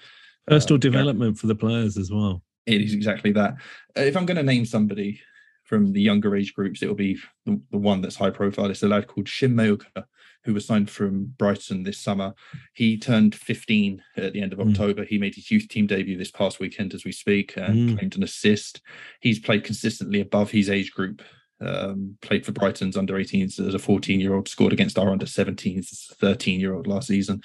Personal 0.47 0.75
uh, 0.75 0.79
development 0.79 1.35
yeah. 1.35 1.41
for 1.41 1.47
the 1.47 1.55
players 1.55 1.97
as 1.97 2.11
well. 2.11 2.43
It 2.67 2.81
is 2.81 2.93
exactly 2.93 3.31
that. 3.31 3.55
If 3.95 4.15
I'm 4.15 4.25
going 4.25 4.37
to 4.37 4.43
name 4.43 4.65
somebody 4.65 5.21
from 5.63 5.93
the 5.93 6.01
younger 6.01 6.35
age 6.35 6.53
groups, 6.53 6.83
it 6.83 6.87
will 6.87 6.95
be 6.95 7.17
the, 7.45 7.59
the 7.71 7.77
one 7.77 8.01
that's 8.01 8.17
high 8.17 8.29
profile. 8.29 8.69
It's 8.69 8.83
a 8.83 8.87
lad 8.87 9.07
called 9.07 9.25
Shim 9.25 9.53
Mheuka, 9.53 10.03
who 10.43 10.53
was 10.53 10.65
signed 10.65 10.89
from 10.89 11.33
Brighton 11.37 11.83
this 11.83 11.99
summer. 11.99 12.33
He 12.73 12.97
turned 12.97 13.35
15 13.35 14.03
at 14.17 14.33
the 14.33 14.41
end 14.41 14.53
of 14.53 14.59
mm. 14.59 14.69
October. 14.69 15.05
He 15.05 15.17
made 15.17 15.35
his 15.35 15.49
youth 15.49 15.67
team 15.69 15.87
debut 15.87 16.17
this 16.17 16.31
past 16.31 16.59
weekend 16.59 16.93
as 16.93 17.05
we 17.05 17.11
speak 17.11 17.55
and 17.55 17.89
mm. 17.89 17.97
claimed 17.97 18.15
an 18.17 18.23
assist. 18.23 18.81
He's 19.21 19.39
played 19.39 19.63
consistently 19.63 20.19
above 20.21 20.51
his 20.51 20.69
age 20.69 20.91
group. 20.91 21.21
Um, 21.59 22.17
played 22.21 22.45
for 22.45 22.51
Brighton's 22.51 22.95
under 22.95 23.15
18s 23.15 23.59
as 23.59 23.73
a 23.73 23.79
14 23.79 24.19
year 24.19 24.35
old, 24.35 24.47
scored 24.47 24.73
against 24.73 24.99
our 24.99 25.09
under 25.09 25.25
17s 25.25 25.91
as 25.91 26.07
a 26.11 26.15
13 26.15 26.59
year 26.59 26.75
old 26.75 26.85
last 26.85 27.07
season. 27.07 27.41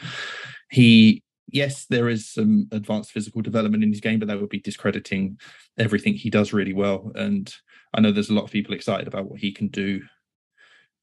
He 0.71 1.22
yes, 1.49 1.87
there 1.87 2.09
is 2.09 2.29
some 2.29 2.69
advanced 2.73 3.13
physical 3.13 3.43
development 3.43 3.83
in 3.83 3.91
his 3.91 4.01
game, 4.01 4.19
but 4.19 4.29
that 4.29 4.41
would 4.41 4.51
be 4.51 4.61
discrediting 4.61 5.39
everything 5.79 6.15
he 6.15 6.31
does 6.31 6.53
really 6.53 6.73
well. 6.73 7.13
And 7.15 7.53
I 7.95 8.01
know 8.01 8.13
there's 8.13 8.31
a 8.31 8.35
lot 8.35 8.45
of 8.45 8.51
people 8.51 8.75
excited 8.75 9.09
about 9.09 9.31
what 9.31 9.41
he 9.41 9.53
can 9.53 9.69
do 9.69 10.03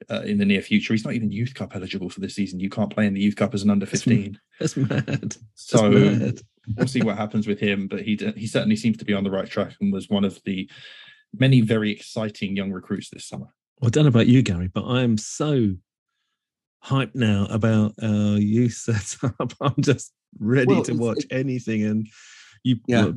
uh, 0.10 0.22
in 0.22 0.38
the 0.38 0.46
near 0.46 0.62
future. 0.62 0.94
He's 0.94 1.06
not 1.06 1.14
even 1.14 1.32
Youth 1.32 1.54
Cup 1.54 1.76
eligible 1.76 2.10
for 2.10 2.20
this 2.20 2.36
season. 2.36 2.60
You 2.60 2.70
can't 2.70 2.94
play 2.94 3.06
in 3.06 3.14
the 3.14 3.22
Youth 3.22 3.36
Cup 3.36 3.54
as 3.54 3.64
an 3.64 3.70
under 3.70 3.86
15. 3.86 4.40
That's, 4.60 4.78
mad. 4.78 5.36
So 5.56 5.90
mad. 5.90 6.42
we'll 6.76 6.88
see 6.88 7.02
what 7.02 7.18
happens 7.18 7.48
with 7.48 7.60
him. 7.60 7.88
But 7.88 8.02
he 8.02 8.16
he 8.36 8.48
certainly 8.48 8.76
seems 8.76 8.98
to 8.98 9.06
be 9.06 9.14
on 9.14 9.24
the 9.24 9.32
right 9.32 9.50
track 9.50 9.74
and 9.82 9.92
was 9.92 10.10
one 10.10 10.26
of 10.26 10.40
the 10.46 10.70
many 11.34 11.62
very 11.62 11.92
exciting 11.92 12.56
young 12.56 12.72
recruits 12.72 13.10
this 13.10 13.28
summer. 13.28 13.48
Well, 13.80 13.88
I 13.88 13.90
don't 13.90 14.06
know 14.06 14.10
about 14.10 14.28
you, 14.28 14.42
Gary, 14.42 14.68
but 14.68 14.86
I 14.86 15.02
am 15.02 15.18
so 15.18 15.76
hyped 16.84 17.16
now 17.16 17.48
about 17.50 17.94
our 18.02 18.38
youth 18.38 18.74
setup. 18.74 19.54
I'm 19.62 19.82
just 19.82 20.14
ready 20.40 20.74
well, 20.74 20.84
to 20.84 20.94
watch 20.94 21.24
anything. 21.32 21.84
And 21.84 22.08
you 22.64 22.78
yeah. 22.88 23.12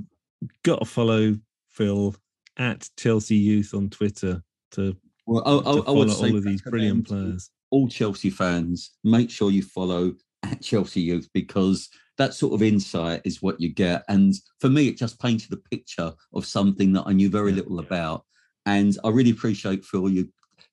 got 0.63 0.81
to 0.81 0.85
follow 0.85 1.37
Phil 1.69 2.15
at 2.57 2.89
Chelsea 2.99 3.37
Youth 3.37 3.75
on 3.75 3.91
Twitter 3.91 4.43
to 4.73 4.97
well, 5.27 5.43
I, 5.47 5.71
I, 5.71 5.77
I 5.89 5.91
would 5.91 6.11
say 6.11 6.31
all 6.31 6.37
of 6.37 6.45
these 6.45 6.63
brilliant 6.63 7.07
players. 7.07 7.51
All 7.71 7.89
Chelsea 7.89 8.31
fans, 8.31 8.91
make 9.05 9.31
sure 9.31 9.51
you 9.51 9.63
follow 9.63 10.15
at 10.43 10.61
Chelsea 10.61 11.01
Youth 11.01 11.29
because 11.33 11.89
that 12.19 12.35
sort 12.35 12.53
of 12.53 12.63
insight 12.63 13.23
is 13.25 13.41
what 13.41 13.61
you 13.61 13.73
get. 13.73 14.05
And 14.09 14.35
for 14.61 14.69
me, 14.69 14.89
it 14.89 14.99
just 14.99 15.21
painted 15.21 15.53
a 15.53 15.57
picture 15.57 16.13
of 16.35 16.45
something 16.45 16.93
that 16.93 17.05
I 17.07 17.13
knew 17.13 17.31
very 17.31 17.51
yeah. 17.51 17.59
little 17.59 17.79
about. 17.79 18.25
And 18.67 18.97
I 19.05 19.09
really 19.09 19.31
appreciate 19.31 19.85
Phil 19.85 20.09
you 20.09 20.29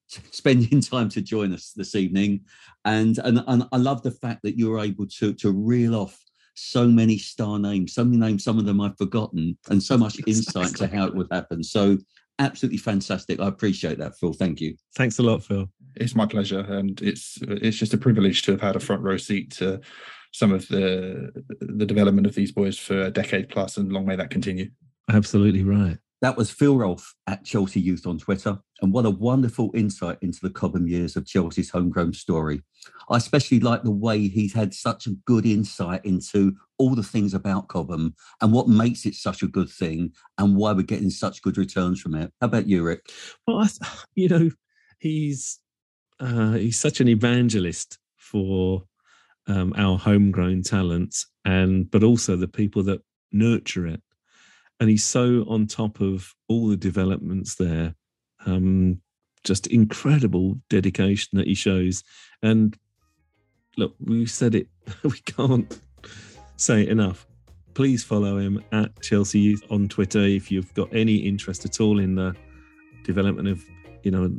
spending 0.08 0.82
time 0.82 1.10
to 1.10 1.22
join 1.22 1.54
us 1.54 1.72
this 1.76 1.96
evening. 1.96 2.42
And 2.86 3.18
and, 3.20 3.44
and 3.48 3.64
I 3.72 3.78
love 3.78 4.02
the 4.02 4.12
fact 4.12 4.42
that 4.44 4.58
you 4.58 4.70
were 4.70 4.80
able 4.80 5.08
to 5.08 5.34
to 5.34 5.52
reel 5.52 5.96
off 5.96 6.20
so 6.56 6.88
many 6.88 7.18
star 7.18 7.58
names, 7.58 7.94
so 7.94 8.04
many 8.04 8.18
names, 8.18 8.44
some 8.44 8.60
of 8.60 8.66
them 8.66 8.82
I've 8.82 8.98
forgotten, 8.98 9.58
and 9.70 9.82
so 9.82 9.98
much 9.98 10.20
insight 10.28 10.76
to 10.76 10.88
how 10.88 11.06
it 11.06 11.16
would 11.16 11.28
happen. 11.32 11.64
So 11.64 11.98
absolutely 12.40 12.78
fantastic. 12.78 13.40
I 13.40 13.48
appreciate 13.48 13.98
that, 14.00 14.18
Phil. 14.18 14.34
Thank 14.34 14.60
you. 14.60 14.76
Thanks 14.96 15.20
a 15.20 15.24
lot, 15.24 15.44
Phil. 15.44 15.70
It's 15.96 16.16
my 16.16 16.26
pleasure, 16.26 16.60
and 16.60 17.02
it's 17.02 17.38
it's 17.42 17.78
just 17.78 17.94
a 17.94 17.98
privilege 17.98 18.42
to 18.44 18.52
have 18.52 18.62
had 18.62 18.76
a 18.76 18.80
front 18.80 19.02
row 19.02 19.18
seat 19.18 19.52
to 19.54 19.80
some 20.32 20.52
of 20.52 20.68
the 20.68 21.32
the 21.62 21.86
development 21.86 22.28
of 22.28 22.36
these 22.36 22.52
boys 22.52 22.78
for 22.78 23.04
a 23.04 23.12
decade 23.12 23.50
plus, 23.50 23.78
and 23.78 23.92
long 23.92 24.06
may 24.06 24.16
that 24.16 24.30
continue. 24.30 24.70
Absolutely 25.12 25.64
right. 25.64 25.98
That 26.22 26.36
was 26.36 26.52
Phil 26.52 26.76
Rolfe 26.76 27.16
at 27.28 27.46
Chelsea 27.46 27.80
Youth 27.80 28.06
on 28.06 28.18
Twitter. 28.18 28.60
And 28.82 28.92
what 28.92 29.06
a 29.06 29.10
wonderful 29.10 29.72
insight 29.74 30.18
into 30.22 30.40
the 30.42 30.50
Cobham 30.50 30.88
years 30.88 31.16
of 31.16 31.26
Chelsea's 31.26 31.70
homegrown 31.70 32.14
story. 32.14 32.62
I 33.10 33.18
especially 33.18 33.60
like 33.62 33.84
the 33.84 33.92
way 33.92 34.28
he's 34.28 34.54
had 34.54 34.74
such 34.74 35.08
a 35.08 35.16
good 35.26 35.46
insight 35.46 36.04
into 36.04 36.56
all 36.78 36.96
the 36.96 37.04
things 37.04 37.34
about 37.34 37.70
Cobham 37.70 38.16
and 38.42 38.52
what 38.52 38.68
makes 38.68 39.06
it 39.06 39.16
such 39.16 39.44
a 39.44 39.48
good 39.48 39.70
thing 39.70 40.12
and 40.38 40.58
why 40.58 40.74
we're 40.74 40.82
getting 40.82 41.10
such 41.10 41.42
good 41.42 41.58
returns 41.58 42.02
from 42.02 42.16
it. 42.16 42.34
How 42.42 42.48
about 42.48 42.68
you, 42.68 42.84
Rick? 42.84 43.10
Well, 43.48 43.60
I, 43.60 43.68
you 44.16 44.28
know, 44.28 44.50
he's 45.00 45.60
uh, 46.20 46.54
he's 46.54 46.78
such 46.78 47.00
an 47.00 47.08
evangelist 47.08 47.98
for 48.18 48.84
um, 49.48 49.74
our 49.78 49.98
homegrown 49.98 50.64
talents 50.64 51.28
and 51.46 51.90
but 51.90 52.04
also 52.04 52.36
the 52.36 52.48
people 52.48 52.84
that 52.84 53.02
nurture 53.32 53.88
it 53.88 54.02
and 54.80 54.90
he's 54.90 55.04
so 55.04 55.46
on 55.48 55.68
top 55.68 56.00
of 56.02 56.34
all 56.48 56.68
the 56.68 56.78
developments 56.78 57.56
there. 57.56 57.96
Um, 58.46 59.02
just 59.44 59.68
incredible 59.68 60.58
dedication 60.70 61.38
that 61.38 61.48
he 61.48 61.54
shows. 61.54 62.04
And 62.42 62.78
look, 63.78 63.96
we 64.00 64.26
said 64.26 64.56
it, 64.56 64.68
we 65.04 65.20
can't 65.20 65.80
say 66.58 66.84
it 66.84 66.90
enough. 66.90 67.26
Please 67.74 68.04
follow 68.04 68.38
him 68.38 68.64
at 68.72 69.02
Chelsea 69.02 69.40
Youth 69.40 69.64
on 69.70 69.88
Twitter 69.88 70.20
if 70.20 70.52
you've 70.52 70.74
got 70.74 70.94
any 70.94 71.16
interest 71.16 71.66
at 71.66 71.80
all 71.80 72.00
in 72.00 72.16
the 72.16 72.36
development 73.04 73.48
of 73.48 73.64
you 74.04 74.12
know 74.12 74.30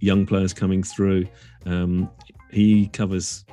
young 0.00 0.26
players 0.26 0.52
coming 0.52 0.82
through. 0.82 1.26
Um, 1.64 2.10
he 2.50 2.88
covers 2.88 3.44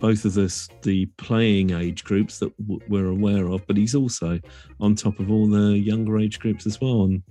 both 0.00 0.24
of 0.24 0.36
us 0.36 0.68
the 0.82 1.06
playing 1.16 1.70
age 1.70 2.04
groups 2.04 2.38
that 2.38 2.56
w- 2.58 2.80
we're 2.88 3.06
aware 3.08 3.48
of, 3.48 3.66
but 3.66 3.76
he's 3.76 3.94
also 3.94 4.40
on 4.80 4.94
top 4.94 5.18
of 5.20 5.30
all 5.30 5.46
the 5.46 5.78
younger 5.78 6.18
age 6.18 6.38
groups 6.38 6.66
as 6.66 6.80
well. 6.80 7.04
And 7.04 7.22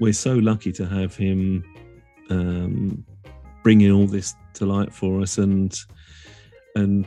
we're 0.00 0.12
so 0.12 0.34
lucky 0.34 0.72
to 0.72 0.86
have 0.86 1.14
him 1.14 1.62
um, 2.30 3.04
bringing 3.62 3.92
all 3.92 4.06
this 4.06 4.34
to 4.54 4.66
light 4.66 4.92
for 4.92 5.20
us, 5.20 5.38
and 5.38 5.78
and 6.74 7.06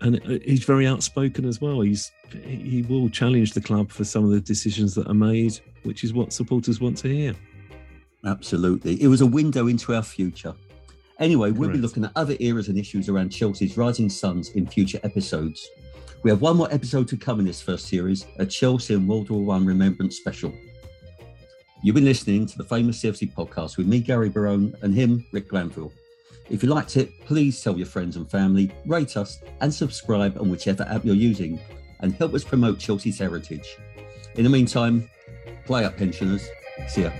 and 0.00 0.20
he's 0.44 0.64
very 0.64 0.86
outspoken 0.86 1.46
as 1.46 1.60
well. 1.60 1.80
He's 1.80 2.12
he 2.42 2.84
will 2.88 3.08
challenge 3.08 3.52
the 3.52 3.60
club 3.60 3.90
for 3.90 4.04
some 4.04 4.24
of 4.24 4.30
the 4.30 4.40
decisions 4.40 4.94
that 4.94 5.08
are 5.08 5.14
made, 5.14 5.58
which 5.84 6.04
is 6.04 6.12
what 6.12 6.32
supporters 6.32 6.80
want 6.80 6.98
to 6.98 7.08
hear. 7.08 7.34
Absolutely, 8.26 9.02
it 9.02 9.08
was 9.08 9.20
a 9.20 9.26
window 9.26 9.66
into 9.66 9.94
our 9.94 10.02
future. 10.02 10.54
Anyway, 11.20 11.52
we'll 11.52 11.70
be 11.70 11.78
looking 11.78 12.04
at 12.04 12.12
other 12.16 12.36
eras 12.40 12.68
and 12.68 12.76
issues 12.76 13.08
around 13.08 13.28
Chelsea's 13.28 13.76
rising 13.76 14.08
suns 14.08 14.50
in 14.50 14.66
future 14.66 14.98
episodes. 15.04 15.68
We 16.24 16.30
have 16.30 16.40
one 16.40 16.56
more 16.56 16.72
episode 16.72 17.06
to 17.08 17.16
come 17.16 17.38
in 17.38 17.46
this 17.46 17.60
first 17.60 17.86
series, 17.86 18.26
a 18.38 18.46
Chelsea 18.46 18.94
and 18.94 19.06
World 19.06 19.30
War 19.30 19.44
One 19.44 19.64
Remembrance 19.64 20.16
Special. 20.16 20.52
You've 21.82 21.94
been 21.94 22.04
listening 22.04 22.46
to 22.46 22.58
the 22.58 22.64
famous 22.64 23.00
CFC 23.00 23.32
podcast 23.32 23.76
with 23.76 23.86
me, 23.86 24.00
Gary 24.00 24.28
Barone, 24.28 24.74
and 24.82 24.94
him, 24.94 25.24
Rick 25.32 25.50
Glanvill. 25.50 25.92
If 26.50 26.62
you 26.62 26.68
liked 26.68 26.96
it, 26.96 27.12
please 27.26 27.62
tell 27.62 27.76
your 27.76 27.86
friends 27.86 28.16
and 28.16 28.28
family, 28.28 28.72
rate 28.86 29.16
us, 29.16 29.38
and 29.60 29.72
subscribe 29.72 30.38
on 30.40 30.50
whichever 30.50 30.84
app 30.84 31.04
you're 31.04 31.14
using, 31.14 31.60
and 32.00 32.14
help 32.14 32.34
us 32.34 32.42
promote 32.42 32.78
Chelsea's 32.78 33.18
heritage. 33.18 33.76
In 34.34 34.44
the 34.44 34.50
meantime, 34.50 35.08
play 35.64 35.84
up, 35.84 35.96
pensioners. 35.96 36.48
See 36.88 37.02
ya. 37.02 37.10